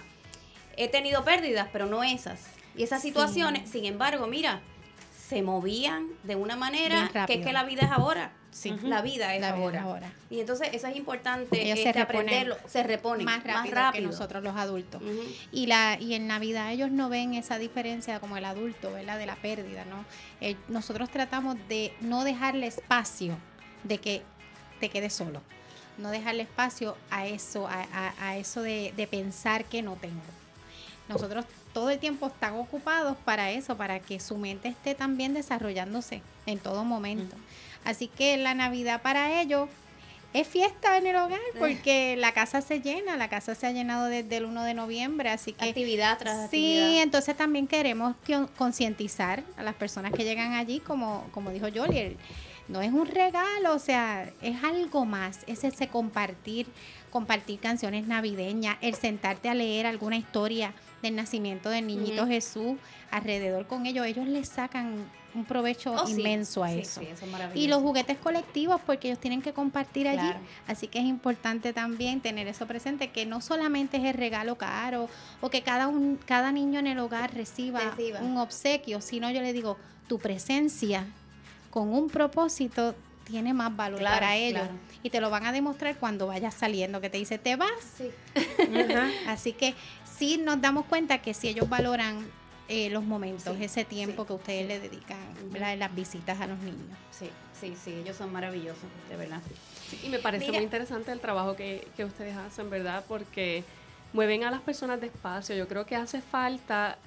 He 0.78 0.88
tenido 0.88 1.24
pérdidas, 1.26 1.68
pero 1.74 1.86
no 1.88 2.04
esas. 2.04 2.40
Y 2.76 2.84
esas 2.84 3.02
Sí. 3.02 3.10
situaciones, 3.10 3.70
sin 3.70 3.86
embargo, 3.86 4.28
mira, 4.28 4.62
se 5.28 5.42
movían 5.42 6.08
de 6.24 6.36
una 6.36 6.56
manera 6.56 7.10
que 7.28 7.34
es 7.36 7.46
que 7.46 7.54
la 7.54 7.64
vida 7.64 7.82
es 7.84 7.92
ahora. 7.92 8.32
Sí. 8.54 8.74
La 8.84 9.02
vida 9.02 9.34
es 9.36 9.42
La 9.42 9.52
vida 9.54 9.64
ahora. 9.66 9.80
es 9.80 9.84
ahora. 9.86 10.12
Y 10.30 10.40
entonces 10.40 10.70
eso 10.74 10.88
es 10.88 10.96
importante 10.96 11.62
Ellos 11.64 11.80
se 11.80 11.90
este, 11.90 12.00
aprenderlo. 12.02 12.56
Se 12.68 12.84
reponen 12.84 13.26
más 13.26 13.44
rápido, 13.44 13.92
que 13.92 14.02
nosotros 14.02 14.44
los 14.44 14.56
adultos. 14.56 15.02
Y 15.52 15.66
la 15.66 15.98
y 16.00 16.14
en 16.14 16.28
Navidad 16.28 16.72
ellos 16.72 16.92
no 16.92 17.10
ven 17.10 17.34
esa 17.34 17.58
diferencia 17.58 18.20
como 18.20 18.38
el 18.38 18.46
adulto, 18.46 18.92
¿verdad? 18.94 19.18
De 19.18 19.26
la 19.26 19.36
pérdida, 19.36 19.86
¿no? 19.86 20.06
Eh, 20.40 20.56
nosotros 20.70 21.10
tratamos 21.10 21.58
de 21.68 21.94
no 22.00 22.24
dejarle 22.24 22.68
espacio 22.68 23.36
de 23.84 23.98
que 23.98 24.22
te 24.80 24.90
quedes 24.90 25.14
solo. 25.14 25.42
No 25.98 26.10
dejarle 26.12 26.44
espacio 26.44 26.96
a 27.12 27.26
eso, 27.28 27.68
a, 27.68 27.82
a- 27.94 28.14
a 28.30 28.38
eso 28.38 28.62
de, 28.62 28.94
de 28.96 29.08
pensar 29.08 29.66
que 29.66 29.82
no 29.82 29.96
tengo. 29.96 30.22
Nosotros 31.10 31.46
todo 31.74 31.90
el 31.90 32.00
tiempo 32.00 32.28
están 32.28 32.54
ocupados 32.56 33.18
para 33.26 33.52
eso, 33.52 33.76
para 33.76 34.00
que 34.00 34.20
su 34.20 34.38
mente 34.38 34.70
esté 34.70 34.96
también 34.96 35.34
desarrollándose 35.34 36.22
en 36.46 36.60
todo 36.60 36.84
momento. 36.84 37.36
Así 37.86 38.08
que 38.08 38.38
la 38.38 38.54
Navidad 38.54 39.02
para 39.02 39.42
ellos 39.42 39.70
es 40.34 40.48
fiesta 40.48 40.98
en 40.98 41.06
el 41.06 41.16
hogar 41.16 41.40
porque 41.60 42.16
la 42.18 42.32
casa 42.34 42.62
se 42.62 42.80
llena, 42.82 43.18
la 43.18 43.28
casa 43.30 43.54
se 43.54 43.68
ha 43.68 43.72
llenado 43.72 44.06
desde 44.08 44.38
el 44.38 44.46
1 44.46 44.64
de 44.64 44.74
noviembre, 44.74 45.30
así 45.30 45.54
que 45.54 45.70
Actividad 45.70 46.18
tras 46.18 46.50
Sí, 46.50 46.78
actividad. 46.78 47.04
entonces 47.04 47.38
también 47.38 47.68
queremos 47.68 48.16
que- 48.26 48.48
concientizar 48.58 49.44
a 49.58 49.64
las 49.64 49.76
personas 49.76 50.12
que 50.12 50.24
llegan 50.24 50.54
allí, 50.54 50.80
como, 50.80 51.28
como 51.34 51.52
dijo 51.52 51.68
Jolie, 51.74 52.18
no 52.68 52.82
es 52.82 52.92
un 52.92 53.06
regalo, 53.06 53.76
o 53.76 53.80
sea, 53.80 54.28
es 54.42 54.64
algo 54.64 55.06
más, 55.06 55.42
es 55.46 55.64
ese 55.64 55.88
compartir, 55.88 56.66
compartir 57.12 57.60
canciones 57.60 58.08
navideñas, 58.08 58.78
el 58.82 58.96
sentarte 58.96 59.50
a 59.50 59.54
leer 59.54 59.86
alguna 59.86 60.18
historia 60.18 60.74
del 61.04 61.16
nacimiento 61.16 61.70
del 61.70 61.86
niñito. 61.86 62.26
Jesús 62.26 62.78
alrededor 63.12 63.68
con 63.68 63.86
ellos, 63.86 64.08
ellos 64.08 64.26
les 64.26 64.48
sacan 64.50 65.06
un 65.36 65.46
provecho 65.46 65.94
Oh, 65.94 66.06
sí. 66.06 66.14
inmenso 66.14 66.64
a 66.64 66.72
eso. 66.72 67.02
sí, 67.02 67.08
eso 67.08 67.26
es 67.26 67.32
maravilloso. 67.32 67.60
Y 67.64 67.68
los 67.68 67.82
juguetes 67.82 68.18
colectivos, 68.18 68.80
porque 68.86 69.08
ellos 69.10 69.20
tienen 69.20 69.42
que 69.42 69.52
compartir 69.54 70.08
allí. 70.08 70.20
Claro. 70.20 70.40
Así 70.68 70.88
que 70.88 71.00
es 71.00 71.06
importante 71.06 71.74
también 71.74 72.22
tener 72.22 72.48
eso 72.48 72.68
presente, 72.68 73.10
que 73.12 73.26
no 73.26 73.42
solamente 73.42 73.98
es 73.98 74.04
el 74.04 74.14
regalo 74.14 74.56
caro 74.58 75.10
o 75.42 75.50
que 75.50 75.62
cada, 75.64 75.88
un, 75.88 76.18
cada 76.26 76.52
niño 76.52 76.80
en 76.80 76.88
el 76.88 77.00
hogar 77.00 77.34
reciba, 77.34 77.80
Reciba. 77.96 78.20
un 78.22 78.38
obsequio, 78.38 79.02
sino 79.02 79.32
yo 79.32 79.42
le 79.42 79.54
digo, 79.54 79.78
tu 80.08 80.20
presencia 80.20 81.06
con 81.72 81.90
un 81.94 82.10
propósito 82.10 82.94
tiene 83.24 83.54
más 83.54 83.76
valor 83.76 84.00
Claro, 84.00 84.16
para 84.18 84.36
ellos. 84.36 84.60
claro. 84.62 84.78
Y 85.02 85.10
te 85.10 85.20
lo 85.22 85.30
van 85.30 85.46
a 85.46 85.52
demostrar 85.52 85.96
cuando 85.98 86.28
vayas 86.28 86.54
saliendo, 86.54 87.02
que 87.02 87.10
te 87.10 87.18
dice, 87.18 87.38
te 87.40 87.56
vas. 87.56 87.70
Sí. 87.98 88.10
Así 89.28 89.54
que 89.54 89.74
sí 90.18 90.38
nos 90.38 90.62
damos 90.62 90.86
cuenta 90.86 91.18
que 91.22 91.34
si 91.34 91.48
ellos 91.48 91.68
valoran 91.70 92.26
eh, 92.70 92.90
los 92.90 93.04
momentos, 93.04 93.56
Sí, 93.58 93.64
ese 93.64 93.86
tiempo 93.86 94.24
sí, 94.24 94.28
que 94.28 94.34
ustedes 94.34 94.62
sí. 94.62 94.68
le 94.68 94.80
dedican, 94.80 95.80
las 95.80 95.94
visitas 95.96 96.40
a 96.40 96.48
los 96.48 96.58
niños. 96.60 96.98
Sí, 97.12 97.30
sí, 97.60 97.76
sí, 97.82 97.92
ellos 97.94 98.16
son 98.18 98.32
maravillosos, 98.32 98.84
de 99.10 99.16
verdad. 99.18 99.42
Sí, 99.90 100.00
y 100.04 100.10
me 100.10 100.20
parece 100.20 100.46
Mira. 100.46 100.58
muy 100.60 100.64
interesante 100.64 101.12
el 101.12 101.20
trabajo 101.20 101.56
que, 101.56 101.88
que 101.96 102.06
ustedes 102.06 102.36
hacen, 102.38 102.70
¿verdad? 102.70 103.04
Porque 103.08 103.64
mueven 104.14 104.44
a 104.44 104.52
las 104.52 104.62
personas 104.62 105.02
despacio. 105.02 105.56
Yo 105.56 105.68
creo 105.68 105.86
que 105.86 105.96
hace 105.96 106.22
falta, 106.22 106.98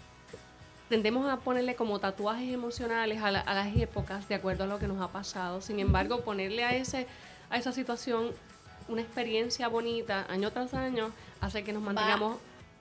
tendemos 0.88 1.28
a 1.30 1.38
ponerle 1.38 1.74
como 1.74 1.98
tatuajes 1.98 2.52
emocionales 2.52 3.22
a, 3.22 3.30
la- 3.30 3.40
a 3.40 3.54
las 3.54 3.74
épocas 3.76 4.28
de 4.28 4.34
acuerdo 4.36 4.64
a 4.64 4.66
lo 4.66 4.78
que 4.78 4.86
nos 4.86 5.00
ha 5.00 5.08
pasado. 5.08 5.60
Sin 5.60 5.80
embargo, 5.80 6.20
ponerle 6.22 6.64
a, 6.64 6.74
ese, 6.76 7.06
a 7.50 7.56
esa 7.58 7.72
situación 7.72 8.30
una 8.88 9.02
experiencia 9.02 9.66
bonita 9.68 10.26
año 10.28 10.52
tras 10.52 10.72
año 10.74 11.10
hace 11.40 11.64
que 11.64 11.72
nos 11.72 11.82
mantengamos 11.82 12.36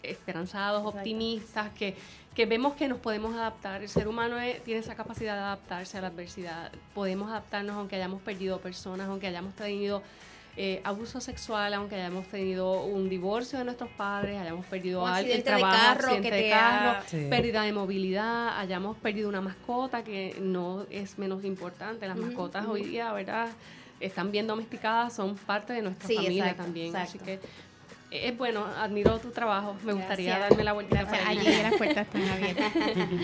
esperanzados, 0.09 0.79
Exacto. 0.81 0.97
optimistas, 0.99 1.69
que, 1.73 1.95
que 2.33 2.45
vemos 2.45 2.73
que 2.75 2.87
nos 2.87 2.99
podemos 2.99 3.33
adaptar. 3.35 3.81
El 3.81 3.89
ser 3.89 4.07
humano 4.07 4.37
es- 4.39 4.63
tiene 4.63 4.79
esa 4.81 4.95
capacidad 4.95 5.33
de 5.35 5.39
adaptarse 5.41 5.97
a 5.97 6.01
la 6.01 6.07
adversidad. 6.07 6.71
Podemos 6.93 7.29
adaptarnos 7.29 7.75
aunque 7.77 7.95
hayamos 7.95 8.21
perdido 8.21 8.59
personas, 8.59 9.07
aunque 9.09 9.27
hayamos 9.27 9.53
tenido 9.55 10.01
eh, 10.57 10.79
abuso 10.85 11.19
sexual, 11.19 11.73
aunque 11.73 11.95
hayamos 11.95 12.27
tenido 12.27 12.83
un 12.83 13.09
divorcio 13.09 13.59
de 13.59 13.65
nuestros 13.65 13.89
padres, 13.89 14.39
hayamos 14.39 14.65
perdido 14.67 15.03
Un 15.03 15.09
al- 15.09 15.25
el 15.25 15.31
accidente 15.31 15.51
de 15.51 15.57
trabajo, 15.57 15.77
carro 15.83 16.07
accidente 16.07 16.29
que 16.29 16.35
de 16.45 16.49
carro, 16.49 16.89
ha- 16.91 17.03
Sí. 17.07 17.27
pérdida 17.29 17.61
de 17.63 17.73
movilidad, 17.73 18.57
hayamos 18.57 18.95
perdido 18.95 19.27
una 19.27 19.41
mascota 19.41 20.01
que 20.05 20.37
no 20.39 20.85
es 20.89 21.17
menos 21.19 21.43
importante. 21.43 22.07
Las 22.07 22.15
mascotas 22.15 22.65
hoy 22.67 22.83
día, 22.85 23.11
¿verdad? 23.11 23.49
Están 23.99 24.31
bien 24.31 24.47
domesticadas, 24.47 25.13
son 25.13 25.35
parte 25.35 25.73
de 25.73 25.81
nuestra 25.81 26.07
Sí, 26.07 26.15
familia 26.15 26.43
exacto, 26.43 26.63
también. 26.63 26.95
Así 26.95 27.17
exacto. 27.17 27.25
que 27.25 27.39
es 28.23 28.37
bueno, 28.37 28.65
admito 28.65 29.19
tu 29.19 29.31
trabajo. 29.31 29.75
Me 29.83 29.93
gustaría 29.93 30.29
Gracias. 30.37 30.49
darme 30.49 30.63
la 30.63 30.73
vuelta 30.73 31.01
Gracias. 31.03 31.27
allí. 31.27 31.39
Allí 31.47 31.61
las 31.63 31.73
puertas 31.75 32.07
están 32.07 32.29
abiertas. 32.29 32.71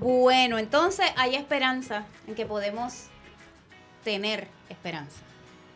Bueno, 0.00 0.58
entonces 0.58 1.06
hay 1.16 1.34
esperanza 1.34 2.04
en 2.28 2.36
que 2.36 2.46
podemos 2.46 3.06
tener 4.04 4.46
esperanza. 4.68 5.22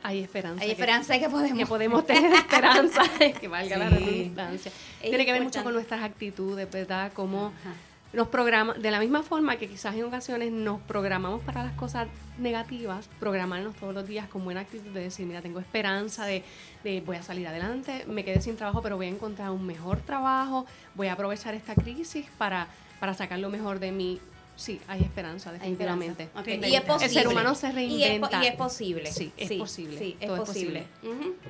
Hay 0.04 0.20
esperanza. 0.22 0.62
Hay 0.62 0.68
que- 0.68 0.72
esperanza 0.74 1.14
en 1.16 1.20
que 1.22 1.28
podemos. 1.28 1.58
que 1.58 1.66
podemos 1.66 2.06
tener 2.06 2.32
esperanza, 2.38 3.02
que 3.40 3.48
valga 3.48 3.76
la 3.78 3.88
redundancia. 3.90 4.70
Es 5.02 5.08
Tiene 5.10 5.26
que 5.26 5.32
ver 5.32 5.42
mucho 5.42 5.62
con 5.64 5.72
nuestras 5.74 6.02
actitudes, 6.04 6.70
¿verdad? 6.70 7.12
Como 7.12 7.46
Ajá. 7.48 7.74
Nos 8.12 8.28
programa, 8.28 8.74
de 8.74 8.90
la 8.90 9.00
misma 9.00 9.22
forma 9.22 9.56
que 9.56 9.68
quizás 9.68 9.94
en 9.94 10.04
ocasiones 10.04 10.52
nos 10.52 10.80
programamos 10.82 11.40
para 11.42 11.64
las 11.64 11.72
cosas 11.74 12.08
negativas, 12.38 13.08
programarnos 13.18 13.74
todos 13.76 13.94
los 13.94 14.06
días 14.06 14.28
con 14.28 14.44
buena 14.44 14.60
actitud 14.60 14.90
de 14.90 15.00
decir, 15.00 15.26
mira, 15.26 15.40
tengo 15.40 15.60
esperanza 15.60 16.26
de, 16.26 16.44
de 16.84 17.00
voy 17.00 17.16
a 17.16 17.22
salir 17.22 17.46
adelante, 17.46 18.04
me 18.06 18.24
quedé 18.24 18.40
sin 18.40 18.56
trabajo, 18.56 18.82
pero 18.82 18.96
voy 18.96 19.06
a 19.06 19.10
encontrar 19.10 19.50
un 19.50 19.66
mejor 19.66 20.00
trabajo, 20.00 20.66
voy 20.94 21.08
a 21.08 21.14
aprovechar 21.14 21.54
esta 21.54 21.74
crisis 21.74 22.26
para, 22.36 22.68
para 23.00 23.14
sacar 23.14 23.38
lo 23.38 23.48
mejor 23.48 23.78
de 23.78 23.92
mí. 23.92 24.20
Sí, 24.62 24.80
hay 24.86 25.00
esperanza, 25.00 25.50
Hay 25.50 25.58
definitivamente. 25.58 26.22
esperanza. 26.22 26.66
Y 26.68 26.74
es 26.76 26.80
posible. 26.82 27.06
El 27.06 27.10
ser 27.12 27.28
humano 27.28 27.54
se 27.56 27.66
Y 27.66 27.68
es 28.04 28.20
po- 28.20 28.28
reinventa. 28.28 28.44
Y 28.44 28.46
es, 28.46 28.54
posible. 28.54 29.06
Sí, 29.12 29.32
es 29.36 29.52
posible. 29.58 29.98
Sí, 29.98 30.16
es 30.20 30.26
Todo 30.28 30.36
es 30.36 30.42
posible. 30.48 30.84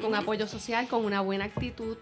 Con 0.00 0.14
apoyo 0.14 0.46
social, 0.46 0.88
con 0.88 1.04
una 1.04 1.20
buena 1.20 1.44
actitud, 1.44 1.98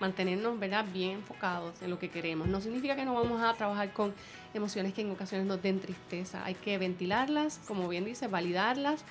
mantenernos 0.00 0.58
¿verdad? 0.58 0.84
bien 0.92 1.12
enfocados 1.12 1.80
en 1.80 1.90
lo 1.90 1.98
que 2.00 2.10
queremos. 2.10 2.48
No 2.48 2.60
significa 2.60 2.96
que 2.96 3.04
no 3.04 3.14
vamos 3.14 3.40
a 3.40 3.54
trabajar 3.54 3.92
con 3.92 4.12
emociones 4.54 4.94
que 4.94 5.02
en 5.02 5.10
ocasiones 5.10 5.46
nos 5.46 5.62
den 5.62 5.80
tristeza. 5.80 6.44
Hay 6.44 6.54
que 6.54 6.78
ventilarlas, 6.78 7.60
como 7.66 7.88
bien 7.88 8.04
dice, 8.04 8.26
validarlas, 8.28 9.04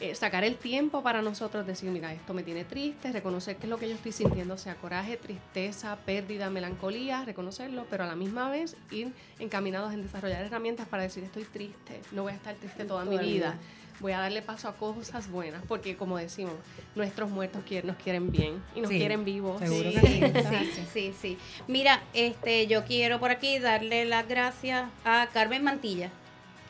eh, 0.00 0.14
sacar 0.14 0.44
el 0.44 0.56
tiempo 0.56 1.02
para 1.02 1.22
nosotros 1.22 1.66
decir, 1.66 1.90
mira, 1.90 2.12
esto 2.12 2.34
me 2.34 2.42
tiene 2.42 2.64
triste, 2.64 3.12
reconocer 3.12 3.56
qué 3.56 3.64
es 3.64 3.70
lo 3.70 3.78
que 3.78 3.88
yo 3.88 3.94
estoy 3.94 4.12
sintiendo, 4.12 4.58
sea 4.58 4.74
coraje, 4.76 5.16
tristeza, 5.16 5.96
pérdida, 6.04 6.50
melancolía, 6.50 7.24
reconocerlo, 7.24 7.86
pero 7.90 8.04
a 8.04 8.06
la 8.06 8.16
misma 8.16 8.50
vez 8.50 8.76
ir 8.90 9.12
encaminados 9.38 9.92
en 9.92 10.02
desarrollar 10.02 10.42
herramientas 10.44 10.86
para 10.88 11.02
decir, 11.04 11.24
estoy 11.24 11.44
triste, 11.44 12.00
no 12.12 12.22
voy 12.22 12.32
a 12.32 12.36
estar 12.36 12.54
triste 12.56 12.84
toda, 12.84 13.04
mi 13.04 13.10
Toda 13.12 13.22
la 13.22 13.28
vida. 13.28 13.50
vida. 13.52 13.58
Voy 14.00 14.12
a 14.12 14.18
darle 14.18 14.42
paso 14.42 14.68
a 14.68 14.74
cosas 14.74 15.30
buenas, 15.30 15.62
porque 15.66 15.96
como 15.96 16.18
decimos, 16.18 16.52
nuestros 16.94 17.30
muertos 17.30 17.62
nos 17.84 17.96
quieren 17.96 18.30
bien 18.30 18.62
y 18.74 18.80
nos 18.82 18.90
Sí, 18.90 18.98
quieren 18.98 19.24
vivos. 19.24 19.58
seguro 19.60 19.90
Sí, 19.90 19.96
que 20.00 20.44
sí, 20.50 20.70
sí, 20.74 20.86
sí, 20.92 21.14
sí. 21.20 21.38
Mira, 21.66 22.02
este, 22.12 22.66
yo 22.66 22.84
quiero 22.84 23.18
por 23.20 23.30
aquí 23.30 23.58
darle 23.58 24.04
las 24.04 24.28
gracias 24.28 24.84
a 25.04 25.28
Carmen 25.32 25.64
Mantilla. 25.64 26.10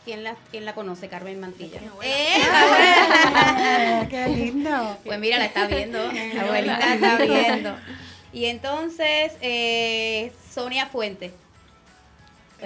¿Quién 0.04 0.22
la, 0.22 0.36
quién 0.52 0.64
la 0.64 0.72
conoce, 0.72 1.08
Carmen 1.08 1.40
Mantilla? 1.40 1.80
¡Eh, 2.00 2.40
abuela! 2.44 4.06
Qué 4.10 4.28
lindo. 4.28 4.98
Pues 5.04 5.18
mira, 5.18 5.38
la 5.38 5.46
está 5.46 5.66
viendo. 5.66 5.98
La 6.34 6.42
abuelita 6.42 6.94
está 6.94 7.16
viendo. 7.18 7.76
Y 8.32 8.44
entonces, 8.44 9.32
eh, 9.40 10.32
Sonia 10.48 10.86
Fuente. 10.86 11.32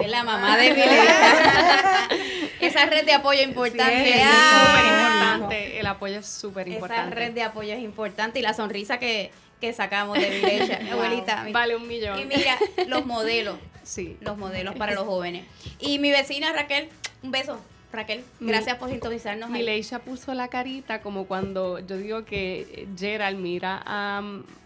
Es 0.03 0.09
la 0.11 0.23
mamá 0.23 0.57
de 0.57 0.73
Vileta. 0.73 2.07
Esa 2.59 2.85
red 2.85 3.05
de 3.05 3.13
apoyo 3.13 3.41
importante. 3.41 4.03
Sí, 4.03 4.09
es 4.19 4.21
Ah, 4.25 4.65
súper 4.67 4.85
importante, 4.85 5.79
el 5.79 5.85
apoyo 5.87 6.19
es 6.19 6.25
súper 6.27 6.67
Esa 6.67 6.75
importante. 6.75 7.15
red 7.15 7.31
de 7.31 7.43
apoyo 7.43 7.73
es 7.73 7.79
importante 7.79 8.39
y 8.39 8.41
la 8.41 8.53
sonrisa 8.53 8.99
que, 8.99 9.31
que 9.59 9.73
sacamos 9.73 10.17
de 10.19 10.29
Vilecha. 10.29 10.79
Abuelita. 10.91 11.45
Vale 11.51 11.75
un 11.75 11.87
millón. 11.87 12.19
Y 12.19 12.25
mira, 12.25 12.57
los 12.87 13.05
modelos, 13.05 13.55
Sí. 13.83 14.17
los 14.21 14.37
modelos 14.37 14.75
para 14.75 14.93
los 14.95 15.05
jóvenes. 15.05 15.45
Y 15.79 15.97
mi 15.99 16.11
vecina 16.11 16.53
Raquel, 16.53 16.89
un 17.23 17.31
beso. 17.31 17.59
Raquel, 17.91 18.23
gracias 18.39 18.77
por 18.77 18.89
sintonizarnos. 18.89 19.49
Mileisha 19.49 19.99
puso 19.99 20.33
la 20.33 20.47
carita 20.47 21.01
como 21.01 21.25
cuando 21.25 21.79
yo 21.79 21.97
digo 21.97 22.23
que 22.23 22.87
Gerald 22.97 23.37
mira 23.37 23.81
a, 23.85 24.21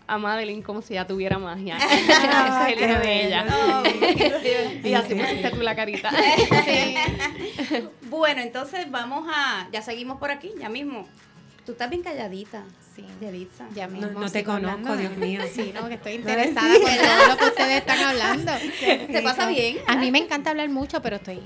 a 0.07 0.17
Madeline 0.17 0.61
como 0.61 0.81
si 0.81 0.93
ya 0.95 1.05
tuviera 1.07 1.37
magia. 1.39 1.77
Ah, 1.81 2.67
Ese 2.69 2.73
es 2.73 2.83
el 2.83 2.89
hijo 2.91 2.99
de 3.01 3.25
ella. 3.27 3.45
Oh, 3.51 3.83
Y 4.87 4.93
así 4.93 5.15
pusiste 5.15 5.49
tú 5.51 5.61
la 5.61 5.75
carita. 5.75 6.11
Sí. 6.65 6.95
Bueno, 8.09 8.41
entonces 8.41 8.89
vamos 8.91 9.27
a. 9.33 9.67
Ya 9.71 9.81
seguimos 9.81 10.17
por 10.19 10.31
aquí, 10.31 10.51
ya 10.59 10.69
mismo. 10.69 11.07
Tú 11.65 11.71
estás 11.71 11.89
bien 11.89 12.03
calladita. 12.03 12.63
Sí. 12.95 13.03
Yelitza. 13.19 13.65
Ya 13.73 13.87
mismo 13.87 14.19
no 14.19 14.29
te 14.31 14.43
conozco, 14.43 14.67
hablando. 14.89 14.97
Dios 14.97 15.17
mío. 15.17 15.41
Sí, 15.53 15.71
no, 15.73 15.87
que 15.87 15.95
estoy 15.95 16.13
No 16.13 16.19
interesada 16.19 16.67
eres- 16.67 16.81
con 16.81 16.97
todo 16.97 17.27
lo 17.29 17.37
que 17.37 17.45
ustedes 17.45 17.77
están 17.79 17.99
hablando. 17.99 18.51
¿Te 19.11 19.21
pasa 19.21 19.47
bien? 19.49 19.77
A 19.87 19.95
mí 19.97 20.11
me 20.11 20.19
encanta 20.19 20.51
hablar 20.51 20.69
mucho, 20.69 21.01
pero 21.01 21.15
estoy 21.17 21.39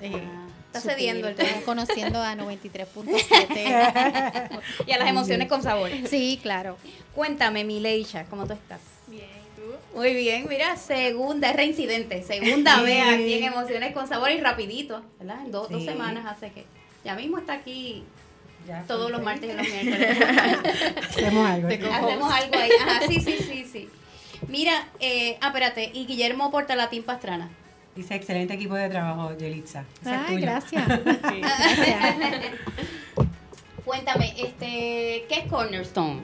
eh, 0.00 0.22
Está 0.68 0.80
cediendo 0.80 1.28
el 1.28 1.34
Estamos 1.40 1.64
conociendo 1.64 2.22
a 2.22 2.34
93.7. 2.36 4.60
y 4.86 4.92
a 4.92 4.98
las 4.98 5.08
emociones 5.08 5.48
con 5.48 5.62
sabor. 5.62 5.90
Sí, 6.08 6.38
claro. 6.42 6.76
Cuéntame, 7.14 7.64
Mileisha, 7.64 8.24
¿cómo 8.24 8.46
tú 8.46 8.52
estás? 8.52 8.80
Bien, 9.06 9.24
¿y 9.24 9.60
tú? 9.60 9.96
Muy 9.98 10.14
bien, 10.14 10.46
mira, 10.48 10.76
segunda, 10.76 11.50
es 11.50 11.56
reincidente, 11.56 12.22
segunda 12.22 12.80
vez 12.82 13.02
aquí 13.08 13.34
en 13.34 13.44
Emociones 13.44 13.92
con 13.94 14.06
Sabor 14.08 14.30
y 14.30 14.40
rapidito, 14.40 15.02
¿verdad? 15.18 15.40
En 15.44 15.50
dos, 15.50 15.68
dos 15.70 15.80
Sí. 15.80 15.86
semanas 15.88 16.26
hace 16.26 16.52
que 16.52 16.64
ya 17.04 17.14
mismo 17.14 17.38
está 17.38 17.54
aquí 17.54 18.04
Ya, 18.66 18.82
todos 18.86 19.10
los 19.10 19.22
martes 19.22 19.50
y 19.50 19.54
los 19.56 19.66
miércoles. 19.66 20.18
Hacemos 21.08 21.48
algo. 21.48 21.68
Hacemos 21.68 22.32
algo 22.34 22.54
ahí. 22.58 22.70
Ajá, 22.82 23.00
sí, 23.08 23.18
sí, 23.20 23.36
sí, 23.40 23.66
sí. 23.72 23.88
Mira, 24.46 24.86
eh, 25.00 25.38
ah, 25.40 25.46
espérate, 25.48 25.90
y 25.94 26.04
Guillermo 26.06 26.50
Portalatín 26.50 27.02
Pastrana. 27.02 27.48
Dice 27.98 28.14
excelente 28.14 28.54
equipo 28.54 28.76
de 28.76 28.88
trabajo, 28.88 29.36
Yelitza. 29.36 29.84
Ay, 30.04 30.36
tuyo. 30.36 30.40
gracias. 30.42 30.86
Cuéntame, 33.84 34.40
este, 34.40 35.24
¿qué 35.28 35.42
es 35.42 35.50
Cornerstone? 35.50 36.20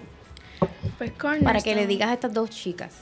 Pues 0.98 1.10
Cornerstone. 1.10 1.42
Para 1.42 1.60
que 1.60 1.74
le 1.74 1.88
digas 1.88 2.10
a 2.10 2.12
estas 2.12 2.32
dos 2.32 2.50
chicas. 2.50 2.92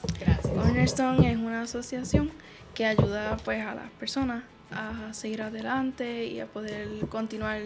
Cornerstone 0.54 1.32
es 1.32 1.36
una 1.36 1.60
asociación 1.60 2.30
que 2.74 2.86
ayuda 2.86 3.36
pues 3.44 3.62
a 3.62 3.74
las 3.74 3.90
personas 4.00 4.42
a 4.70 5.12
seguir 5.12 5.42
adelante 5.42 6.24
y 6.24 6.40
a 6.40 6.46
poder 6.46 6.88
continuar 7.10 7.60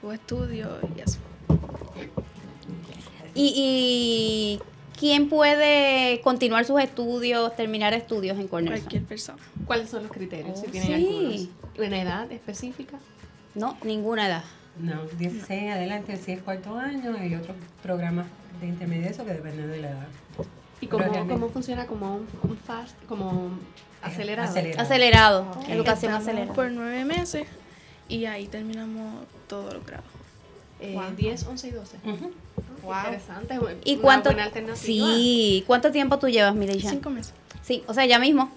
su 0.00 0.12
estudio 0.12 0.78
y 0.96 1.00
eso. 1.00 1.18
¿Y, 3.34 3.52
y 3.56 4.60
quién 5.02 5.28
puede 5.28 6.20
continuar 6.20 6.64
sus 6.64 6.80
estudios, 6.80 7.56
terminar 7.56 7.92
estudios 7.92 8.38
en 8.38 8.46
Cornerstone? 8.46 8.82
Cualquier 8.82 9.02
persona. 9.02 9.42
¿Cuáles 9.66 9.90
son 9.90 10.04
los 10.04 10.12
criterios? 10.12 10.56
Oh, 10.56 10.64
si 10.64 10.70
tienen 10.70 10.86
sí. 10.86 10.94
algunos. 10.94 11.88
¿Una 11.88 12.02
edad 12.02 12.30
específica? 12.30 12.98
No, 13.56 13.76
ninguna 13.82 14.28
edad. 14.28 14.44
No, 14.78 15.04
16 15.18 15.72
adelante, 15.72 16.16
si 16.18 16.30
es 16.30 16.42
cuarto 16.42 16.76
año, 16.76 17.16
hay 17.18 17.34
otros 17.34 17.56
programas 17.82 18.26
de 18.60 18.68
intermedio 18.68 19.10
eso 19.10 19.24
que 19.24 19.32
dependen 19.32 19.72
de 19.72 19.80
la 19.80 19.90
edad. 19.90 20.06
¿Y 20.80 20.86
cómo, 20.86 21.04
cómo 21.28 21.48
funciona 21.48 21.88
como 21.88 22.14
un, 22.14 22.28
un 22.44 22.56
fast, 22.56 22.94
como 23.08 23.50
acelerado? 24.02 24.56
acelerado. 24.78 25.50
Educación 25.68 26.12
Estamos 26.12 26.28
acelerada. 26.28 26.54
por 26.54 26.70
nueve 26.70 27.04
meses 27.04 27.48
y 28.08 28.26
ahí 28.26 28.46
terminamos 28.46 29.26
todos 29.48 29.74
los 29.74 29.84
grados. 29.84 30.11
Eh, 30.82 30.92
Wow. 30.94 31.14
10, 31.16 31.46
11 31.46 31.68
y 31.68 31.70
12. 31.70 31.96
Ujú. 32.04 32.32
Wow. 32.82 32.94
Interesante. 33.04 33.54
es 33.54 33.60
¿Y 33.84 33.92
una 33.94 34.02
cuánto? 34.02 34.30
buena. 34.32 34.50
Sí, 34.74 35.62
¿cuánto 35.66 35.90
tiempo 35.92 36.18
tú 36.18 36.28
llevas, 36.28 36.54
Mireya? 36.54 36.90
Cinco 36.90 37.10
meses. 37.10 37.32
Sí, 37.62 37.82
o 37.86 37.94
sea, 37.94 38.04
ya 38.06 38.18
mismo. 38.18 38.50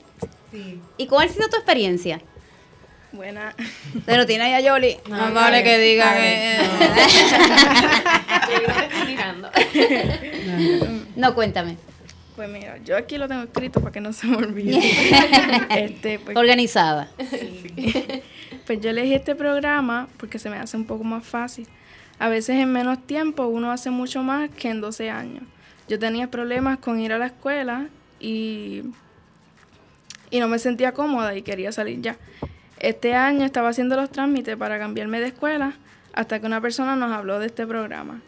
Sí. 0.51 0.79
¿Y 0.97 1.05
cuál 1.07 1.27
ha 1.29 1.31
sido 1.31 1.47
tu 1.49 1.55
experiencia? 1.57 2.19
Buena. 3.11 3.55
Pero 4.05 4.25
tiene 4.25 4.43
ahí 4.45 4.53
a 4.53 4.59
Yoli. 4.61 4.97
No, 5.07 5.29
No, 5.29 5.33
vale 5.33 5.63
que 5.63 5.77
diga 5.79 6.15
que... 6.15 6.57
Yo 8.49 8.67
no 8.67 8.73
te 8.73 8.85
estoy 8.85 9.07
mirando. 9.07 9.49
No, 11.15 11.33
cuéntame. 11.33 11.77
Pues 12.35 12.49
mira, 12.49 12.77
yo 12.83 12.97
aquí 12.97 13.17
lo 13.17 13.29
tengo 13.29 13.43
escrito 13.43 13.79
para 13.79 13.93
que 13.93 14.01
no 14.01 14.11
se 14.11 14.27
me 14.27 14.35
olvide. 14.35 14.79
este, 15.69 16.19
pues, 16.19 16.35
Organizada. 16.35 17.09
Pues 18.65 18.81
yo 18.81 18.89
elegí 18.89 19.13
este 19.13 19.35
programa 19.35 20.07
porque 20.17 20.39
se 20.39 20.49
me 20.49 20.57
hace 20.57 20.75
un 20.75 20.85
poco 20.85 21.03
más 21.03 21.23
fácil. 21.23 21.67
A 22.19 22.29
veces 22.29 22.57
en 22.57 22.71
menos 22.71 23.05
tiempo 23.05 23.47
uno 23.47 23.71
hace 23.71 23.89
mucho 23.89 24.23
más 24.23 24.49
que 24.49 24.69
en 24.69 24.81
12 24.81 25.09
años. 25.09 25.43
Yo 25.87 25.99
tenía 25.99 26.31
problemas 26.31 26.79
con 26.79 26.99
ir 26.99 27.13
a 27.13 27.17
la 27.17 27.27
escuela 27.27 27.87
y, 28.19 28.83
y 30.29 30.39
no 30.39 30.47
me 30.47 30.59
sentía 30.59 30.93
cómoda 30.93 31.35
y 31.35 31.41
quería 31.41 31.71
salir 31.71 32.01
ya. 32.01 32.17
Este 32.79 33.15
año 33.15 33.45
estaba 33.45 33.69
haciendo 33.69 33.95
los 33.95 34.09
trámites 34.09 34.55
para 34.57 34.79
cambiarme 34.79 35.19
de 35.19 35.27
escuela 35.27 35.73
hasta 36.13 36.39
que 36.39 36.45
una 36.45 36.61
persona 36.61 36.95
nos 36.95 37.11
habló 37.11 37.39
de 37.39 37.47
este 37.47 37.67
programa. 37.67 38.21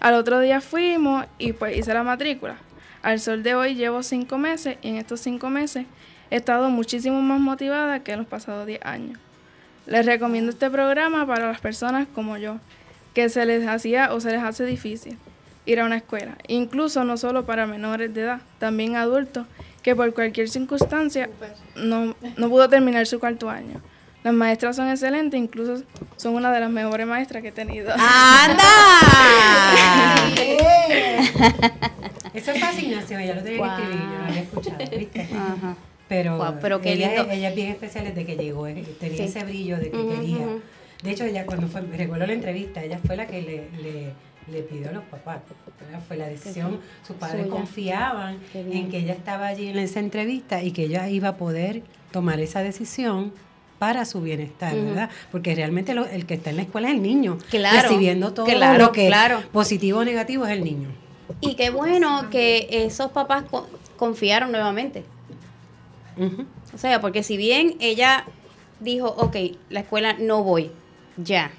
Al 0.00 0.14
otro 0.14 0.40
día 0.40 0.60
fuimos 0.60 1.26
y 1.38 1.52
pues 1.52 1.76
hice 1.76 1.92
la 1.94 2.02
matrícula. 2.02 2.56
Al 3.02 3.20
sol 3.20 3.42
de 3.42 3.54
hoy 3.54 3.74
llevo 3.74 4.02
cinco 4.02 4.38
meses 4.38 4.78
y 4.82 4.88
en 4.88 4.96
estos 4.96 5.20
cinco 5.20 5.50
meses 5.50 5.86
he 6.30 6.36
estado 6.36 6.70
muchísimo 6.70 7.20
más 7.20 7.40
motivada 7.40 8.02
que 8.02 8.12
en 8.12 8.18
los 8.18 8.26
pasados 8.26 8.66
10 8.66 8.84
años. 8.84 9.18
Les 9.86 10.06
recomiendo 10.06 10.50
este 10.50 10.70
programa 10.70 11.26
para 11.26 11.48
las 11.48 11.60
personas 11.60 12.06
como 12.14 12.36
yo, 12.36 12.58
que 13.14 13.28
se 13.28 13.44
les 13.46 13.66
hacía 13.66 14.12
o 14.14 14.20
se 14.20 14.30
les 14.32 14.42
hace 14.42 14.64
difícil 14.64 15.18
ir 15.66 15.80
a 15.80 15.84
una 15.84 15.96
escuela, 15.96 16.36
incluso 16.48 17.04
no 17.04 17.16
solo 17.16 17.44
para 17.44 17.66
menores 17.66 18.12
de 18.12 18.22
edad, 18.22 18.40
también 18.58 18.96
adultos 18.96 19.46
que 19.82 19.94
por 19.94 20.12
cualquier 20.14 20.48
circunstancia 20.48 21.28
no, 21.76 22.14
no 22.36 22.48
pudo 22.48 22.68
terminar 22.68 23.06
su 23.06 23.20
cuarto 23.20 23.48
año. 23.50 23.80
Las 24.24 24.32
maestras 24.34 24.76
son 24.76 24.88
excelentes, 24.88 25.38
incluso 25.38 25.82
son 26.16 26.34
una 26.34 26.52
de 26.52 26.60
las 26.60 26.70
mejores 26.70 27.06
maestras 27.06 27.42
que 27.42 27.48
he 27.48 27.52
tenido. 27.52 27.92
¡Anda! 27.98 28.62
Eso 32.34 32.50
es 32.52 32.60
fascinación, 32.60 33.20
ella 33.20 33.34
lo 33.34 33.42
tenía 33.42 33.62
que 33.76 33.82
escribir, 33.82 34.00
yo 34.00 34.18
lo 34.18 34.24
había 34.24 34.40
escuchado, 34.42 34.78
¿viste? 34.98 35.20
Ajá. 35.34 35.76
Pero, 36.08 36.80
qué 36.80 36.92
ella, 36.92 37.08
lindo. 37.16 37.30
ella 37.32 37.48
es 37.50 37.54
bien 37.54 37.68
especial 37.70 38.04
desde 38.04 38.26
que 38.26 38.36
llegó, 38.36 38.66
eh, 38.66 38.84
tenía 39.00 39.16
Sí. 39.16 39.22
ese 39.24 39.44
brillo 39.44 39.76
de 39.78 39.90
que 39.90 40.06
quería. 40.08 40.46
De 41.02 41.10
hecho, 41.10 41.24
ella 41.24 41.44
cuando 41.46 41.66
fue, 41.68 41.80
recuerdo 41.82 42.26
la 42.26 42.32
entrevista, 42.32 42.82
ella 42.82 42.98
fue 43.04 43.16
la 43.16 43.26
que 43.26 43.42
le, 43.42 43.82
le, 43.82 44.12
le 44.52 44.62
pidió 44.62 44.90
a 44.90 44.92
los 44.92 45.02
papás, 45.04 45.40
fue 46.06 46.16
la 46.16 46.28
decisión, 46.28 46.78
sus 47.06 47.16
padres 47.16 47.42
Suya. 47.46 47.50
confiaban 47.56 48.38
en 48.54 48.88
que 48.88 48.98
ella 48.98 49.12
estaba 49.14 49.48
allí 49.48 49.68
en 49.68 49.78
esa 49.78 49.98
entrevista 50.00 50.62
y 50.62 50.70
que 50.72 50.84
ella 50.84 51.08
iba 51.08 51.28
a 51.28 51.36
poder 51.36 51.82
tomar 52.12 52.38
esa 52.40 52.62
decisión 52.62 53.32
para 53.80 54.04
su 54.04 54.20
bienestar. 54.20 54.76
¿verdad? 54.76 55.10
Porque 55.32 55.54
realmente 55.56 55.92
lo- 55.94 56.06
el 56.06 56.24
que 56.24 56.34
está 56.34 56.50
en 56.50 56.56
la 56.56 56.62
escuela 56.62 56.88
es 56.88 56.94
el 56.94 57.02
niño, 57.02 57.38
Claro, 57.50 57.82
recibiendo 57.88 58.32
todo 58.32 58.46
claro, 58.46 58.78
lo 58.86 58.92
que 58.92 59.08
claro. 59.08 59.42
positivo 59.52 59.98
o 60.00 60.04
negativo 60.04 60.44
es 60.46 60.52
el 60.52 60.62
niño. 60.62 60.88
Y 61.40 61.54
qué 61.56 61.70
bueno 61.70 62.28
que 62.30 62.68
esos 62.70 63.10
papás 63.10 63.42
co- 63.50 63.66
confiaron 63.96 64.52
nuevamente. 64.52 65.02
O 66.74 66.78
sea, 66.78 67.00
porque 67.00 67.22
si 67.22 67.36
bien 67.36 67.74
ella 67.80 68.24
dijo, 68.80 69.08
ok, 69.08 69.36
la 69.70 69.80
escuela 69.80 70.14
no 70.18 70.42
voy, 70.44 70.70
ya. 71.16 71.50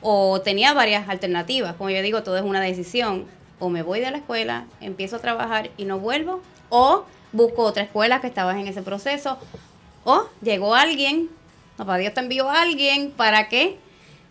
O 0.00 0.40
tenía 0.42 0.74
varias 0.74 1.08
alternativas, 1.08 1.74
como 1.76 1.90
yo 1.90 2.02
digo, 2.02 2.22
todo 2.22 2.36
es 2.36 2.42
una 2.42 2.60
decisión. 2.60 3.26
O 3.58 3.70
me 3.70 3.82
voy 3.82 4.00
de 4.00 4.10
la 4.10 4.18
escuela, 4.18 4.66
empiezo 4.80 5.16
a 5.16 5.18
trabajar 5.20 5.70
y 5.76 5.84
no 5.84 5.98
vuelvo, 5.98 6.42
o 6.68 7.04
busco 7.32 7.62
otra 7.62 7.84
escuela 7.84 8.20
que 8.20 8.26
estabas 8.26 8.56
en 8.56 8.66
ese 8.66 8.82
proceso, 8.82 9.38
o 10.04 10.28
llegó 10.42 10.74
alguien, 10.74 11.30
papá 11.76 11.96
Dios 11.96 12.12
te 12.12 12.20
envió 12.20 12.50
a 12.50 12.62
alguien 12.62 13.10
para 13.12 13.48
que 13.48 13.78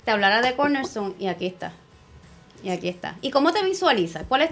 te 0.06 0.12
hablara 0.12 0.42
de 0.42 0.56
Cornerstone 0.56 1.16
y 1.20 1.28
aquí 1.28 1.46
está. 1.46 1.74
Y 2.64 2.70
aquí 2.70 2.88
está. 2.88 3.18
¿Y 3.22 3.32
cómo 3.32 3.52
te 3.52 3.64
visualizas? 3.64 4.24
¿Cuál 4.28 4.44
es, 4.44 4.52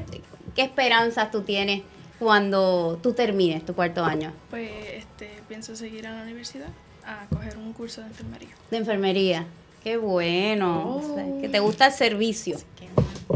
¿Qué 0.55 0.63
esperanzas 0.63 1.31
tú 1.31 1.43
tienes 1.43 1.83
cuando 2.19 2.99
tú 3.01 3.13
termines 3.13 3.65
tu 3.65 3.73
cuarto 3.73 4.03
año 4.03 4.31
Pues 4.49 4.69
este, 4.93 5.41
pienso 5.47 5.75
seguir 5.75 6.05
en 6.05 6.17
la 6.17 6.23
universidad 6.23 6.67
a 7.05 7.25
coger 7.27 7.57
un 7.57 7.73
curso 7.73 8.01
de 8.01 8.07
enfermería. 8.07 8.49
de 8.69 8.77
enfermería? 8.77 9.45
Qué 9.83 9.97
bueno. 9.97 10.95
O 10.97 11.15
sea, 11.15 11.25
que 11.41 11.49
te 11.49 11.59
gusta 11.59 11.87
el 11.87 11.91
servicio. 11.93 12.57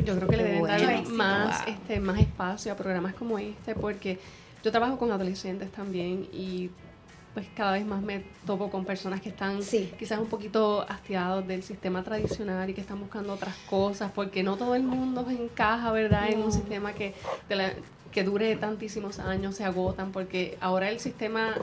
Yo 0.03 0.16
creo 0.16 0.28
que 0.28 0.38
le 0.38 0.43
deben 0.43 0.59
bueno. 0.59 0.78
dar 0.88 1.07
más, 1.07 1.66
Wow. 1.66 1.74
este, 1.74 1.99
más 1.99 2.20
espacio 2.20 2.72
a 2.72 2.76
programas 2.76 3.13
como 3.16 3.39
este, 3.39 3.74
porque 3.76 4.20
yo 4.63 4.72
trabajo 4.72 4.97
con 4.99 5.11
adolescentes 5.11 5.72
también 5.72 6.28
y 6.34 6.70
pues 7.34 7.47
cada 7.55 7.74
vez 7.74 7.86
más 7.86 8.01
me 8.01 8.24
topo 8.45 8.70
con 8.70 8.86
personas 8.86 9.20
que 9.22 9.30
están 9.30 9.61
Sí. 9.63 9.91
quizás 9.99 10.20
un 10.20 10.28
poquito 10.28 10.86
hastiados 10.88 11.45
del 11.47 11.63
sistema 11.63 12.01
tradicional 12.03 12.70
y 12.70 12.74
que 12.74 12.80
están 12.82 12.99
buscando 12.99 13.34
otras 13.34 13.55
cosas, 13.70 14.11
porque 14.13 14.41
no 14.43 14.55
todo 14.55 14.74
el 14.76 14.84
mundo 14.84 15.26
encaja, 15.30 15.91
¿verdad? 15.91 16.30
En 16.30 16.41
un 16.43 16.51
sistema 16.53 16.93
que, 16.93 17.13
de 17.49 17.55
la- 17.55 17.74
que 18.16 18.24
dure 18.24 18.55
tantísimos 18.55 19.20
años, 19.20 19.57
se 19.57 19.66
agotan, 19.66 20.13
porque 20.13 20.57
ahora 20.61 20.89
el 20.89 21.01
sistema 21.01 21.53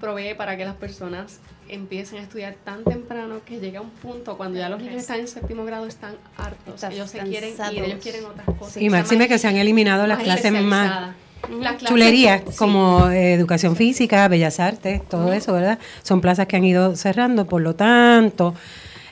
provee 0.00 0.32
para 0.32 0.56
que 0.56 0.64
las 0.64 0.74
personas 0.74 1.38
empiecen 1.68 2.20
a 2.20 2.22
estudiar 2.22 2.54
tan 2.64 2.82
temprano 2.82 3.42
que 3.44 3.60
llega 3.60 3.82
un 3.82 3.90
punto 3.90 4.38
cuando 4.38 4.58
ya 4.58 4.70
los 4.70 4.80
niños 4.80 5.02
están 5.02 5.20
en 5.20 5.28
séptimo 5.28 5.66
grado 5.66 5.84
están 5.84 6.14
hartos, 6.38 6.82
ellos 6.84 7.10
se 7.10 7.18
quieren 7.18 7.52
ir, 7.72 7.84
ellos 7.84 8.02
quieren 8.02 8.24
otras 8.24 8.46
cosas. 8.58 8.82
Y 8.82 8.88
máxime 8.88 9.28
que 9.28 9.38
se 9.38 9.48
han 9.48 9.56
eliminado 9.56 10.06
las 10.06 10.20
clases 10.20 10.50
más. 10.62 11.14
Las 11.60 11.76
chulerías, 11.84 12.40
sí. 12.48 12.56
como 12.56 13.10
eh, 13.10 13.34
educación 13.34 13.76
física, 13.76 14.26
bellas 14.28 14.60
artes, 14.60 15.06
todo 15.06 15.34
eso, 15.34 15.52
¿verdad? 15.52 15.78
Son 16.02 16.22
plazas 16.22 16.46
que 16.46 16.56
han 16.56 16.64
ido 16.64 16.96
cerrando, 16.96 17.46
por 17.46 17.60
lo 17.60 17.74
tanto, 17.74 18.54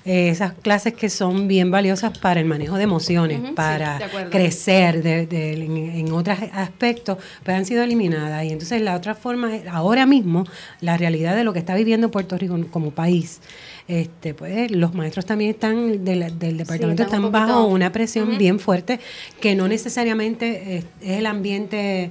eh, 0.08 0.28
esas 0.30 0.52
clases 0.54 0.94
que 0.94 1.10
son 1.10 1.48
bien 1.48 1.70
valiosas 1.72 2.16
para 2.16 2.38
el 2.40 2.46
manejo 2.46 2.76
de 2.76 2.84
emociones, 2.84 3.40
para 3.56 3.98
de 3.98 4.30
crecer 4.30 5.02
de- 5.02 5.26
de- 5.26 5.52
en, 5.54 5.76
en 5.76 6.12
otros 6.12 6.38
aspectos, 6.52 7.18
pues 7.44 7.56
han 7.56 7.66
sido 7.66 7.82
eliminadas. 7.82 8.44
Y 8.44 8.50
entonces 8.52 8.80
la 8.80 8.94
otra 8.94 9.14
forma, 9.16 9.50
ahora 9.70 10.06
mismo, 10.06 10.44
la 10.80 10.96
realidad 10.96 11.34
de 11.34 11.42
lo 11.42 11.52
que 11.52 11.58
está 11.58 11.74
viviendo 11.74 12.10
Puerto 12.10 12.38
Rico 12.38 12.56
como 12.70 12.92
país, 12.92 13.40
este, 13.88 14.32
pues 14.34 14.70
los 14.70 14.94
maestros 14.94 15.26
también 15.26 15.50
están 15.50 16.04
del, 16.04 16.38
del 16.38 16.56
departamento 16.58 17.02
están 17.04 17.24
un 17.24 17.32
bajo 17.32 17.64
una 17.66 17.90
presión 17.92 18.36
bien 18.38 18.58
fuerte 18.60 18.98
que 19.40 19.54
no 19.54 19.68
necesariamente 19.68 20.76
es, 20.78 20.84
es 21.02 21.18
el 21.18 21.26
ambiente 21.26 22.10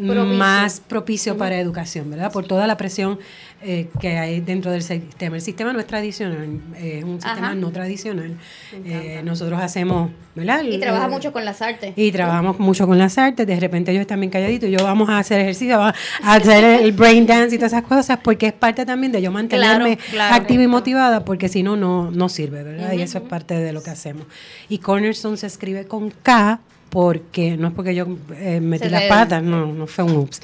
más 0.00 0.80
propicio 0.80 1.36
para 1.36 1.58
educación, 1.58 2.10
¿verdad? 2.10 2.32
Por 2.32 2.46
toda 2.46 2.66
la 2.66 2.76
presión 2.76 3.18
eh, 3.62 3.88
que 4.00 4.16
hay 4.16 4.40
dentro 4.40 4.70
del 4.70 4.82
sistema. 4.82 5.36
El 5.36 5.42
sistema 5.42 5.72
no 5.72 5.80
es 5.80 5.86
tradicional, 5.86 6.60
es 6.78 7.04
un 7.04 7.20
sistema 7.20 7.54
no 7.54 7.70
tradicional. 7.70 8.36
Eh, 8.84 9.20
nosotros 9.24 9.60
hacemos, 9.60 10.10
¿verdad? 10.34 10.62
Y 10.62 10.78
trabaja 10.78 11.08
mucho 11.08 11.32
con 11.32 11.44
las 11.44 11.60
artes. 11.60 11.92
Y 11.96 12.10
trabajamos 12.10 12.58
mucho 12.58 12.86
con 12.86 12.96
las 12.98 13.18
artes. 13.18 13.46
De 13.46 13.60
repente 13.60 13.90
ellos 13.90 14.02
están 14.02 14.20
bien 14.20 14.30
calladitos 14.30 14.68
y 14.68 14.72
yo 14.72 14.82
vamos 14.82 15.08
a 15.10 15.18
hacer 15.18 15.40
ejercicio, 15.40 15.78
vamos 15.78 15.94
a 16.22 16.34
hacer 16.34 16.82
el 16.82 16.92
brain 17.00 17.26
dance 17.26 17.54
y 17.54 17.58
todas 17.58 17.72
esas 17.72 17.84
cosas, 17.84 18.18
porque 18.22 18.46
es 18.46 18.52
parte 18.52 18.86
también 18.86 19.12
de 19.12 19.20
yo 19.20 19.30
mantenerme 19.30 19.98
activa 20.30 20.62
y 20.62 20.66
motivada, 20.66 21.24
porque 21.24 21.48
si 21.48 21.62
no, 21.62 21.76
no 21.76 22.28
sirve, 22.28 22.62
¿verdad? 22.62 22.92
Y 22.92 23.02
eso 23.02 23.18
es 23.18 23.24
parte 23.24 23.54
de 23.54 23.72
lo 23.72 23.82
que 23.82 23.90
hacemos. 23.90 24.26
Y 24.68 24.78
Cornerstone 24.78 25.36
se 25.36 25.46
escribe 25.46 25.86
con 25.86 26.10
K 26.10 26.60
porque 26.90 27.56
no 27.56 27.68
es 27.68 27.74
porque 27.74 27.94
yo 27.94 28.06
eh, 28.36 28.60
metí 28.60 28.88
las 28.88 29.04
patas, 29.04 29.42
no, 29.42 29.72
no 29.72 29.86
fue 29.86 30.04
un 30.04 30.16
ups. 30.16 30.42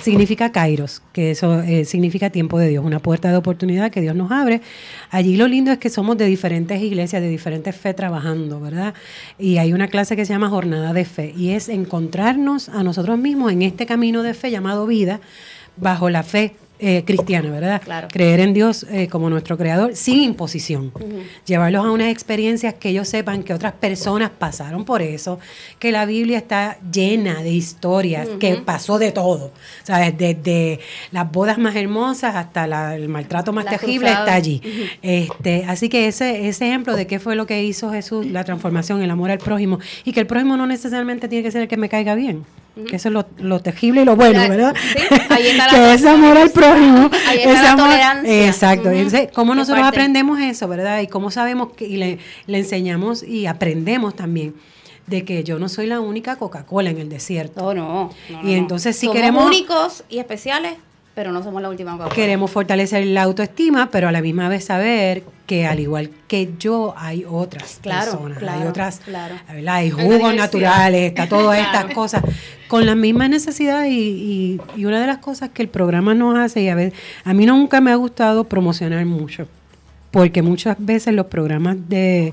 Significa 0.00 0.52
Kairos, 0.52 1.02
que 1.12 1.32
eso 1.32 1.60
eh, 1.62 1.84
significa 1.84 2.30
tiempo 2.30 2.58
de 2.58 2.68
Dios, 2.68 2.84
una 2.84 3.00
puerta 3.00 3.30
de 3.30 3.36
oportunidad 3.36 3.90
que 3.90 4.00
Dios 4.00 4.14
nos 4.14 4.30
abre. 4.30 4.62
Allí 5.10 5.36
lo 5.36 5.48
lindo 5.48 5.72
es 5.72 5.78
que 5.78 5.90
somos 5.90 6.16
de 6.16 6.26
diferentes 6.26 6.80
iglesias, 6.80 7.20
de 7.20 7.28
diferentes 7.28 7.76
fe 7.76 7.92
trabajando, 7.92 8.60
¿verdad? 8.60 8.94
Y 9.36 9.58
hay 9.58 9.72
una 9.72 9.88
clase 9.88 10.14
que 10.14 10.24
se 10.24 10.32
llama 10.32 10.48
Jornada 10.48 10.92
de 10.92 11.04
Fe 11.04 11.34
y 11.36 11.50
es 11.50 11.68
encontrarnos 11.68 12.68
a 12.68 12.84
nosotros 12.84 13.18
mismos 13.18 13.52
en 13.52 13.62
este 13.62 13.84
camino 13.84 14.22
de 14.22 14.32
fe 14.32 14.52
llamado 14.52 14.86
vida, 14.86 15.20
bajo 15.76 16.08
la 16.08 16.22
fe 16.22 16.54
eh, 16.80 17.04
cristiana, 17.04 17.50
¿verdad? 17.50 17.82
Claro. 17.82 18.08
Creer 18.10 18.40
en 18.40 18.54
Dios 18.54 18.86
eh, 18.90 19.08
como 19.08 19.28
nuestro 19.28 19.58
creador 19.58 19.94
sin 19.94 20.22
imposición. 20.22 20.92
Llevarlos 21.44 21.84
a 21.84 21.90
unas 21.90 22.08
experiencias 22.08 22.74
que 22.74 22.88
ellos 22.88 23.08
sepan 23.08 23.42
que 23.42 23.52
otras 23.52 23.72
personas 23.74 24.30
pasaron 24.30 24.84
por 24.84 25.02
eso, 25.02 25.38
que 25.78 25.92
la 25.92 26.06
Biblia 26.06 26.38
está 26.38 26.78
llena 26.90 27.42
de 27.42 27.50
historias, 27.50 28.28
que 28.38 28.56
pasó 28.56 28.98
de 28.98 29.12
todo. 29.12 29.52
¿Sabes? 29.82 30.16
Desde 30.16 30.80
las 31.10 31.30
bodas 31.30 31.58
más 31.58 31.76
hermosas 31.76 32.34
hasta 32.34 32.94
el 32.94 33.08
maltrato 33.08 33.52
más 33.52 33.66
terrible 33.66 34.08
está 34.10 34.34
allí. 34.34 34.62
este, 35.02 35.64
así 35.66 35.88
que 35.88 36.08
ese, 36.08 36.48
ese 36.48 36.68
ejemplo 36.68 36.96
de 36.96 37.06
qué 37.06 37.18
fue 37.18 37.36
lo 37.36 37.46
que 37.46 37.62
hizo 37.62 37.90
Jesús, 37.92 38.26
la 38.26 38.44
transformación, 38.44 39.02
el 39.02 39.10
amor 39.10 39.30
al 39.30 39.38
prójimo, 39.38 39.78
y 40.04 40.12
que 40.12 40.20
el 40.20 40.26
prójimo 40.26 40.56
no 40.56 40.66
necesariamente 40.66 41.28
tiene 41.28 41.42
que 41.42 41.50
ser 41.50 41.62
el 41.62 41.68
que 41.68 41.76
me 41.76 41.88
caiga 41.88 42.14
bien. 42.14 42.44
Que 42.86 42.96
eso 42.96 43.08
es 43.08 43.14
lo, 43.14 43.26
lo, 43.38 43.60
tejible 43.60 44.02
y 44.02 44.04
lo 44.04 44.16
bueno, 44.16 44.40
¿verdad? 44.48 44.74
Sí, 44.92 44.98
ahí 45.28 45.48
está 45.48 45.66
la 45.72 45.72
que 45.72 45.94
es 45.94 46.04
amor 46.06 46.36
al 46.36 46.50
prójimo. 46.50 47.10
Ahí 47.28 47.38
está 47.38 47.62
la 47.62 47.76
tolerancia. 47.76 48.46
Exacto. 48.46 48.90
¿Cómo 49.34 49.54
nosotros 49.54 49.84
aprendemos 49.86 50.40
eso, 50.40 50.68
verdad? 50.68 51.00
Y 51.00 51.08
cómo 51.08 51.30
sabemos 51.30 51.72
que, 51.72 51.86
y 51.86 51.96
le, 51.96 52.18
le 52.46 52.58
enseñamos 52.58 53.22
y 53.22 53.46
aprendemos 53.46 54.14
también 54.14 54.54
de 55.06 55.24
que 55.24 55.42
yo 55.42 55.58
no 55.58 55.68
soy 55.68 55.86
la 55.86 56.00
única 56.00 56.36
Coca-Cola 56.36 56.90
en 56.90 56.98
el 56.98 57.08
desierto. 57.08 57.66
Oh, 57.66 57.74
no, 57.74 58.10
no. 58.30 58.48
y 58.48 58.54
entonces 58.54 58.96
si 58.96 59.06
Somos 59.06 59.16
queremos... 59.16 59.46
únicos 59.46 60.04
y 60.08 60.18
especiales 60.18 60.74
pero 61.14 61.32
no 61.32 61.42
somos 61.42 61.60
la 61.60 61.68
última 61.68 61.92
Coca-Cola. 61.92 62.14
Queremos 62.14 62.50
fortalecer 62.50 63.04
la 63.06 63.22
autoestima, 63.22 63.90
pero 63.90 64.08
a 64.08 64.12
la 64.12 64.22
misma 64.22 64.48
vez 64.48 64.64
saber 64.64 65.24
que 65.46 65.66
al 65.66 65.80
igual 65.80 66.10
que 66.28 66.50
yo 66.58 66.94
hay 66.96 67.24
otras 67.28 67.80
personas, 67.82 68.42
hay 68.42 68.66
otras, 68.66 69.00
claro. 69.00 69.34
hay 69.68 69.90
jugos 69.90 70.34
naturales, 70.34 71.08
está 71.08 71.28
todas 71.28 71.58
estas 71.66 71.92
cosas 71.92 72.22
con 72.68 72.86
las 72.86 72.96
mismas 72.96 73.30
necesidades 73.30 73.90
y, 73.90 74.60
y, 74.76 74.84
una 74.84 75.00
de 75.00 75.08
las 75.08 75.18
cosas 75.18 75.50
que 75.50 75.62
el 75.62 75.68
programa 75.68 76.14
nos 76.14 76.38
hace 76.38 76.62
y 76.62 76.68
a 76.68 76.76
ver, 76.76 76.92
a 77.24 77.34
mí 77.34 77.46
nunca 77.46 77.80
me 77.80 77.90
ha 77.90 77.96
gustado 77.96 78.44
promocionar 78.44 79.04
mucho, 79.06 79.48
porque 80.12 80.42
muchas 80.42 80.76
veces 80.78 81.14
los 81.14 81.26
programas 81.26 81.76
de 81.88 82.32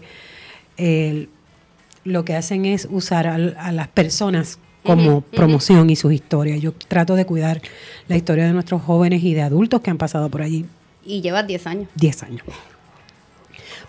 lo 2.03 2.23
que 2.23 2.35
hacen 2.35 2.65
es 2.65 2.87
usar 2.89 3.25
a 3.27 3.71
las 3.71 3.87
personas 3.87 4.59
como 4.87 5.21
promoción 5.21 5.89
y 5.89 5.95
sus 5.95 6.13
historias. 6.13 6.61
Yo 6.61 6.71
trato 6.71 7.15
de 7.15 7.25
cuidar 7.25 7.61
la 8.07 8.15
historia 8.15 8.45
de 8.45 8.53
nuestros 8.53 8.81
jóvenes 8.81 9.23
y 9.23 9.33
de 9.33 9.43
adultos 9.43 9.81
que 9.81 9.91
han 9.91 9.97
pasado 9.97 10.29
por 10.29 10.41
allí. 10.41 10.65
Y 11.05 11.21
llevas 11.21 11.45
10 11.45 11.67
años. 11.67 11.87
10 11.95 12.23
años 12.23 12.43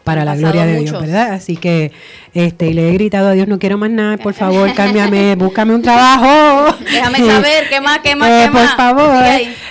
para 0.05 0.25
la 0.25 0.37
gloria 0.37 0.65
de 0.65 0.81
Dios, 0.81 1.01
¿verdad? 1.01 1.33
Así 1.33 1.57
que 1.57 1.93
este, 2.35 2.73
le 2.73 2.89
he 2.89 2.93
gritado 2.93 3.29
a 3.29 3.33
Dios, 3.33 3.49
no 3.49 3.59
quiero 3.59 3.79
más 3.79 3.91
nada, 3.91 4.17
por 4.17 4.35
favor, 4.35 4.73
cámbiame, 4.75 5.35
búscame 5.37 5.75
un 5.75 5.83
trabajo. 5.83 6.77
Déjame 6.85 7.19
saber, 7.19 7.69
¿qué 7.69 7.81
más, 7.81 7.99
qué 7.99 8.17
más, 8.17 8.29
eh, 8.31 8.45
qué 8.45 8.53
por 8.53 8.63
más? 8.63 8.75
favor. 8.75 9.25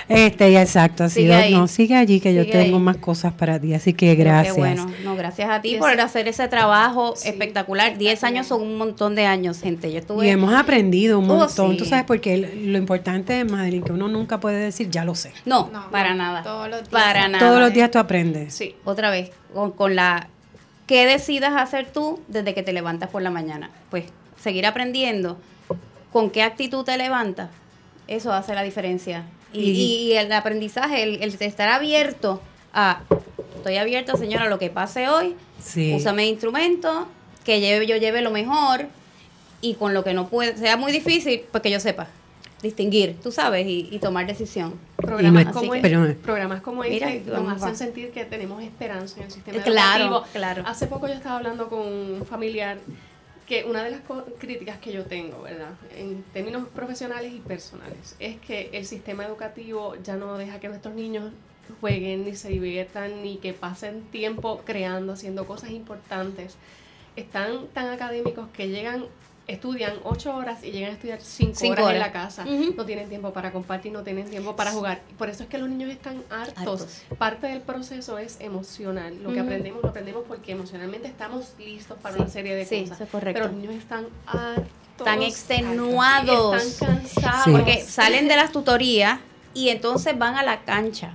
Este, 0.08 0.60
exacto, 0.60 1.04
así 1.04 1.22
sigue 1.22 1.50
no, 1.50 1.68
sigue 1.68 1.96
allí 1.96 2.20
que 2.20 2.34
yo 2.34 2.48
tengo 2.48 2.78
más 2.78 2.96
cosas 2.96 3.32
para 3.32 3.58
ti, 3.58 3.74
así 3.74 3.92
que 3.92 4.14
gracias. 4.14 4.54
Qué 4.54 4.60
bueno, 4.60 4.90
no, 5.04 5.16
gracias 5.16 5.50
a 5.50 5.60
ti 5.60 5.76
por 5.76 6.00
hacer 6.00 6.28
ese 6.28 6.48
trabajo 6.48 7.14
espectacular. 7.24 7.98
Diez 7.98 8.24
años 8.24 8.46
son 8.46 8.62
un 8.62 8.78
montón 8.78 9.14
de 9.14 9.26
años, 9.26 9.60
gente. 9.60 9.92
Yo 9.92 9.98
estuve... 9.98 10.26
Y 10.26 10.30
hemos 10.30 10.54
aprendido 10.54 11.18
un 11.18 11.30
oh, 11.30 11.36
montón, 11.38 11.76
tú 11.76 11.84
sabes, 11.84 12.04
porque 12.04 12.36
lo 12.36 12.78
importante 12.78 13.40
es, 13.40 13.50
Madeline, 13.50 13.84
que 13.84 13.92
uno 13.92 14.08
nunca 14.08 14.40
puede 14.40 14.58
decir, 14.58 14.88
ya 14.90 15.04
lo 15.04 15.14
sé. 15.14 15.32
No, 15.44 15.70
para 15.90 16.14
nada. 16.14 16.42
Todos 16.42 16.68
los 16.68 16.80
días. 16.80 16.90
Para 16.90 17.28
nada. 17.28 17.46
Todos 17.46 17.60
los 17.60 17.72
días 17.72 17.90
tú 17.90 17.98
aprendes. 17.98 18.54
Sí, 18.54 18.76
otra 18.84 19.10
vez, 19.10 19.30
con, 19.54 19.96
la 19.96 20.28
¿qué 20.86 21.06
decidas 21.06 21.52
hacer 21.56 21.90
tú 21.92 22.20
desde 22.28 22.54
que 22.54 22.62
te 22.62 22.72
levantas 22.72 23.10
por 23.10 23.22
la 23.22 23.30
mañana? 23.30 23.70
Pues 23.90 24.04
seguir 24.40 24.66
aprendiendo. 24.66 25.38
¿Con 26.12 26.30
qué 26.30 26.42
actitud 26.42 26.84
te 26.84 26.96
levantas? 26.96 27.50
Eso 28.06 28.32
hace 28.32 28.54
la 28.54 28.62
diferencia. 28.62 29.24
Y, 29.52 30.12
el 30.12 30.32
aprendizaje, 30.32 31.02
el, 31.02 31.22
estar 31.40 31.68
abierto 31.68 32.40
a, 32.72 33.02
estoy 33.56 33.76
abierto, 33.76 34.16
señora, 34.16 34.44
a 34.44 34.48
lo 34.48 34.58
que 34.58 34.70
pase 34.70 35.08
hoy, 35.08 35.36
sí. 35.62 35.94
úsame 35.94 36.26
instrumento, 36.26 37.08
que 37.44 37.60
lleve, 37.60 37.86
yo 37.86 37.96
lleve 37.96 38.20
lo 38.20 38.30
mejor, 38.30 38.88
y 39.60 39.74
con 39.74 39.94
lo 39.94 40.04
que 40.04 40.12
no 40.12 40.28
puede, 40.28 40.56
sea 40.56 40.76
muy 40.76 40.92
difícil, 40.92 41.44
pues 41.50 41.62
que 41.62 41.70
yo 41.70 41.80
sepa 41.80 42.08
distinguir, 42.62 43.18
tú 43.22 43.30
sabes, 43.30 43.66
y, 43.68 43.98
tomar 44.00 44.26
decisión. 44.26 44.74
Programas, 44.96 45.46
como, 45.52 45.74
este, 45.74 46.14
programas 46.16 46.60
como 46.60 46.84
este 46.84 47.22
nos 47.26 47.62
hacen 47.62 47.76
sentir 47.76 48.10
que 48.10 48.24
tenemos 48.24 48.62
esperanza 48.62 49.18
en 49.18 49.26
el 49.26 49.30
sistema 49.30 49.62
claro, 49.62 50.04
educativo. 50.04 50.32
Claro. 50.32 50.62
Hace 50.66 50.86
poco 50.86 51.06
yo 51.06 51.14
estaba 51.14 51.36
hablando 51.36 51.68
con 51.68 51.80
un 51.80 52.26
familiar 52.26 52.78
que 53.46 53.64
una 53.64 53.82
de 53.82 53.90
las 53.90 54.00
críticas 54.38 54.78
que 54.78 54.92
yo 54.92 55.04
tengo, 55.04 55.40
¿verdad? 55.42 55.70
En 55.96 56.22
términos 56.34 56.68
profesionales 56.68 57.32
y 57.32 57.38
personales, 57.38 58.14
es 58.18 58.36
que 58.40 58.68
el 58.74 58.84
sistema 58.84 59.24
educativo 59.24 59.94
ya 60.02 60.16
no 60.16 60.36
deja 60.36 60.60
que 60.60 60.68
nuestros 60.68 60.94
niños 60.94 61.32
jueguen, 61.80 62.24
ni 62.24 62.34
se 62.34 62.50
diviertan, 62.50 63.22
ni 63.22 63.38
que 63.38 63.54
pasen 63.54 64.02
tiempo 64.10 64.62
creando, 64.66 65.14
haciendo 65.14 65.46
cosas 65.46 65.70
importantes. 65.70 66.56
Están 67.16 67.68
tan 67.68 67.88
académicos 67.88 68.48
que 68.52 68.68
llegan 68.68 69.06
estudian 69.48 69.94
ocho 70.04 70.36
horas 70.36 70.62
y 70.62 70.70
llegan 70.70 70.90
a 70.90 70.92
estudiar 70.92 71.20
cinco, 71.20 71.82
horas, 71.82 71.94
en 71.94 71.98
la 71.98 72.12
casa. 72.12 72.44
No 72.44 72.84
tienen 72.84 73.08
tiempo 73.08 73.32
para 73.32 73.50
compartir, 73.50 73.90
no 73.90 74.02
tienen 74.02 74.28
tiempo 74.28 74.54
para 74.54 74.70
jugar. 74.72 75.00
Por 75.16 75.28
eso 75.28 75.42
es 75.42 75.48
que 75.48 75.58
los 75.58 75.68
niños 75.68 75.90
están 75.90 76.22
hartos. 76.30 77.02
Parte 77.16 77.48
del 77.48 77.62
proceso 77.62 78.18
es 78.18 78.36
emocional. 78.40 79.20
Lo 79.22 79.32
que 79.32 79.40
aprendemos, 79.40 79.82
lo 79.82 79.88
aprendemos 79.88 80.24
porque 80.28 80.52
emocionalmente 80.52 81.08
estamos 81.08 81.54
listos 81.58 81.98
para 82.00 82.16
una 82.16 82.28
serie 82.28 82.54
de 82.54 82.64
cosas. 82.64 83.08
Pero 83.10 83.46
los 83.46 83.52
niños 83.52 83.74
están 83.74 84.06
hartos. 84.26 84.66
Están 84.98 85.22
extenuados. 85.22 86.62
Están 86.62 86.96
cansados. 86.96 87.48
Porque 87.50 87.82
salen 87.82 88.28
de 88.28 88.36
las 88.36 88.52
tutorías 88.52 89.20
y 89.54 89.70
entonces 89.70 90.18
van 90.18 90.34
a 90.34 90.42
la 90.42 90.64
cancha 90.64 91.12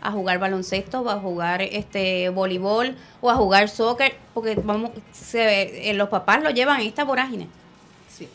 a 0.00 0.10
jugar 0.12 0.38
baloncesto, 0.38 1.00
o 1.00 1.10
a 1.10 1.18
jugar 1.18 1.62
este 1.62 2.28
voleibol 2.30 2.96
o 3.20 3.30
a 3.30 3.34
jugar 3.34 3.68
soccer, 3.68 4.14
porque 4.34 4.54
vamos, 4.62 4.90
se, 5.12 5.90
eh, 5.90 5.94
los 5.94 6.08
papás 6.08 6.42
lo 6.42 6.50
llevan 6.50 6.80
en 6.80 6.88
esta 6.88 7.04
vorágine. 7.04 7.48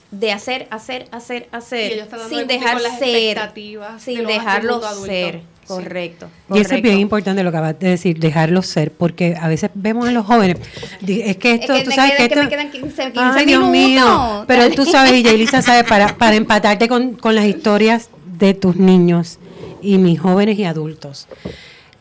De 0.09 0.31
hacer, 0.31 0.67
hacer, 0.71 1.07
hacer, 1.11 1.47
hacer, 1.51 2.07
sin 2.27 2.47
dejar 2.47 2.79
ser, 2.79 3.37
sin 3.99 4.25
dejarlo 4.25 4.81
ser. 5.05 5.41
Correcto, 5.67 6.27
Y 6.53 6.59
eso 6.59 6.75
es 6.75 6.81
bien 6.83 6.99
importante 6.99 7.43
lo 7.43 7.49
que 7.51 7.57
acabas 7.57 7.79
de 7.79 7.89
decir, 7.89 8.19
dejarlo 8.19 8.61
ser, 8.61 8.91
porque 8.91 9.35
a 9.39 9.47
veces 9.47 9.71
vemos 9.73 10.07
a 10.07 10.11
los 10.11 10.23
jóvenes, 10.23 10.57
es 11.07 11.37
que 11.37 11.53
esto, 11.53 11.73
tú 11.83 11.89
sabes 11.89 12.13
que, 12.17 12.25
esto... 12.25 12.43
me 12.43 12.49
quedan 12.49 12.69
15, 12.69 13.11
15 13.11 13.19
Ay, 13.19 13.45
Dios 13.47 13.67
mío, 13.71 14.45
pero 14.47 14.69
tú 14.69 14.85
sabes, 14.85 15.13
y 15.13 15.27
Elisa 15.27 15.63
sabe, 15.63 15.83
para, 15.83 16.15
para 16.17 16.35
empatarte 16.35 16.87
con, 16.87 17.13
con 17.13 17.33
las 17.33 17.45
historias 17.45 18.09
de 18.37 18.53
tus 18.53 18.75
niños 18.75 19.39
y 19.85 19.97
mis 19.97 20.19
jóvenes 20.19 20.57
y 20.57 20.65
adultos, 20.65 21.27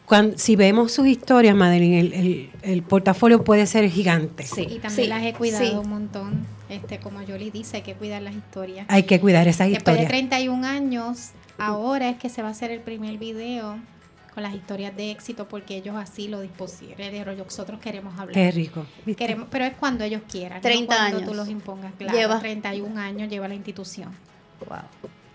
cuando, 0.06 0.36
si 0.36 0.54
vemos 0.56 0.92
sus 0.92 1.06
historias, 1.06 1.54
Madeline, 1.56 1.94
el, 1.94 2.50
el, 2.62 2.82
portafolio 2.82 3.42
puede 3.42 3.66
ser 3.66 3.88
gigante. 3.88 4.44
Sí, 4.44 4.66
y 4.68 4.78
también 4.78 5.08
las 5.08 5.22
he 5.22 5.32
cuidado 5.32 5.80
un 5.80 5.88
montón. 5.88 6.46
Este, 6.68 6.98
como 6.98 7.20
Jolie 7.26 7.50
dice, 7.50 7.78
hay 7.78 7.82
que 7.82 7.94
cuidar 7.94 8.20
las 8.20 8.34
historias. 8.34 8.86
Hay 8.88 9.04
que 9.04 9.20
cuidar 9.20 9.48
esas 9.48 9.68
historias. 9.68 9.84
Después 9.84 9.98
de 10.00 10.26
31 10.28 10.66
años, 10.66 11.30
ahora 11.56 12.10
es 12.10 12.16
que 12.18 12.28
se 12.28 12.42
va 12.42 12.48
a 12.48 12.50
hacer 12.50 12.70
el 12.70 12.80
primer 12.80 13.16
video 13.18 13.78
con 14.34 14.42
las 14.42 14.54
historias 14.54 14.94
de 14.96 15.12
éxito 15.12 15.46
porque 15.48 15.76
ellos 15.76 15.94
así 15.96 16.28
lo 16.28 16.40
dispusieron. 16.40 17.38
Nosotros 17.38 17.80
queremos 17.80 18.18
hablar. 18.18 18.34
Qué 18.34 18.50
rico. 18.50 18.84
Queremos, 19.16 19.46
pero 19.50 19.64
es 19.64 19.74
cuando 19.74 20.04
ellos 20.04 20.22
quieran. 20.30 20.60
30 20.60 20.94
no 20.94 21.10
cuando 21.10 21.30
tú 21.30 21.36
los 21.36 21.48
impongas. 21.48 21.92
Claro, 21.96 22.18
lleva 22.18 22.40
31 22.40 23.00
años 23.00 23.30
lleva 23.30 23.48
la 23.48 23.54
institución. 23.54 24.10
Wow. 24.68 24.78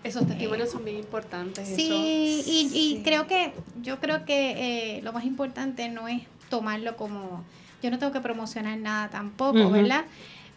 Esos 0.02 0.26
testimonios 0.26 0.70
son 0.70 0.84
bien 0.84 0.96
importantes. 0.96 1.68
Sí, 1.68 2.42
Y, 2.72 3.02
creo 3.04 3.26
que, 3.26 3.52
yo 3.82 4.00
creo 4.00 4.24
que 4.24 4.96
eh, 4.96 5.02
lo 5.02 5.12
más 5.12 5.24
importante 5.24 5.88
no 5.88 6.08
es 6.08 6.22
tomarlo 6.48 6.96
como, 6.96 7.44
yo 7.82 7.90
no 7.90 7.98
tengo 7.98 8.12
que 8.12 8.20
promocionar 8.20 8.78
nada 8.78 9.08
tampoco, 9.10 9.70
¿verdad? 9.70 10.04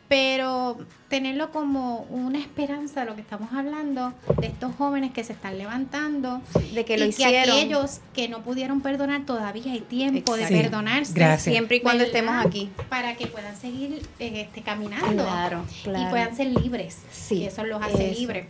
pero 0.09 0.77
tenerlo 1.07 1.51
como 1.51 2.01
una 2.09 2.37
esperanza, 2.37 3.03
lo 3.03 3.15
que 3.15 3.21
estamos 3.21 3.51
hablando, 3.53 4.13
de 4.39 4.47
estos 4.47 4.75
jóvenes 4.75 5.11
que 5.11 5.23
se 5.23 5.33
están 5.33 5.57
levantando, 5.57 6.39
de 6.73 6.85
que 6.85 6.97
lo 6.99 7.05
y 7.05 7.09
hicieron. 7.09 7.33
que 7.45 7.51
aquellos 7.51 7.99
que 8.13 8.29
no 8.29 8.41
pudieron 8.43 8.81
perdonar 8.81 9.25
todavía 9.25 9.71
hay 9.71 9.79
tiempo 9.79 10.35
Exacto. 10.35 10.35
de 10.35 10.47
Sí, 10.47 10.53
perdonarse. 10.53 11.13
gracias. 11.15 11.53
Siempre 11.53 11.77
y 11.77 11.81
cuando 11.81 12.03
¿verdad? 12.03 12.15
estemos 12.19 12.45
aquí. 12.45 12.69
Para 12.89 13.15
que 13.15 13.25
puedan 13.27 13.55
seguir 13.57 14.03
eh, 14.19 14.41
este, 14.41 14.61
caminando 14.61 15.23
Claro, 15.23 15.63
claro. 15.83 16.07
y 16.07 16.11
puedan 16.11 16.35
ser 16.35 16.47
libres. 16.47 16.99
Sí, 17.11 17.35
y 17.37 17.45
eso 17.45 17.63
los 17.63 17.81
hace 17.81 18.11
eso. 18.11 18.19
libres. 18.19 18.45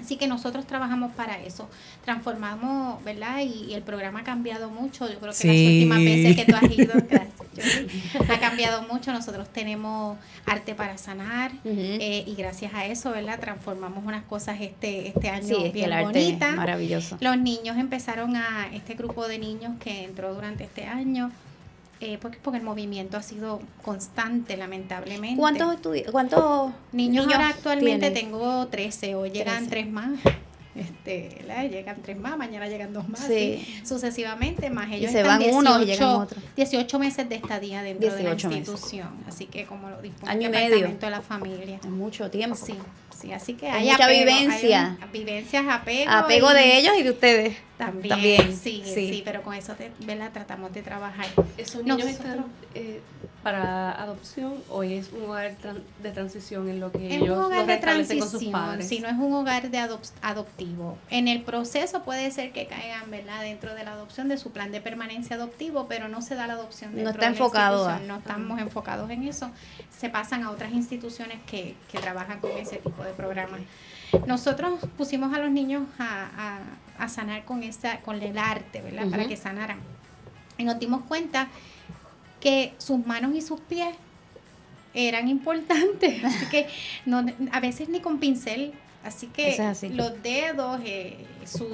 Así 0.00 0.16
que 0.16 0.26
nosotros 0.26 0.66
trabajamos 0.66 1.12
para 1.12 1.40
eso. 1.40 1.68
Transformamos, 2.04 3.02
¿verdad? 3.04 3.40
Y, 3.40 3.70
y 3.70 3.74
el 3.74 3.82
programa 3.82 4.20
ha 4.20 4.24
cambiado 4.24 4.68
mucho. 4.70 5.10
Yo 5.10 5.18
creo 5.18 5.32
que 5.32 5.36
Sí. 5.38 5.48
las 5.48 5.56
últimas 5.56 5.98
veces 5.98 6.36
que 6.36 6.44
tú 6.44 6.56
has 6.56 6.78
ido, 6.78 6.92
gracias, 7.08 8.30
ha 8.30 8.38
cambiado 8.40 8.82
mucho. 8.82 9.12
Nosotros 9.12 9.48
tenemos 9.52 10.18
arte 10.46 10.74
para 10.74 10.98
sanar 10.98 11.52
eh, 11.64 12.24
y 12.26 12.34
gracias 12.34 12.74
a 12.74 12.84
eso, 12.86 13.10
¿verdad? 13.12 13.38
Transformamos 13.40 14.04
unas 14.04 14.24
cosas 14.24 14.60
este, 14.60 15.08
este 15.08 15.30
año 15.30 15.46
Sí, 15.46 15.54
es 15.56 15.62
que 15.64 15.70
bien 15.72 15.86
el 15.86 15.92
arte 15.92 16.18
es 16.20 16.26
bonitas. 16.26 16.56
maravilloso. 16.56 17.16
Los 17.20 17.38
niños 17.38 17.76
empezaron 17.78 18.36
a, 18.36 18.68
este 18.74 18.94
grupo 18.94 19.26
de 19.26 19.38
niños 19.38 19.72
que 19.80 20.04
entró 20.04 20.34
durante 20.34 20.64
este 20.64 20.84
año, 20.84 21.30
eh, 22.04 22.18
porque, 22.20 22.38
porque 22.42 22.58
el 22.58 22.64
movimiento 22.64 23.16
ha 23.16 23.22
sido 23.22 23.60
constante, 23.82 24.56
lamentablemente. 24.56 25.38
¿Cuántos, 25.40 25.76
cuántos 26.12 26.72
niños, 26.92 27.26
ahora 27.26 27.48
actualmente 27.48 28.10
tienen? 28.10 28.30
tengo 28.32 28.66
13, 28.68 29.14
hoy 29.14 29.30
llegan 29.30 29.66
13. 29.68 29.70
tres 29.70 29.88
más. 29.90 30.10
Este. 30.76 31.44
Llegan 31.70 32.02
tres 32.02 32.16
más, 32.18 32.36
mañana 32.36 32.66
llegan 32.68 32.92
dos 32.92 33.08
más, 33.08 33.20
Sí. 33.20 33.64
sucesivamente 33.84 34.70
más. 34.70 34.90
Ellos 34.90 35.12
se 35.12 35.20
están 35.20 35.38
van 35.40 35.54
unos 35.54 35.82
y 35.82 35.84
llegan 35.86 36.08
otros. 36.08 36.42
18 36.56 36.98
meses 36.98 37.28
de 37.28 37.36
estadía 37.36 37.82
dentro 37.82 38.10
de 38.12 38.22
la 38.24 38.30
18 38.34 38.48
meses. 38.48 38.68
institución, 38.68 39.08
así 39.28 39.46
que 39.46 39.66
como 39.66 39.88
lo 39.88 40.02
dispone 40.02 40.32
Año 40.32 40.46
el 40.46 40.50
medio. 40.50 40.68
Departamento 40.70 41.06
de 41.06 41.10
la 41.12 41.20
Familia. 41.20 41.76
Es 41.82 41.88
mucho 41.88 42.28
tiempo. 42.28 42.56
Sí, 42.56 42.74
sí, 43.16 43.32
así 43.32 43.54
que 43.54 43.68
Hay 43.68 43.84
hay 43.84 43.90
mucha 43.92 44.04
apego, 44.06 44.18
vivencia. 44.26 44.98
vivencias, 45.12 45.64
apego. 45.68 46.10
Apego 46.10 46.50
y- 46.50 46.54
de 46.54 46.78
ellos 46.78 46.92
y 46.98 47.02
de 47.04 47.10
ustedes. 47.10 47.56
También, 47.86 48.08
También, 48.08 48.56
sí, 48.56 48.82
sí. 48.84 48.94
sí, 49.12 49.22
pero 49.24 49.42
con 49.42 49.54
eso 49.54 49.74
te, 49.74 49.90
¿verdad? 50.00 50.30
tratamos 50.32 50.72
de 50.72 50.82
trabajar. 50.82 51.26
¿Esos 51.56 51.82
niños 51.82 51.98
Nosotros- 51.98 52.26
están 52.26 52.44
eh, 52.74 53.00
para 53.42 53.92
adopción 53.92 54.54
o 54.70 54.82
es 54.82 55.10
un 55.12 55.24
hogar 55.30 55.54
tran- 55.62 55.82
de 56.02 56.10
transición 56.12 56.68
en 56.68 56.80
lo 56.80 56.90
que 56.90 57.14
Es 57.14 57.20
un 57.20 57.24
ellos 57.26 57.36
hogar 57.38 57.58
los 57.58 57.66
de 57.66 57.74
restablecen 57.74 58.18
con 58.18 58.28
sus 58.30 58.40
transición, 58.40 58.52
padres? 58.70 58.88
si 58.88 59.00
no 59.00 59.08
es 59.08 59.14
un 59.14 59.32
hogar 59.34 59.70
de 59.70 59.78
adop- 59.78 60.10
adoptivo. 60.22 60.96
En 61.10 61.28
el 61.28 61.42
proceso 61.42 62.02
puede 62.04 62.30
ser 62.30 62.52
que 62.52 62.66
caigan, 62.66 63.10
¿verdad? 63.10 63.42
Dentro 63.42 63.74
de 63.74 63.84
la 63.84 63.92
adopción 63.92 64.28
de 64.28 64.38
su 64.38 64.50
plan 64.50 64.72
de 64.72 64.80
permanencia 64.80 65.36
adoptivo, 65.36 65.86
pero 65.88 66.08
no 66.08 66.22
se 66.22 66.34
da 66.34 66.46
la 66.46 66.54
adopción 66.54 66.92
No 66.94 67.10
está 67.10 67.12
de 67.12 67.18
la 67.18 67.26
enfocado 67.28 67.88
a- 67.88 67.98
No 68.00 68.16
estamos 68.16 68.58
enfocados 68.60 69.10
en 69.10 69.28
eso. 69.28 69.50
Se 69.96 70.08
pasan 70.08 70.42
a 70.42 70.50
otras 70.50 70.72
instituciones 70.72 71.38
que, 71.46 71.74
que 71.92 71.98
trabajan 71.98 72.40
con 72.40 72.50
ese 72.52 72.76
tipo 72.78 73.02
de 73.04 73.12
programas. 73.12 73.60
Nosotros 74.26 74.80
pusimos 74.96 75.34
a 75.34 75.38
los 75.38 75.50
niños 75.50 75.82
a, 75.98 76.28
a- 76.36 76.60
a 76.98 77.08
sanar 77.08 77.44
con 77.44 77.62
esa, 77.62 77.98
con 78.00 78.20
el 78.22 78.38
arte, 78.38 78.80
¿verdad? 78.82 79.08
Para 79.08 79.26
que 79.26 79.36
sanaran. 79.36 79.78
Y 80.58 80.64
nos 80.64 80.78
dimos 80.78 81.02
cuenta 81.08 81.48
que 82.40 82.72
sus 82.78 83.04
manos 83.06 83.34
y 83.34 83.42
sus 83.42 83.60
pies 83.60 83.94
eran 84.94 85.28
importantes. 85.28 86.22
Así 86.24 86.46
que 86.46 86.66
no, 87.06 87.24
a 87.52 87.60
veces 87.60 87.88
ni 87.88 88.00
con 88.00 88.18
pincel. 88.18 88.72
Así 89.04 89.26
que 89.26 89.50
Eso 89.50 89.62
es 89.64 89.68
así. 89.68 89.88
los 89.90 90.22
dedos, 90.22 90.80
eh, 90.82 91.26
su, 91.44 91.68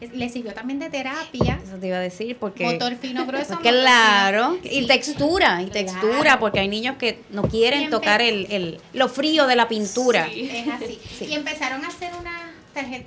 le 0.00 0.28
sirvió 0.28 0.54
también 0.54 0.78
de 0.78 0.88
terapia. 0.88 1.58
Eso 1.66 1.74
te 1.76 1.88
iba 1.88 1.96
a 1.96 2.00
decir 2.00 2.36
porque... 2.38 2.64
Motor 2.66 2.94
fino 2.94 3.26
grueso. 3.26 3.54
Porque 3.54 3.70
motor 3.70 3.82
claro, 3.82 4.58
fino- 4.62 4.72
y 4.76 4.80
sí. 4.82 4.86
textura, 4.86 5.60
y 5.60 5.66
textura, 5.70 6.38
porque 6.38 6.60
hay 6.60 6.68
niños 6.68 6.94
que 6.96 7.20
no 7.30 7.42
quieren 7.42 7.90
tocar 7.90 8.22
el, 8.22 8.46
el, 8.52 8.80
lo 8.92 9.08
frío 9.08 9.48
de 9.48 9.56
la 9.56 9.66
pintura. 9.66 10.28
Sí. 10.32 10.48
Es 10.52 10.68
así. 10.68 11.00
Sí. 11.18 11.24
Y 11.24 11.34
empezaron 11.34 11.84
a 11.84 11.88
hacer 11.88 12.12
una 12.14 12.37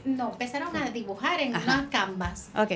no, 0.06 0.32
empezaron 0.32 0.76
a 0.76 0.90
dibujar 0.92 1.40
en 1.42 1.56
Ajá. 1.56 1.64
unas 1.66 1.88
canvas. 1.88 2.50
Ok. 2.56 2.72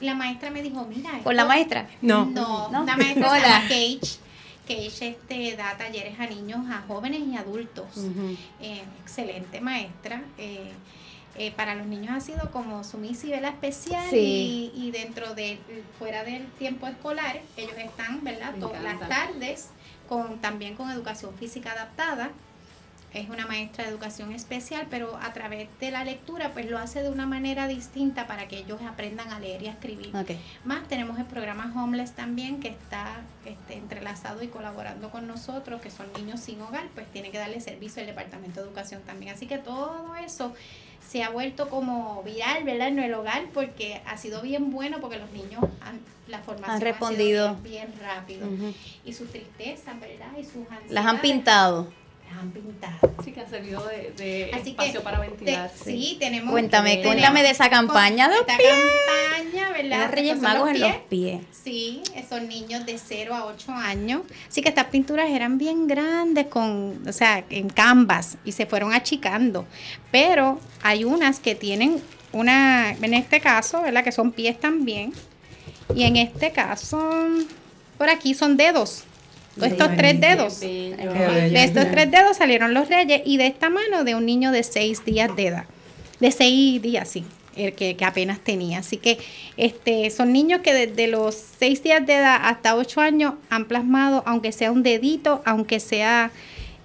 Y 0.00 0.04
la 0.06 0.14
maestra 0.14 0.50
me 0.50 0.62
dijo, 0.62 0.84
mira. 0.86 1.10
¿Con 1.22 1.36
la 1.36 1.44
maestra? 1.44 1.88
No. 2.02 2.26
No, 2.26 2.68
¿No? 2.70 2.84
la 2.84 2.96
maestra 2.96 3.30
Hola. 3.30 3.62
Cage. 3.68 4.18
Cage 4.66 5.08
este, 5.08 5.56
da 5.56 5.76
talleres 5.78 6.18
a 6.20 6.26
niños, 6.26 6.60
a 6.70 6.82
jóvenes 6.86 7.20
y 7.26 7.36
adultos. 7.36 7.86
Eh, 8.60 8.82
excelente 9.02 9.60
maestra. 9.60 10.22
eh, 10.38 10.70
eh, 11.36 11.52
para 11.52 11.76
los 11.76 11.86
niños 11.86 12.10
ha 12.16 12.20
sido 12.20 12.50
como 12.50 12.82
su 12.82 12.98
misi 12.98 13.28
vela 13.30 13.50
especial 13.50 14.04
Sí. 14.10 14.72
y, 14.74 14.86
y 14.88 14.90
dentro 14.90 15.34
de 15.36 15.60
fuera 15.96 16.24
del 16.24 16.44
tiempo 16.58 16.88
escolar 16.88 17.40
ellos 17.56 17.76
están 17.78 18.24
verdad 18.24 18.54
todas 18.58 18.82
las 18.82 18.98
tardes 19.08 19.68
con 20.08 20.40
también 20.40 20.74
con 20.74 20.90
educación 20.90 21.32
física 21.38 21.70
adaptada 21.72 22.30
es 23.12 23.28
una 23.30 23.46
maestra 23.46 23.84
de 23.84 23.90
educación 23.90 24.32
especial, 24.32 24.86
pero 24.90 25.16
a 25.16 25.32
través 25.32 25.68
de 25.80 25.90
la 25.90 26.04
lectura 26.04 26.52
pues 26.52 26.70
lo 26.70 26.78
hace 26.78 27.02
de 27.02 27.08
una 27.08 27.26
manera 27.26 27.66
distinta 27.66 28.26
para 28.26 28.48
que 28.48 28.58
ellos 28.58 28.80
aprendan 28.82 29.30
a 29.30 29.40
leer 29.40 29.62
y 29.62 29.68
a 29.68 29.70
escribir. 29.70 30.12
Más 30.64 30.86
tenemos 30.88 31.18
el 31.18 31.24
programa 31.24 31.72
Homeless 31.74 32.12
también 32.12 32.60
que 32.60 32.68
está 32.68 33.20
este, 33.46 33.74
entrelazado 33.74 34.42
y 34.42 34.48
colaborando 34.48 35.10
con 35.10 35.26
nosotros, 35.26 35.80
que 35.80 35.90
son 35.90 36.06
niños 36.12 36.40
sin 36.40 36.60
hogar, 36.60 36.86
pues 36.94 37.06
tiene 37.10 37.30
que 37.30 37.38
darle 37.38 37.60
servicio 37.60 38.00
el 38.00 38.08
Departamento 38.08 38.60
de 38.60 38.66
Educación 38.66 39.00
también. 39.02 39.34
Así 39.34 39.46
que 39.46 39.58
todo 39.58 40.14
eso 40.16 40.54
se 41.06 41.22
ha 41.22 41.30
vuelto 41.30 41.70
como 41.70 42.22
viral, 42.22 42.64
¿verdad? 42.64 42.88
En 42.88 42.98
el 42.98 43.14
hogar, 43.14 43.46
porque 43.54 44.02
ha 44.04 44.18
sido 44.18 44.42
bien 44.42 44.70
bueno, 44.70 45.00
porque 45.00 45.16
los 45.16 45.30
niños 45.30 45.62
han, 45.80 46.00
la 46.26 46.40
formación 46.40 46.70
Han 46.70 46.76
ha 46.76 46.78
sido 46.78 46.90
respondido. 46.90 47.54
bien, 47.62 47.86
bien 47.86 48.00
rápido. 48.02 48.46
Y 49.06 49.14
sus 49.14 49.30
tristezas, 49.30 49.98
¿verdad? 49.98 50.32
Y 50.38 50.44
sus 50.44 50.56
ansiedades. 50.56 50.90
Las 50.90 51.06
han 51.06 51.20
pintado. 51.22 51.90
Han 52.38 52.50
pintado. 52.52 53.14
Sí, 53.24 53.32
que 53.32 53.40
ha 53.40 53.48
servido 53.48 53.84
de, 53.86 54.12
de 54.16 54.50
Así 54.54 54.70
espacio 54.70 54.94
que 54.94 55.00
para 55.00 55.20
te- 55.20 55.28
ventilar. 55.28 55.70
sí. 55.84 56.16
tenemos. 56.20 56.50
Cuéntame, 56.52 56.90
tenemos 56.96 57.06
cuéntame 57.14 57.42
de 57.42 57.50
esa 57.50 57.68
campaña 57.70 58.28
de 58.28 58.34
los 58.36 58.40
esta 58.42 58.56
pies. 58.56 58.68
campaña, 58.70 59.70
¿verdad? 59.72 60.00
Los 60.02 60.10
Reyes 60.12 60.40
Magos 60.40 60.70
en 60.70 60.80
los 60.80 60.96
pies. 61.08 61.40
Sí, 61.50 62.02
son 62.28 62.48
niños 62.48 62.86
de 62.86 62.96
0 62.98 63.34
a 63.34 63.44
8 63.46 63.72
años. 63.72 64.22
Así 64.48 64.62
que 64.62 64.68
estas 64.68 64.86
pinturas 64.86 65.28
eran 65.30 65.58
bien 65.58 65.86
grandes, 65.88 66.46
con, 66.46 67.02
o 67.08 67.12
sea, 67.12 67.44
en 67.50 67.68
canvas, 67.68 68.38
y 68.44 68.52
se 68.52 68.66
fueron 68.66 68.92
achicando. 68.92 69.66
Pero 70.12 70.60
hay 70.82 71.04
unas 71.04 71.40
que 71.40 71.54
tienen 71.54 72.00
una, 72.32 72.92
en 72.92 73.14
este 73.14 73.40
caso, 73.40 73.82
¿verdad? 73.82 74.04
Que 74.04 74.12
son 74.12 74.32
pies 74.32 74.58
también. 74.60 75.12
Y 75.94 76.04
en 76.04 76.16
este 76.16 76.52
caso, 76.52 77.00
por 77.96 78.08
aquí 78.10 78.34
son 78.34 78.56
dedos. 78.56 79.04
Estos 79.66 79.96
tres 79.96 80.20
dedos. 80.20 80.60
De 80.60 81.50
estos 81.64 81.90
tres 81.90 82.10
dedos 82.10 82.36
salieron 82.36 82.74
los 82.74 82.88
reyes 82.88 83.22
y 83.24 83.36
de 83.36 83.46
esta 83.46 83.68
mano 83.70 84.04
de 84.04 84.14
un 84.14 84.24
niño 84.26 84.52
de 84.52 84.62
seis 84.62 85.04
días 85.04 85.34
de 85.36 85.46
edad. 85.48 85.64
De 86.20 86.30
seis 86.32 86.80
días, 86.82 87.08
sí, 87.08 87.24
el 87.56 87.72
que, 87.74 87.96
que 87.96 88.04
apenas 88.04 88.40
tenía. 88.40 88.78
Así 88.80 88.96
que 88.96 89.18
este 89.56 90.10
son 90.10 90.32
niños 90.32 90.60
que 90.62 90.74
desde 90.74 91.06
los 91.08 91.34
seis 91.58 91.82
días 91.82 92.04
de 92.06 92.14
edad 92.14 92.38
hasta 92.42 92.74
ocho 92.76 93.00
años 93.00 93.34
han 93.50 93.66
plasmado, 93.66 94.22
aunque 94.26 94.52
sea 94.52 94.72
un 94.72 94.82
dedito, 94.82 95.42
aunque 95.44 95.78
sea 95.80 96.30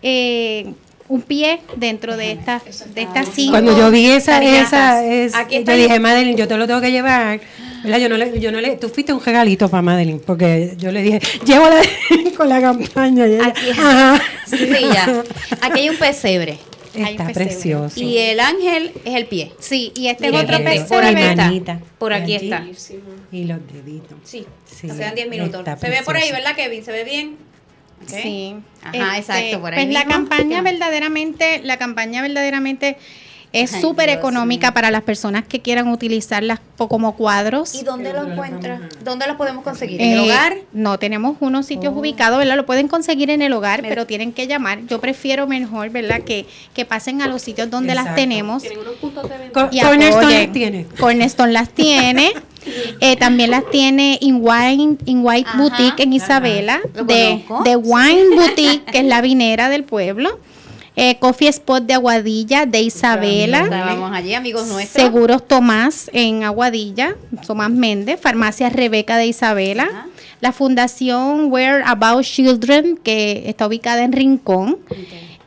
eh, 0.02 0.74
un 1.10 1.22
pie 1.22 1.60
dentro 1.76 2.16
de 2.16 2.32
estas 2.32 2.94
de 2.96 3.02
estas 3.02 3.28
cinco. 3.34 3.52
Cuando 3.52 3.78
yo 3.78 3.92
vi 3.92 4.06
esa, 4.08 4.34
tarjetas. 4.34 4.68
esa 4.68 5.06
es, 5.06 5.34
yo 5.66 5.76
dije, 5.76 5.96
el- 5.96 6.00
Madeline, 6.02 6.36
yo 6.38 6.48
te 6.48 6.58
lo 6.58 6.66
tengo 6.68 6.82
que 6.82 6.92
llevar. 6.92 7.40
¿Verdad? 7.84 8.00
Yo 8.00 8.10
no 8.10 8.18
le, 8.18 8.40
yo 8.40 8.52
no 8.52 8.62
le, 8.62 8.78
tú 8.78 8.90
fuiste 8.90 9.12
un 9.14 9.24
regalito 9.24 9.70
para 9.70 9.82
Madeline, 9.82 10.20
porque 10.20 10.74
yo 10.78 10.92
le 10.92 11.02
dije, 11.02 11.20
llévala 11.46 11.82
con 12.38 12.50
la 12.50 12.62
campaña. 12.62 13.28
Y 13.28 13.34
ella, 13.36 13.48
Aquí. 13.48 13.70
ajá. 13.72 14.22
Sí, 14.48 14.68
ya. 14.94 15.24
Aquí 15.62 15.80
hay 15.82 15.90
un 15.90 15.98
pesebre. 15.98 16.58
Hay 16.96 17.02
un 17.02 17.08
Está 17.08 17.28
pesebre. 17.28 17.46
precioso. 17.48 18.00
Y 18.00 18.18
el 18.20 18.40
ángel 18.40 18.92
es 19.04 19.16
el 19.16 19.26
pie. 19.26 19.52
Sí, 19.60 19.92
y 19.96 20.08
este 20.08 20.28
es 20.28 20.34
otro 20.34 20.58
pesebre. 20.64 20.86
por 20.88 21.04
aquí 21.04 21.22
está. 21.24 21.44
manita. 21.46 21.80
Por 21.98 22.14
aquí 22.14 22.36
Allí. 22.36 22.46
está. 22.46 22.60
Bellísimo. 22.62 23.02
Y 23.32 23.44
los 23.46 23.60
deditos. 23.72 24.18
Sí, 24.24 24.46
Sí, 24.66 24.88
nos 24.88 24.98
quedan 24.98 25.16
10 25.16 25.30
minutos. 25.30 25.60
está 25.60 25.78
Se 25.78 25.90
ve 25.90 26.02
por 26.06 26.16
ahí. 26.18 26.32
¿verdad, 26.32 26.56
Kevin? 26.56 26.84
¿Se 26.86 26.92
ve 26.92 27.04
bien? 27.04 27.38
Sí. 28.06 28.56
Ajá, 28.84 29.18
exacto, 29.18 29.62
por 29.62 29.74
ahí 29.74 29.86
Pues 29.86 29.94
la 29.94 30.06
campaña 30.06 30.62
verdaderamente, 30.62 31.62
la 31.64 31.78
campaña 31.78 32.22
verdaderamente 32.22 32.98
es 33.54 33.70
súper 33.72 34.10
económica 34.10 34.74
para 34.74 34.92
las 34.92 35.04
personas 35.04 35.46
que 35.48 35.62
quieran 35.62 35.88
utilizarlas 35.88 36.60
como 36.76 37.16
cuadros. 37.16 37.76
¿Y 37.76 37.84
dónde 37.84 38.12
lo 38.12 38.28
encuentras? 38.28 38.82
¿Dónde 39.04 39.26
lo 39.28 39.38
podemos 39.38 39.64
conseguir? 39.64 40.02
Eh, 40.02 40.06
¿En 40.06 40.12
el 40.14 40.20
hogar? 40.22 40.58
No, 40.74 41.00
tenemos 41.00 41.38
unos 41.40 41.66
sitios 41.68 41.94
Oh. 41.96 42.00
ubicados, 42.00 42.40
¿verdad? 42.40 42.56
Lo 42.58 42.66
pueden 42.66 42.88
conseguir 42.88 43.30
en 43.30 43.42
el 43.42 43.54
hogar, 43.54 43.82
Me- 43.84 43.88
pero 43.90 44.06
tienen 44.06 44.34
que 44.34 44.48
llamar. 44.48 44.80
Yo 44.88 45.00
prefiero 45.00 45.48
mejor, 45.48 45.90
¿verdad? 45.92 46.22
Que, 46.22 46.46
que 46.74 46.84
pasen 46.84 47.22
a 47.22 47.28
los 47.28 47.42
sitios 47.42 47.70
donde 47.70 47.96
las 47.96 48.16
tenemos. 48.16 48.64
Tienen 48.64 48.80
unos 48.80 48.96
puntos 48.96 49.30
de 49.30 49.38
venta. 49.38 49.70
Y 49.72 49.80
Cornerstone 49.82 50.40
las 50.44 50.52
tiene. 50.52 50.86
Cornerstone 51.00 51.54
las 51.54 51.70
tiene. 51.70 52.34
Eh, 53.02 53.18
también 53.18 53.52
las 53.52 53.70
tiene 53.72 54.18
in 54.22 54.38
Wine, 54.40 54.98
in 55.06 55.20
White 55.22 55.50
Ajá. 55.50 55.58
Boutique 55.62 56.02
en 56.04 56.14
Isabela. 56.14 56.80
De, 56.94 57.44
de 57.66 57.76
Wine 57.76 58.36
Boutique, 58.38 58.86
que 58.90 59.00
es 59.00 59.04
la 59.06 59.20
vinera 59.20 59.68
del 59.68 59.84
pueblo. 59.84 60.40
Eh, 60.96 61.18
Coffee 61.20 61.48
Spot 61.48 61.84
de 61.84 61.96
Aguadilla, 61.96 62.66
de 62.68 62.82
Isabela. 62.82 63.64
Estábamos 63.64 64.12
allí, 64.14 64.36
amigos 64.36 64.68
nuestros. 64.68 65.04
Seguros 65.04 65.48
Tomás 65.48 66.10
en 66.14 66.44
Aguadilla, 66.44 67.16
Tomás 67.48 67.72
Méndez, 67.72 68.20
Farmacia 68.22 68.70
Rebeca 68.70 69.18
de 69.18 69.26
Isabela, 69.26 69.84
Ajá. 69.90 70.08
la 70.40 70.52
Fundación 70.52 71.52
Where 71.52 71.82
About 71.84 72.24
Children, 72.24 72.98
que 72.98 73.44
está 73.48 73.66
ubicada 73.66 74.04
en 74.04 74.12
Rincón, 74.12 74.78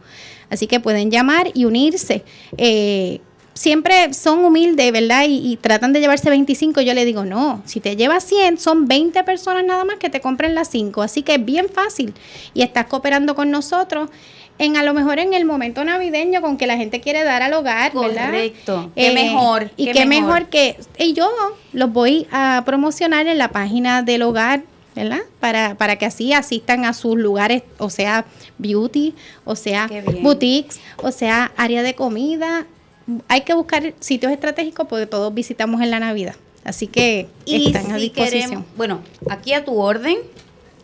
Así 0.51 0.67
que 0.67 0.81
pueden 0.81 1.11
llamar 1.11 1.51
y 1.55 1.65
unirse. 1.65 2.23
Eh, 2.59 3.21
siempre 3.55 4.13
son 4.13 4.45
humildes, 4.45 4.93
¿verdad? 4.93 5.25
Y, 5.27 5.53
y 5.53 5.57
tratan 5.57 5.93
de 5.93 6.01
llevarse 6.01 6.31
25. 6.31 6.81
Yo 6.83 6.95
le 6.95 7.05
digo, 7.05 7.25
no, 7.25 7.63
si 7.65 7.81
te 7.81 7.97
llevas 7.97 8.23
100, 8.25 8.59
son 8.59 8.87
20 8.87 9.25
personas 9.25 9.65
nada 9.65 9.85
más 9.85 9.97
que 9.97 10.11
te 10.11 10.21
compren 10.21 10.55
las 10.55 10.69
5. 10.69 11.03
Así 11.03 11.23
que 11.23 11.35
es 11.35 11.45
bien 11.45 11.69
fácil. 11.69 12.15
Y 12.53 12.63
estás 12.63 12.87
cooperando 12.87 13.35
con 13.35 13.51
nosotros 13.51 14.11
en 14.59 14.77
a 14.77 14.83
lo 14.83 14.95
mejor 14.95 15.19
en 15.19 15.35
el 15.35 15.45
momento 15.45 15.85
navideño 15.85 16.41
con 16.41 16.57
que 16.57 16.67
la 16.67 16.77
gente 16.77 17.01
quiere 17.01 17.25
dar 17.25 17.43
al 17.43 17.53
hogar, 17.55 17.93
¿verdad? 17.93 18.27
Correcto. 18.27 18.91
Qué 18.95 19.09
Eh, 19.09 19.15
mejor. 19.15 19.71
Y 19.77 19.91
qué, 19.93 20.07
mejor. 20.07 20.47
que 20.47 20.77
y 20.99 21.13
yo 21.13 21.29
los 21.73 21.93
voy 21.93 22.27
a 22.31 22.63
promocionar 22.65 23.27
en 23.27 23.39
la 23.39 23.49
página 23.49 24.03
del 24.03 24.23
hogar, 24.23 24.63
¿verdad? 24.95 25.21
Para, 25.41 25.75
para 25.75 25.97
que 25.97 26.07
así 26.07 26.33
asistan 26.33 26.85
a 26.85 26.93
sus 26.95 27.17
lugares, 27.17 27.63
o 27.79 27.91
sea, 27.91 28.27
beauty, 28.59 29.15
o 29.45 29.57
sea, 29.57 29.89
boutiques, 30.23 30.81
o 31.03 31.11
sea, 31.11 31.51
área 31.57 31.83
de 31.83 31.95
comida. 31.95 32.67
Hay 33.29 33.41
que 33.43 33.55
buscar 33.55 33.93
sitios 34.01 34.31
estratégicos 34.33 34.87
porque 34.89 35.07
todos 35.07 35.35
visitamos 35.35 35.83
en 35.83 35.91
la 35.91 35.99
Navidad. 36.01 36.37
Así 36.65 36.87
que 36.87 37.27
Y 37.45 37.67
están 37.67 37.91
a 37.93 37.97
si 37.97 38.03
disposición. 38.05 38.43
queremos, 38.49 38.65
bueno, 38.77 39.01
aquí 39.29 39.53
a 39.53 39.65
tu 39.67 39.79
orden. 39.79 40.17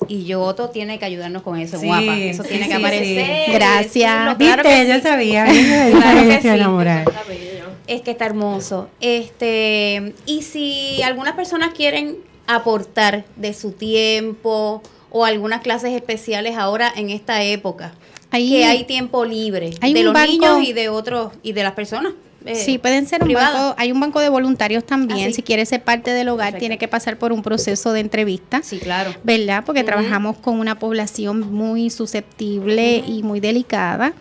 Y 0.09 0.25
Yoto 0.25 0.71
tiene 0.71 0.99
que 0.99 1.05
ayudarnos 1.05 1.43
con 1.43 1.59
eso, 1.59 1.79
Sí, 1.79 1.87
guapa. 1.87 2.17
Eso 2.17 2.43
sí, 2.43 2.49
tiene 2.49 2.65
que 2.69 2.75
sí, 2.75 2.79
aparecer. 2.81 3.45
sí. 3.47 3.53
Gracias. 3.53 4.37
claro 4.37 4.63
Viste, 4.63 4.89
yo 4.89 4.95
sí. 4.97 5.01
sabía. 5.03 5.45
Claro 5.91 6.29
que 6.29 6.41
sí. 6.43 7.49
Es 7.87 8.03
que 8.03 8.11
está 8.13 8.27
hermoso. 8.27 8.89
Este, 9.01 10.15
y 10.27 10.43
si 10.43 11.03
algunas 11.03 11.35
personas 11.35 11.71
quieren 11.75 12.17
aportar 12.47 13.25
de 13.37 13.53
su 13.55 13.73
tiempo 13.73 14.83
o 15.11 15.25
algunas 15.25 15.61
clases 15.61 15.93
especiales 15.93 16.57
ahora 16.57 16.93
en 16.97 17.11
esta 17.11 17.43
época, 17.45 17.93
Ahí- 18.31 18.49
que 18.51 18.65
hay 18.65 18.85
tiempo 18.85 19.25
libre 19.25 19.71
hay 19.81 19.93
de 19.93 20.03
los 20.05 20.15
banco- 20.15 20.31
niños 20.31 20.63
y 20.69 20.73
de 20.73 20.89
otros 20.89 21.33
y 21.43 21.53
de 21.53 21.63
las 21.65 21.73
personas. 21.73 22.13
Eh, 22.45 22.55
Sí, 22.55 22.79
pueden 22.79 23.07
ser 23.07 23.21
un 23.23 23.27
privado. 23.27 23.69
banco, 23.69 23.75
hay 23.79 23.93
un 23.93 24.01
banco 24.01 24.21
de 24.21 24.29
voluntarios 24.29 24.85
también, 24.85 25.31
Ah, 25.31 25.33
si 25.35 25.43
quiere 25.43 25.65
ser 25.67 25.83
parte 25.83 26.11
del 26.13 26.29
hogar, 26.29 26.47
Perfecto. 26.49 26.61
tiene 26.61 26.79
que 26.79 26.89
pasar 26.89 27.17
por 27.19 27.33
un 27.33 27.43
proceso 27.43 27.93
de 27.93 28.01
entrevista. 28.01 28.61
Sí, 28.63 28.79
claro. 28.79 29.15
¿verdad? 29.25 29.63
Porque 29.67 29.85
trabajamos 29.85 30.37
con 30.39 30.59
una 30.59 30.79
población 30.79 31.53
muy 31.53 31.91
susceptible 31.91 33.03
y 33.07 33.23
muy 33.23 33.41
delicada 33.41 34.13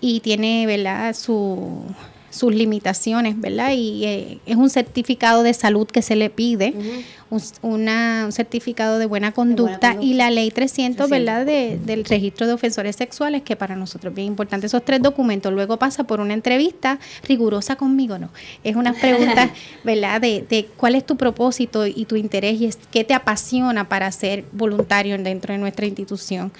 y 0.00 0.20
tiene, 0.20 0.66
¿verdad? 0.66 1.14
Su, 1.14 1.84
sus 2.32 2.54
limitaciones, 2.54 3.38
¿verdad? 3.38 3.72
Y 3.76 4.04
eh, 4.06 4.38
es 4.46 4.56
un 4.56 4.70
certificado 4.70 5.42
de 5.42 5.52
salud 5.54 5.86
que 5.86 6.00
se 6.00 6.16
le 6.16 6.30
pide, 6.30 6.72
un, 7.28 7.40
una- 7.60 8.22
un 8.24 8.32
certificado 8.32 8.98
de 8.98 9.04
buena 9.06 9.32
conducta, 9.32 9.96
y 10.00 10.14
la 10.14 10.30
ley 10.30 10.50
300, 10.50 11.08
300. 11.08 11.10
¿verdad? 11.10 11.44
De, 11.46 11.78
del 11.84 12.04
registro 12.06 12.46
de 12.46 12.54
ofensores 12.54 12.96
sexuales, 12.96 13.42
que 13.42 13.54
para 13.54 13.76
nosotros 13.76 14.12
es 14.12 14.16
bien 14.16 14.28
importante. 14.28 14.66
Esos 14.66 14.82
tres 14.82 15.02
documentos 15.02 15.52
luego 15.52 15.76
pasa 15.78 16.04
por 16.04 16.20
una 16.20 16.32
entrevista 16.34 16.98
rigurosa 17.28 17.76
conmigo, 17.76 18.18
¿no? 18.18 18.30
Es 18.64 18.76
unas 18.76 18.96
preguntas, 18.98 19.50
¿verdad? 19.84 20.20
De, 20.20 20.44
de 20.48 20.64
cuál 20.76 20.94
es 20.94 21.04
tu 21.04 21.16
propósito 21.18 21.86
y 21.86 22.06
tu 22.06 22.16
interés 22.16 22.58
y 22.60 22.64
es, 22.64 22.78
qué 22.90 23.04
te 23.04 23.12
apasiona 23.14 23.88
para 23.90 24.10
ser 24.10 24.44
voluntario 24.52 25.18
dentro 25.18 25.52
de 25.52 25.58
nuestra 25.58 25.84
institución. 25.86 26.50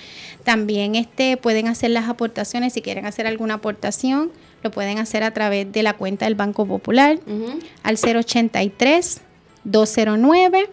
También 0.44 0.96
este, 0.96 1.36
pueden 1.38 1.66
hacer 1.68 1.90
las 1.92 2.08
aportaciones, 2.10 2.74
si 2.74 2.82
quieren 2.82 3.06
hacer 3.06 3.26
alguna 3.26 3.54
aportación, 3.54 4.30
lo 4.62 4.70
pueden 4.70 4.98
hacer 4.98 5.24
a 5.24 5.32
través 5.32 5.70
de 5.72 5.82
la 5.82 5.94
cuenta 5.94 6.26
del 6.26 6.34
Banco 6.34 6.66
Popular 6.66 7.18
Ujú. 7.26 7.58
al 7.82 7.96
083 7.96 9.20
209 9.64 10.68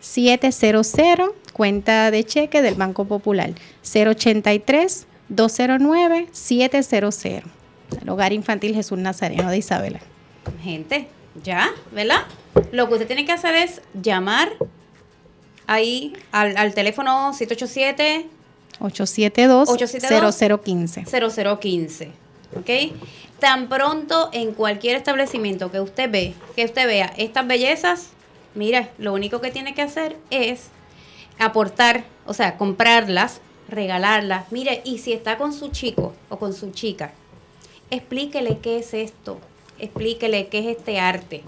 700 0.00 1.30
cuenta 1.52 2.10
de 2.10 2.24
cheque 2.24 2.62
del 2.62 2.74
Banco 2.74 3.04
Popular 3.04 3.50
083 3.82 5.06
209 5.28 6.28
700 6.32 7.24
el 7.24 8.08
Hogar 8.08 8.32
Infantil 8.32 8.74
Jesús 8.74 8.98
Nazareno 8.98 9.50
de 9.50 9.58
Isabela. 9.58 10.00
Gente, 10.62 11.08
ya, 11.42 11.70
¿verdad? 11.92 12.26
Lo 12.72 12.86
que 12.88 12.94
usted 12.94 13.06
tiene 13.06 13.24
que 13.24 13.32
hacer 13.32 13.54
es 13.54 13.80
llamar 13.94 14.50
ahí 15.66 16.14
al, 16.32 16.56
al 16.56 16.74
teléfono 16.74 17.32
787 17.32 18.26
872 18.80 19.68
872 19.68 20.34
0015. 20.36 21.04
0015. 21.06 22.10
¿Ok? 22.56 22.94
Tan 23.38 23.68
pronto 23.68 24.30
en 24.32 24.52
cualquier 24.52 24.96
establecimiento 24.96 25.70
que 25.70 25.80
usted 25.80 26.10
ve, 26.10 26.34
que 26.56 26.64
usted 26.64 26.86
vea 26.86 27.12
estas 27.16 27.46
bellezas, 27.46 28.10
mira, 28.54 28.90
lo 28.98 29.12
único 29.12 29.40
que 29.40 29.50
tiene 29.50 29.74
que 29.74 29.82
hacer 29.82 30.16
es 30.30 30.68
aportar, 31.38 32.04
o 32.26 32.34
sea, 32.34 32.56
comprarlas, 32.56 33.40
regalarlas. 33.68 34.50
Mire, 34.50 34.82
y 34.84 34.98
si 34.98 35.12
está 35.12 35.38
con 35.38 35.52
su 35.52 35.68
chico 35.68 36.14
o 36.28 36.38
con 36.38 36.52
su 36.52 36.70
chica, 36.72 37.12
explíquele 37.90 38.58
qué 38.58 38.78
es 38.78 38.94
esto, 38.94 39.38
explíquele 39.78 40.48
qué 40.48 40.58
es 40.60 40.78
este 40.78 40.98
arte. 40.98 41.42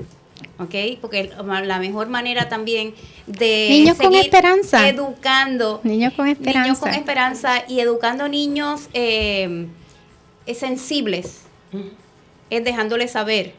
¿Ok? 0.59 0.75
Porque 1.01 1.31
la 1.65 1.79
mejor 1.79 2.09
manera 2.09 2.49
también 2.49 2.95
de 3.27 3.69
Niños 3.71 3.99
con 3.99 4.15
esperanza. 4.15 4.89
educando 4.89 5.81
Niños 5.83 6.15
con 6.15 6.29
esperanza. 6.29 6.63
Niños 6.63 6.79
con 6.79 6.91
esperanza 6.91 7.65
y 7.69 7.81
educando 7.81 8.29
niños 8.29 8.89
eh, 8.95 9.67
sensibles. 10.59 11.43
Es 12.51 12.65
dejándoles 12.65 13.13
saber 13.13 13.55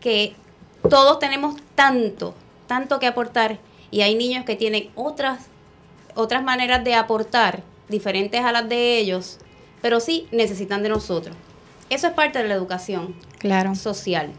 que 0.00 0.34
todos 0.88 1.18
tenemos 1.18 1.56
tanto, 1.74 2.34
tanto 2.66 2.98
que 2.98 3.06
aportar 3.06 3.58
y 3.90 4.02
hay 4.02 4.14
niños 4.14 4.44
que 4.44 4.54
tienen 4.56 4.90
otras, 4.94 5.46
otras 6.14 6.42
maneras 6.42 6.84
de 6.84 6.94
aportar 6.94 7.62
diferentes 7.88 8.44
a 8.44 8.52
las 8.52 8.68
de 8.68 8.98
ellos, 8.98 9.38
pero 9.80 9.98
sí 10.00 10.26
necesitan 10.30 10.82
de 10.82 10.90
nosotros. 10.90 11.34
Eso 11.90 12.06
es 12.08 12.12
parte 12.12 12.42
de 12.42 12.48
la 12.48 12.54
educación 12.54 13.14
Claro. 13.38 13.74
social. 13.74 14.30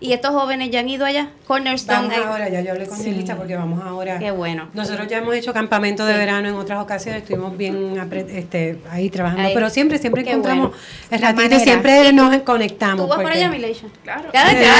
Y 0.00 0.12
estos 0.12 0.30
jóvenes 0.30 0.70
ya 0.70 0.80
han 0.80 0.88
ido 0.88 1.04
allá, 1.04 1.28
Cornerstone. 1.46 2.08
Vamos 2.08 2.26
ahora, 2.26 2.48
ya 2.48 2.60
yo 2.62 2.72
hablé 2.72 2.86
con 2.86 2.98
Sí. 2.98 3.24
Porque 3.36 3.54
vamos 3.56 3.82
ahora. 3.84 4.18
Qué 4.18 4.30
bueno. 4.30 4.68
Nosotros 4.74 5.06
ya 5.08 5.18
hemos 5.18 5.34
hecho 5.34 5.52
campamento 5.52 6.04
de 6.06 6.12
Sí. 6.14 6.18
verano 6.18 6.48
en 6.48 6.54
otras 6.54 6.80
ocasiones, 6.80 7.22
estuvimos 7.22 7.56
bien 7.56 7.94
este, 8.30 8.78
ahí 8.90 9.10
trabajando, 9.10 9.48
Ahí. 9.48 9.54
pero 9.54 9.68
siempre, 9.70 9.98
siempre 9.98 10.24
Qué 10.24 10.30
encontramos 10.30 10.68
bueno. 10.70 10.82
el 11.10 11.20
ratito 11.20 11.54
y 11.56 11.60
siempre 11.60 12.12
nos 12.12 12.36
conectamos. 12.42 13.04
¿Tú 13.04 13.08
vas 13.08 13.22
para 13.22 13.34
allá, 13.34 13.48
Mileisha? 13.50 13.86
Claro. 14.02 14.30
Ya, 14.32 14.52
Eh. 14.52 14.62
ya. 14.62 14.76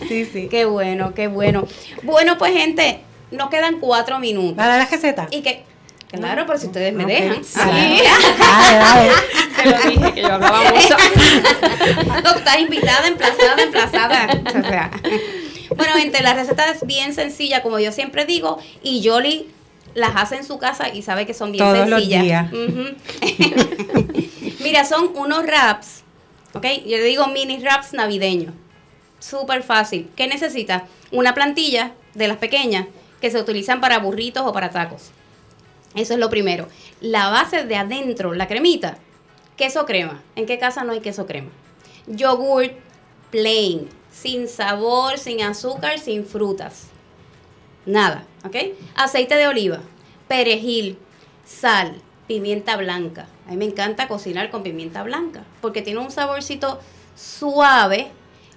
Sí, 0.08 0.24
sí. 0.24 0.48
Qué 0.50 0.64
bueno, 0.64 1.14
qué 1.14 1.28
bueno. 1.28 1.66
Bueno, 2.02 2.36
pues 2.38 2.52
gente, 2.52 3.00
nos 3.30 3.48
quedan 3.48 3.78
cuatro 3.80 4.18
minutos. 4.18 4.58
¿Va 4.58 4.64
a 4.64 4.68
dar 4.68 4.78
la 4.80 4.86
receta? 4.86 5.28
Y 5.30 5.42
que 5.42 5.64
Claro, 6.10 6.44
pero 6.46 6.58
si 6.58 6.66
ustedes 6.66 6.92
me 6.92 7.04
dejan. 7.04 7.42
Dale. 7.54 7.98
Sí. 7.98 8.04
Dale, 8.38 8.76
dale. 8.78 9.10
Te 9.62 9.70
lo 9.70 9.90
dije 9.90 10.14
que 10.14 10.22
yo 10.22 10.32
hablaba 10.34 10.62
mucho. 10.70 10.96
No, 12.24 12.30
estás 12.36 12.58
invitada, 12.58 13.06
emplazada, 13.06 13.62
emplazada. 13.62 14.28
O 14.46 14.68
sea. 14.68 14.90
Bueno, 15.76 15.94
gente, 15.94 16.22
la 16.22 16.34
receta 16.34 16.68
es 16.70 16.84
bien 16.84 17.14
sencilla, 17.14 17.62
como 17.62 17.78
yo 17.78 17.92
siempre 17.92 18.24
digo, 18.26 18.58
y 18.82 19.00
Yoli 19.02 19.48
las 19.94 20.12
hace 20.16 20.36
en 20.36 20.44
su 20.44 20.58
casa 20.58 20.88
y 20.88 21.02
sabe 21.02 21.26
que 21.26 21.34
son 21.34 21.52
bien 21.52 21.64
Todos 21.64 21.88
los 21.88 22.02
sencillas. 22.02 22.52
Ujú. 22.52 22.84
Mira, 24.62 24.84
son 24.84 25.10
unos 25.14 25.44
wraps, 25.44 26.02
¿ok? 26.54 26.66
Yo 26.86 26.96
le 26.96 27.04
digo 27.04 27.26
mini 27.28 27.58
wraps 27.58 27.92
navideños. 27.92 28.52
Súper 29.20 29.62
fácil. 29.62 30.10
¿Qué 30.16 30.26
necesita? 30.26 30.86
Una 31.12 31.34
plantilla 31.34 31.92
de 32.14 32.28
las 32.28 32.38
pequeñas 32.38 32.86
que 33.20 33.30
se 33.30 33.38
utilizan 33.38 33.80
para 33.80 33.98
burritos 33.98 34.42
o 34.46 34.52
para 34.52 34.70
tacos. 34.70 35.10
Eso 35.94 36.14
es 36.14 36.20
lo 36.20 36.30
primero. 36.30 36.68
La 37.00 37.30
base 37.30 37.64
de 37.64 37.76
adentro, 37.76 38.32
la 38.32 38.46
cremita, 38.46 38.98
queso 39.56 39.86
crema. 39.86 40.22
¿En 40.36 40.46
qué 40.46 40.58
casa 40.58 40.84
no 40.84 40.92
hay 40.92 41.00
queso 41.00 41.26
crema? 41.26 41.50
Yogurt 42.06 42.72
plain, 43.30 43.88
sin 44.12 44.48
sabor, 44.48 45.18
sin 45.18 45.42
azúcar, 45.42 45.98
sin 45.98 46.24
frutas. 46.24 46.88
Nada, 47.86 48.24
¿ok? 48.44 48.56
Aceite 48.94 49.34
de 49.36 49.48
oliva, 49.48 49.80
perejil, 50.28 50.98
sal, 51.44 52.00
pimienta 52.26 52.76
blanca. 52.76 53.26
A 53.46 53.50
mí 53.50 53.56
me 53.56 53.64
encanta 53.64 54.06
cocinar 54.06 54.50
con 54.50 54.62
pimienta 54.62 55.02
blanca 55.02 55.44
porque 55.60 55.82
tiene 55.82 56.00
un 56.00 56.10
saborcito 56.10 56.80
suave, 57.16 58.08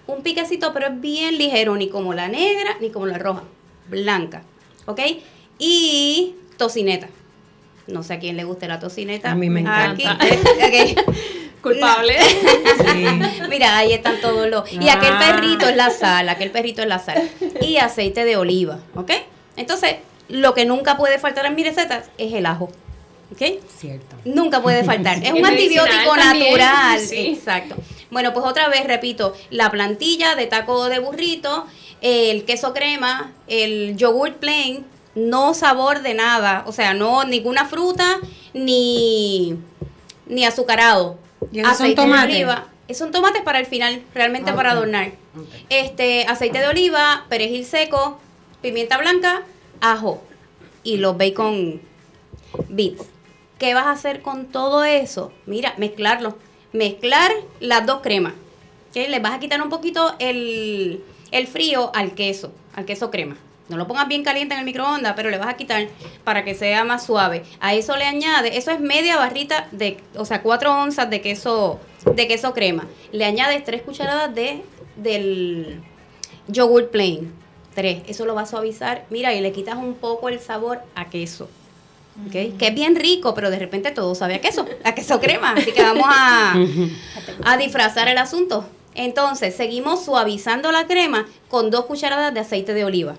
un 0.06 0.22
piquecito, 0.22 0.74
pero 0.74 0.88
es 0.88 1.02
bien 1.02 1.38
ligero, 1.38 1.76
ni 1.76 1.90
como 1.90 2.14
la 2.14 2.28
negra 2.28 2.78
ni 2.80 2.92
como 2.92 3.08
la 3.08 3.18
roja, 3.18 3.44
blanca, 3.90 4.44
¿ok? 4.86 5.00
Y 5.58 6.36
tocineta. 6.58 7.08
No 7.88 8.04
sé 8.04 8.14
a 8.14 8.20
quién 8.20 8.38
le 8.38 8.44
guste 8.46 8.68
la 8.68 8.80
tocineta. 8.80 9.32
A 9.32 9.36
mí 9.36 9.50
me 9.50 9.62
encanta. 9.62 10.12
Aquí. 10.64 10.96
Culpable. 11.62 12.18
Sí. 12.22 13.06
Mira, 13.50 13.78
ahí 13.78 13.94
están 13.94 14.20
todos 14.22 14.50
los. 14.50 14.72
Y 14.72 14.90
aquel 14.90 15.14
Ah. 15.14 15.20
perrito 15.20 15.68
es 15.68 15.76
la 15.76 15.90
sal, 15.90 16.28
aquel 16.30 16.52
perrito 16.52 16.82
es 16.82 16.88
la 16.88 17.00
sal. 17.00 17.30
Y 17.62 17.78
aceite 17.78 18.26
de 18.26 18.36
oliva, 18.38 18.80
¿ok? 18.96 19.12
Entonces, 19.56 19.96
lo 20.30 20.54
que 20.54 20.66
nunca 20.66 20.98
puede 20.98 21.20
faltar 21.20 21.46
en 21.46 21.56
mis 21.56 21.66
recetas 21.66 22.06
es 22.18 22.34
el 22.34 22.46
ajo, 22.46 22.70
¿ok? 23.32 23.42
Cierto. 23.78 24.16
Nunca 24.26 24.62
puede 24.62 24.84
faltar. 24.84 25.18
Es 25.18 25.24
Es 25.30 25.34
un 25.34 25.46
antibiótico 25.46 26.16
también, 26.16 26.58
natural. 26.58 27.00
sí. 27.00 27.28
Exacto. 27.38 27.76
Bueno, 28.12 28.34
pues 28.34 28.46
otra 28.46 28.68
vez 28.70 28.86
repito, 28.86 29.34
la 29.50 29.72
plantilla 29.72 30.36
de 30.36 30.46
taco 30.48 30.90
de 30.90 31.00
burrito, 31.00 31.66
el 32.02 32.44
queso 32.46 32.74
crema, 32.74 33.32
el 33.48 33.96
yogur 33.96 34.34
plain, 34.36 34.86
no 35.16 35.54
sabor 35.54 36.02
de 36.02 36.14
nada, 36.14 36.64
o 36.68 36.72
sea, 36.72 36.94
no 36.94 37.24
ninguna 37.24 37.66
fruta 37.66 38.20
ni 38.54 39.56
ni 40.26 40.46
azucarado. 40.46 41.18
¿Y 41.52 41.60
esos 41.60 41.78
son 41.78 41.86
Aceite 41.88 42.02
de 42.08 42.24
oliva. 42.24 42.68
Eh, 42.88 42.94
Son 42.94 43.12
tomates 43.12 43.42
para 43.44 43.60
el 43.60 43.66
final, 43.66 44.02
realmente 44.14 44.52
Ok. 44.52 44.58
para 44.58 44.72
adornar. 44.72 45.12
Este, 45.70 46.26
aceite 46.28 46.60
de 46.60 46.68
oliva, 46.68 47.26
perejil 47.30 47.66
seco, 47.66 48.20
pimienta 48.62 48.98
blanca, 48.98 49.44
ajo 49.82 50.22
y 50.84 50.98
los 50.98 51.18
bacon 51.18 51.82
bits. 52.70 53.04
¿Qué 53.60 53.74
vas 53.74 53.86
a 53.86 53.92
hacer 53.92 54.22
con 54.22 54.48
todo 54.48 54.84
eso? 54.84 55.32
Mira, 55.46 55.74
mezclarlo. 55.78 56.38
Mezclar 56.74 57.32
las 57.60 57.86
dos 57.86 58.02
cremas. 58.02 58.34
¿ok? 58.90 59.08
Le 59.10 59.20
vas 59.20 59.34
a 59.34 59.40
quitar 59.40 59.62
un 59.62 59.70
poquito 59.70 60.16
el, 60.20 61.04
el 61.32 61.48
frío 61.48 61.92
al 61.94 62.14
queso, 62.14 62.52
al 62.76 62.86
queso 62.86 63.12
crema. 63.12 63.38
No 63.70 63.78
lo 63.78 63.88
pongas 63.88 64.08
bien 64.08 64.24
caliente 64.24 64.54
en 64.54 64.60
el 64.60 64.66
microondas, 64.66 65.14
pero 65.16 65.30
le 65.30 65.38
vas 65.38 65.48
a 65.48 65.56
quitar 65.56 65.88
para 66.24 66.44
que 66.44 66.54
sea 66.54 66.84
más 66.84 67.06
suave. 67.06 67.44
A 67.62 67.74
eso 67.74 67.96
le 67.96 68.04
añade, 68.04 68.58
eso 68.58 68.72
es 68.72 68.80
media 68.82 69.18
barrita 69.18 69.68
de, 69.72 69.98
o 70.16 70.26
sea, 70.26 70.42
cuatro 70.42 70.78
onzas 70.78 71.10
de 71.10 71.22
queso, 71.22 71.80
de 72.14 72.28
queso 72.28 72.54
crema. 72.54 72.88
Le 73.14 73.24
añades 73.24 73.64
tres 73.64 73.82
cucharadas 73.82 74.36
de, 74.36 74.64
del 74.98 75.82
yogur 76.48 76.90
plain. 76.90 77.34
Tres. 77.74 78.04
Eso 78.06 78.26
lo 78.26 78.36
va 78.36 78.42
a 78.42 78.46
suavizar. 78.46 79.06
Mira, 79.10 79.34
y 79.34 79.42
le 79.42 79.52
quitas 79.52 79.78
un 79.78 79.96
poco 79.96 80.30
el 80.30 80.40
sabor 80.40 80.82
a 80.94 81.10
queso. 81.10 81.50
¿ok? 82.28 82.58
Que 82.60 82.68
es 82.68 82.76
bien 82.76 82.96
rico, 82.96 83.34
pero 83.34 83.50
de 83.50 83.58
repente 83.58 83.92
todo 83.92 84.14
sabe 84.14 84.36
a 84.36 84.42
queso, 84.42 84.66
a 84.84 84.94
queso 84.94 85.20
crema. 85.20 85.54
Así 85.54 85.72
que 85.72 85.82
vamos 85.82 86.06
a, 86.08 86.56
a 87.46 87.58
disfrazar 87.58 88.10
el 88.10 88.18
asunto. 88.18 88.66
Entonces, 88.94 89.56
seguimos 89.56 90.06
suavizando 90.06 90.72
la 90.72 90.86
crema 90.86 91.26
con 91.48 91.72
dos 91.72 91.86
cucharadas 91.86 92.34
de 92.34 92.42
aceite 92.42 92.74
de 92.74 92.86
oliva. 92.86 93.16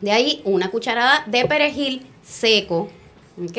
De 0.00 0.12
ahí 0.12 0.40
una 0.44 0.70
cucharada 0.70 1.24
de 1.26 1.44
perejil 1.46 2.06
seco. 2.22 2.88
¿Ok? 3.42 3.58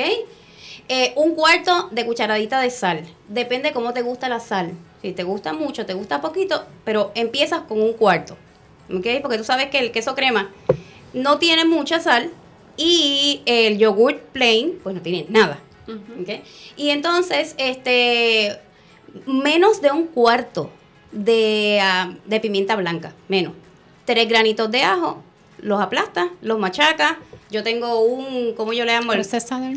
Eh, 0.89 1.13
un 1.15 1.35
cuarto 1.35 1.89
de 1.91 2.05
cucharadita 2.05 2.59
de 2.59 2.69
sal. 2.69 3.03
Depende 3.27 3.71
cómo 3.71 3.93
te 3.93 4.01
gusta 4.01 4.29
la 4.29 4.39
sal. 4.39 4.73
Si 5.01 5.13
te 5.13 5.23
gusta 5.23 5.53
mucho, 5.53 5.85
te 5.85 5.93
gusta 5.93 6.21
poquito, 6.21 6.65
pero 6.83 7.11
empiezas 7.15 7.61
con 7.61 7.81
un 7.81 7.93
cuarto. 7.93 8.37
¿Ok? 8.93 9.07
Porque 9.21 9.37
tú 9.37 9.43
sabes 9.43 9.69
que 9.69 9.79
el 9.79 9.91
queso 9.91 10.15
crema 10.15 10.51
no 11.13 11.39
tiene 11.39 11.65
mucha 11.65 11.99
sal 11.99 12.31
y 12.77 13.41
el 13.45 13.77
yogur 13.77 14.19
plain, 14.19 14.79
pues 14.83 14.95
no 14.95 15.01
tiene 15.01 15.25
nada. 15.29 15.59
¿ok? 15.87 16.29
Y 16.77 16.89
entonces, 16.89 17.55
este, 17.57 18.59
menos 19.25 19.81
de 19.81 19.91
un 19.91 20.07
cuarto 20.07 20.69
de, 21.11 21.79
ah, 21.81 22.13
de 22.25 22.39
pimienta 22.39 22.75
blanca, 22.75 23.13
menos. 23.27 23.53
Tres 24.05 24.27
granitos 24.27 24.71
de 24.71 24.83
ajo, 24.83 25.23
los 25.61 25.81
aplastas, 25.81 26.27
los 26.41 26.59
machacas. 26.59 27.13
Yo 27.49 27.63
tengo 27.63 28.01
un, 28.01 28.53
¿cómo 28.55 28.73
yo 28.73 28.85
le 28.85 28.93
llamo? 28.93 29.11
El- 29.13 29.19
Procesador. 29.19 29.73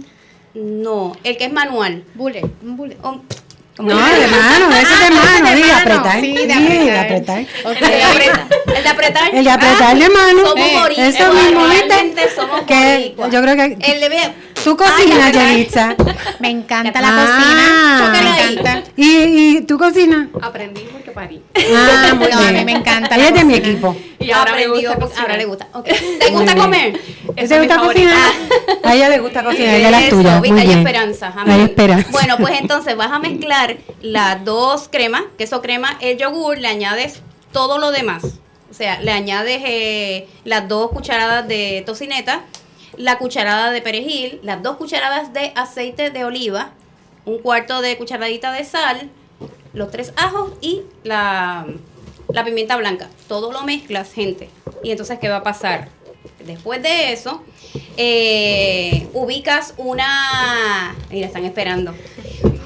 no, 0.55 1.17
el 1.25 1.37
que 1.37 1.45
es 1.47 1.53
manual. 1.53 2.05
Bullet, 2.15 2.43
un 2.63 2.77
bullet. 2.77 2.97
Un- 3.03 3.23
¿cómo 3.77 3.89
No, 3.91 3.97
de 3.97 4.27
mano, 4.29 4.71
ese 4.71 4.83
es 4.95 5.01
de 5.01 5.11
mano, 5.11 5.49
de 5.51 5.57
diga, 5.57 5.75
mano, 5.79 5.95
apretar. 5.95 6.21
sí, 6.21 6.33
de 6.33 6.55
Sí, 6.55 6.89
apretar. 6.91 7.05
apretar. 7.05 7.39
El 7.65 7.75
de 7.75 8.05
apretar. 8.05 8.47
El 8.77 8.83
de 8.85 8.89
apretar. 8.89 9.35
El 9.35 9.45
de 9.45 9.51
apretar 9.51 9.99
de 9.99 10.09
mano. 10.11 10.41
Somos 10.47 10.59
Eh, 10.69 10.77
boricuas, 10.81 11.09
eso 11.09 11.33
mismo, 11.33 11.67
¿viste? 11.67 12.29
somos 12.37 12.63
Que 12.63 13.15
yo 13.33 13.43
creo 13.43 13.57
que 13.57 13.65
El 13.65 14.01
de 14.01 14.33
tu 14.63 14.71
Ay, 14.71 14.77
cocina, 14.77 15.27
apretar. 15.27 15.49
Yelitza. 15.51 15.97
Me 16.39 16.51
encanta 16.51 17.01
la 17.01 17.09
Ah. 17.11 17.27
cocina. 17.27 18.13
Me 18.13 18.53
encanta. 18.53 18.91
¿Y, 18.97 19.09
¿Y 19.57 19.61
tu 19.63 19.77
cocina? 19.77 20.29
Aprendí 20.41 20.81
parí. 21.15 21.43
Ah, 21.75 22.13
muy 22.15 22.29
No, 22.29 22.39
a 22.39 22.51
bien. 22.51 22.55
mí 22.55 22.65
me 22.73 22.79
encanta 22.79 23.15
Ella 23.15 23.25
la 23.25 23.29
es 23.29 23.35
de 23.35 23.45
mi 23.45 23.55
equipo. 23.55 23.97
Y 24.19 24.31
ahora 24.31 24.55
me 24.55 24.67
gusta 24.69 24.97
cocinar. 24.97 25.21
Ahora 25.23 25.37
le 25.37 25.45
gusta. 25.47 25.69
Ok. 25.73 25.85
¿Te 26.21 26.31
gusta 26.31 26.57
comer? 26.57 27.01
¿Te 27.37 27.59
gusta 27.59 27.79
cocinar? 27.79 28.33
A 28.83 28.95
ella 28.95 29.09
le 29.09 29.19
gusta 29.21 29.43
cocinar, 29.45 29.75
ella 29.77 30.01
es 30.01 30.11
tuya. 30.11 30.39
Muy 30.41 30.51
Hay 30.51 30.67
bien. 30.67 30.79
esperanza. 30.79 31.33
Hay 31.47 31.61
esperanza. 31.63 32.09
Bueno, 32.11 32.37
pues 32.39 32.61
entonces 32.61 32.97
vas 32.97 33.13
a 33.13 33.19
mezclar 33.19 33.77
las 34.03 34.45
dos 34.45 34.89
cremas, 34.91 35.23
queso 35.39 35.63
crema, 35.63 35.97
el 36.01 36.19
yogur, 36.19 36.59
le 36.59 36.69
añades 36.69 37.23
todo 37.53 37.79
lo 37.79 37.91
demás. 37.91 38.25
O 38.71 38.75
sea, 38.75 39.01
le 39.01 39.13
añades 39.13 39.63
eh, 39.65 40.27
las 40.45 40.69
dos 40.69 40.91
cucharadas 40.91 41.47
de 41.47 41.83
tocineta, 41.87 42.41
la 42.97 43.19
cucharada 43.19 43.71
de 43.71 43.81
perejil, 43.83 44.41
las 44.43 44.63
dos 44.63 44.77
cucharadas 44.77 45.33
de 45.33 45.53
aceite 45.55 46.11
de 46.11 46.25
oliva, 46.25 46.71
un 47.25 47.39
cuarto 47.39 47.81
de 47.83 47.97
cucharadita 47.97 48.53
de 48.53 48.65
sal, 48.65 49.11
los 49.75 49.91
tres 49.91 50.13
ajos 50.17 50.53
y 50.61 50.83
la, 51.03 51.67
la 52.29 52.45
pimienta 52.45 52.77
blanca. 52.77 53.11
Todo 53.29 53.53
lo 53.53 53.63
mezclas, 53.63 54.13
gente. 54.13 54.49
Y 54.83 54.91
entonces, 54.91 55.19
¿qué 55.19 55.29
va 55.29 55.37
a 55.37 55.43
pasar? 55.43 55.89
Después 56.47 56.83
de 56.83 57.13
eso, 57.13 57.43
eh, 57.97 59.09
ubicas 59.13 59.75
una... 59.77 60.95
Mira, 61.11 61.27
están 61.27 61.45
esperando. 61.45 61.95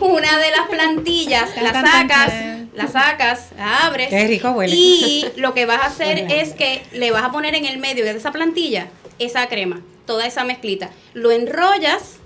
Una 0.01 0.39
de 0.39 0.51
las 0.51 0.69
plantillas, 0.69 1.51
la 1.61 1.73
sacas, 1.73 2.33
la 2.75 2.89
sacas, 2.89 3.49
la 3.57 3.87
abres. 3.87 4.09
Qué 4.09 4.27
rico 4.27 4.51
huele. 4.51 4.75
Y 4.75 5.27
lo 5.37 5.55
que 5.55 5.67
vas 5.67 5.83
a 5.83 5.87
hacer 5.87 6.31
es 6.31 6.55
que 6.55 6.85
le 6.93 7.11
vas 7.11 7.25
a 7.25 7.33
poner 7.33 7.55
en 7.55 7.65
el 7.65 7.79
medio 7.79 8.05
de 8.05 8.13
esa 8.13 8.31
plantilla 8.31 8.89
esa 9.19 9.49
crema, 9.49 9.81
toda 10.07 10.27
esa 10.27 10.45
mezclita. 10.45 10.91
Lo 11.15 11.31
enrollas, 11.31 12.19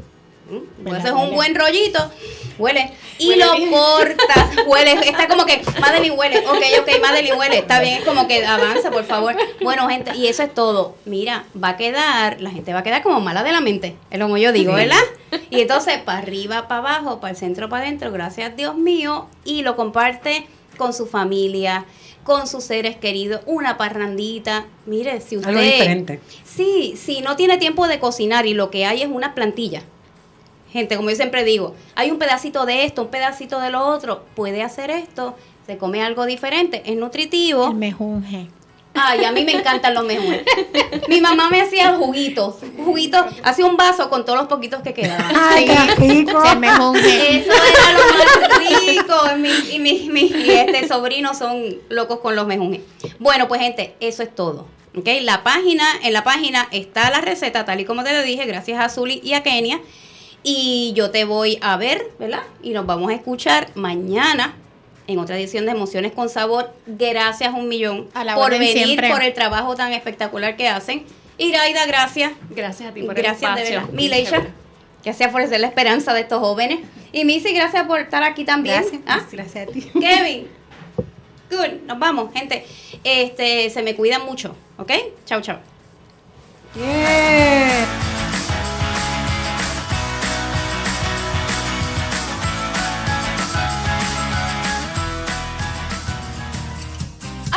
Huele, 0.85 0.99
haces 0.99 1.13
un 1.13 1.35
buen 1.35 1.55
rollito, 1.55 2.11
huele, 2.59 2.93
y 3.19 3.31
Huele 3.31 3.45
lo 3.45 3.57
bien. 3.57 3.71
cortas, 3.71 4.51
huele, 4.67 4.93
está 4.93 5.29
como 5.29 5.47
que, 5.47 5.63
Madeline 5.81 6.17
huele, 6.17 6.39
ok, 6.39 6.63
ok, 6.81 7.01
Madeline 7.01 7.35
huele, 7.37 7.59
está 7.59 7.81
bien, 7.81 7.99
es 7.99 8.05
como 8.05 8.27
que 8.27 8.45
avanza, 8.45 8.91
por 8.91 9.05
favor. 9.05 9.37
Bueno, 9.63 9.89
gente, 9.89 10.15
y 10.17 10.27
eso 10.27 10.43
es 10.43 10.53
todo. 10.53 10.97
Mira, 11.05 11.45
va 11.63 11.71
a 11.71 11.77
quedar, 11.77 12.41
la 12.41 12.51
gente 12.51 12.73
va 12.73 12.81
a 12.81 12.83
quedar 12.83 13.03
como 13.03 13.21
mala 13.21 13.43
de 13.43 13.53
la 13.53 13.61
mente, 13.61 13.97
es 14.11 14.21
como 14.21 14.37
yo 14.37 14.53
digo, 14.53 14.75
¿verdad? 14.75 15.03
Y 15.51 15.61
entonces, 15.61 15.99
para 15.99 16.19
arriba, 16.19 16.69
para 16.69 16.81
abajo, 16.81 17.21
para 17.21 17.31
el 17.31 17.37
centro, 17.37 17.69
para 17.69 17.85
adentro, 17.85 18.13
gracias 18.13 18.57
Dios 18.57 18.77
mío, 18.77 19.29
y 19.45 19.63
lo 19.63 19.77
comparte 19.77 20.47
con 20.77 20.93
su 20.93 21.07
familia, 21.07 21.87
con 22.25 22.47
sus 22.47 22.65
seres 22.65 22.97
queridos, 22.97 23.41
una 23.47 23.77
parrandita. 23.77 24.67
Mire, 24.87 25.21
si 25.21 25.37
usted... 25.37 25.49
Algo 25.51 25.61
diferente. 25.61 26.21
Sí, 26.45 26.95
si 26.97 27.21
no 27.21 27.37
tiene 27.37 27.59
tiempo 27.59 27.89
de 27.89 27.99
cocinar 27.99 28.47
y 28.47 28.55
lo 28.55 28.71
que 28.71 28.87
hay 28.87 29.03
es 29.03 29.09
una 29.09 29.35
plantilla. 29.35 29.83
Gente, 30.73 30.97
como 30.97 31.11
yo 31.11 31.17
siempre 31.17 31.45
digo, 31.45 31.75
hay 31.95 32.11
un 32.11 32.19
pedacito 32.19 32.65
de 32.67 32.85
esto, 32.85 33.03
un 33.03 33.09
pedacito 33.09 33.61
de 33.61 33.71
lo 33.71 33.87
otro, 33.87 34.25
puede 34.35 34.63
hacer 34.63 34.91
esto, 34.91 35.37
se 35.67 35.77
come 35.77 36.03
algo 36.03 36.25
diferente, 36.27 36.83
es 36.87 36.97
nutritivo. 36.97 37.69
El 37.69 37.75
mejunje. 37.75 38.49
Ay, 38.95 39.25
a 39.25 39.33
mí 39.33 39.43
me 39.45 39.53
encantan 39.53 39.95
los 39.95 40.05
mejones. 40.05 40.43
Mi 41.09 41.21
mamá 41.23 41.49
me 41.49 41.63
hacía 41.63 41.95
juguitos, 41.95 42.57
juguitos, 42.85 43.25
hacía 43.43 43.65
un 43.65 43.77
vaso 43.79 44.11
con 44.11 44.25
todos 44.27 44.39
los 44.39 44.49
poquitos 44.49 44.83
que 44.83 44.93
quedaban. 44.93 45.33
Ay, 45.35 45.65
qué 45.65 45.95
rico. 45.95 46.43
El 46.45 46.59
mejunje. 46.59 47.39
Eso 47.39 47.53
era 47.53 47.93
lo 47.93 48.05
más 48.19 48.59
rico. 48.59 49.37
Mi- 49.39 49.75
y 49.75 49.79
mis 49.79 50.07
mi, 50.13 50.21
y 50.27 50.51
este 50.51 50.87
sobrinos 50.89 51.39
son 51.39 51.63
locos 51.89 52.21
con 52.21 52.37
los 52.37 52.47
mejunes. 52.47 52.81
Bueno, 53.19 53.49
pues 53.49 53.63
gente, 53.63 53.95
eso 54.01 54.23
es 54.23 54.35
todo. 54.35 54.67
¿ok? 54.95 55.09
La 55.23 55.43
página, 55.43 55.85
en 56.03 56.13
la 56.13 56.23
página 56.23 56.69
está 56.71 57.09
la 57.11 57.23
receta, 57.23 57.65
tal 57.65 57.81
y 57.81 57.87
como 57.87 58.05
te 58.05 58.13
lo 58.13 58.23
dije, 58.23 58.45
gracias 58.45 58.79
a 58.79 58.91
Zuli 58.91 59.23
y 59.25 59.33
a 59.33 59.43
Kenia. 59.43 59.81
Y 60.43 60.93
yo 60.95 61.11
te 61.11 61.25
voy 61.25 61.59
a 61.61 61.77
ver, 61.77 62.11
¿verdad? 62.19 62.43
Y 62.63 62.71
nos 62.71 62.85
vamos 62.87 63.11
a 63.11 63.15
escuchar 63.15 63.69
mañana 63.75 64.55
en 65.07 65.19
otra 65.19 65.37
edición 65.39 65.67
de 65.67 65.73
Emociones 65.73 66.13
con 66.13 66.29
Sabor. 66.29 66.73
Gracias 66.87 67.53
un 67.55 67.69
millón 67.69 68.09
A 68.15 68.25
la 68.25 68.35
por 68.35 68.51
venir, 68.51 68.73
siempre. 68.85 69.11
por 69.11 69.23
el 69.23 69.33
trabajo 69.35 69.75
tan 69.77 69.93
espectacular 69.93 70.57
que 70.57 70.69
hacen. 70.69 71.05
Iraida, 71.39 71.87
gracias. 71.87 72.33
Gracias 72.51 72.91
a 72.91 72.93
ti 72.95 73.03
por 73.03 73.17
el 73.17 73.23
Gracias 73.23 73.55
de 73.55 73.63
espacio. 73.63 73.81
verdad. 73.81 73.93
Mileisha, 73.95 74.47
gracias 75.05 75.31
por 75.33 75.47
ser 75.47 75.61
la 75.61 75.67
esperanza 75.69 76.13
de 76.15 76.21
estos 76.23 76.41
jóvenes. 76.41 76.81
Y 77.13 77.25
Missy, 77.25 77.53
gracias 77.53 77.87
por 77.87 78.01
estar 78.01 78.23
aquí 78.23 78.45
también. 78.45 78.81
Gracias, 78.81 79.03
¿Ah? 79.07 79.21
gracias 79.31 79.69
a 79.69 79.73
ti. 79.73 79.83
Kevin. 80.01 80.49
Good, 81.51 81.83
nos 81.87 81.99
vamos, 81.99 82.33
gente. 82.33 82.65
Este, 83.05 83.69
se 83.71 83.83
me 83.83 83.95
cuidan 83.95 84.25
mucho, 84.25 84.57
¿ok? 84.79 84.91
Chau, 85.27 85.41
chau. 85.41 85.59
Yeah. 86.75 88.12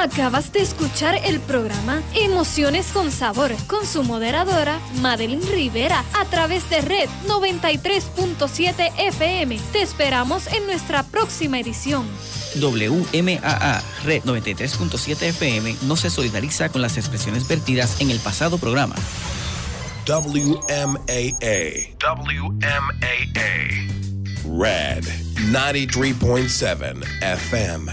Acabas 0.05 0.53
de 0.53 0.61
escuchar 0.61 1.19
el 1.25 1.39
programa 1.39 2.03
Emociones 2.13 2.89
con 2.93 3.11
Sabor 3.11 3.51
con 3.65 3.87
su 3.87 4.03
moderadora 4.03 4.79
Madeline 5.01 5.41
Rivera 5.51 6.05
a 6.13 6.25
través 6.25 6.69
de 6.69 6.81
Red 6.81 7.09
93.7 7.27 8.91
FM. 8.99 9.57
Te 9.71 9.81
esperamos 9.81 10.45
en 10.45 10.67
nuestra 10.67 11.01
próxima 11.01 11.59
edición. 11.59 12.05
WMAA 12.61 13.81
Red 14.03 14.25
93.7 14.25 15.23
FM 15.23 15.75
no 15.87 15.95
se 15.95 16.11
solidariza 16.11 16.69
con 16.69 16.83
las 16.83 16.97
expresiones 16.97 17.47
vertidas 17.47 17.99
en 17.99 18.11
el 18.11 18.19
pasado 18.19 18.59
programa. 18.59 18.93
WMAA. 20.07 20.99
WMAA. 21.99 23.25
Red 24.45 25.03
93.7 25.49 27.03
FM. 27.21 27.91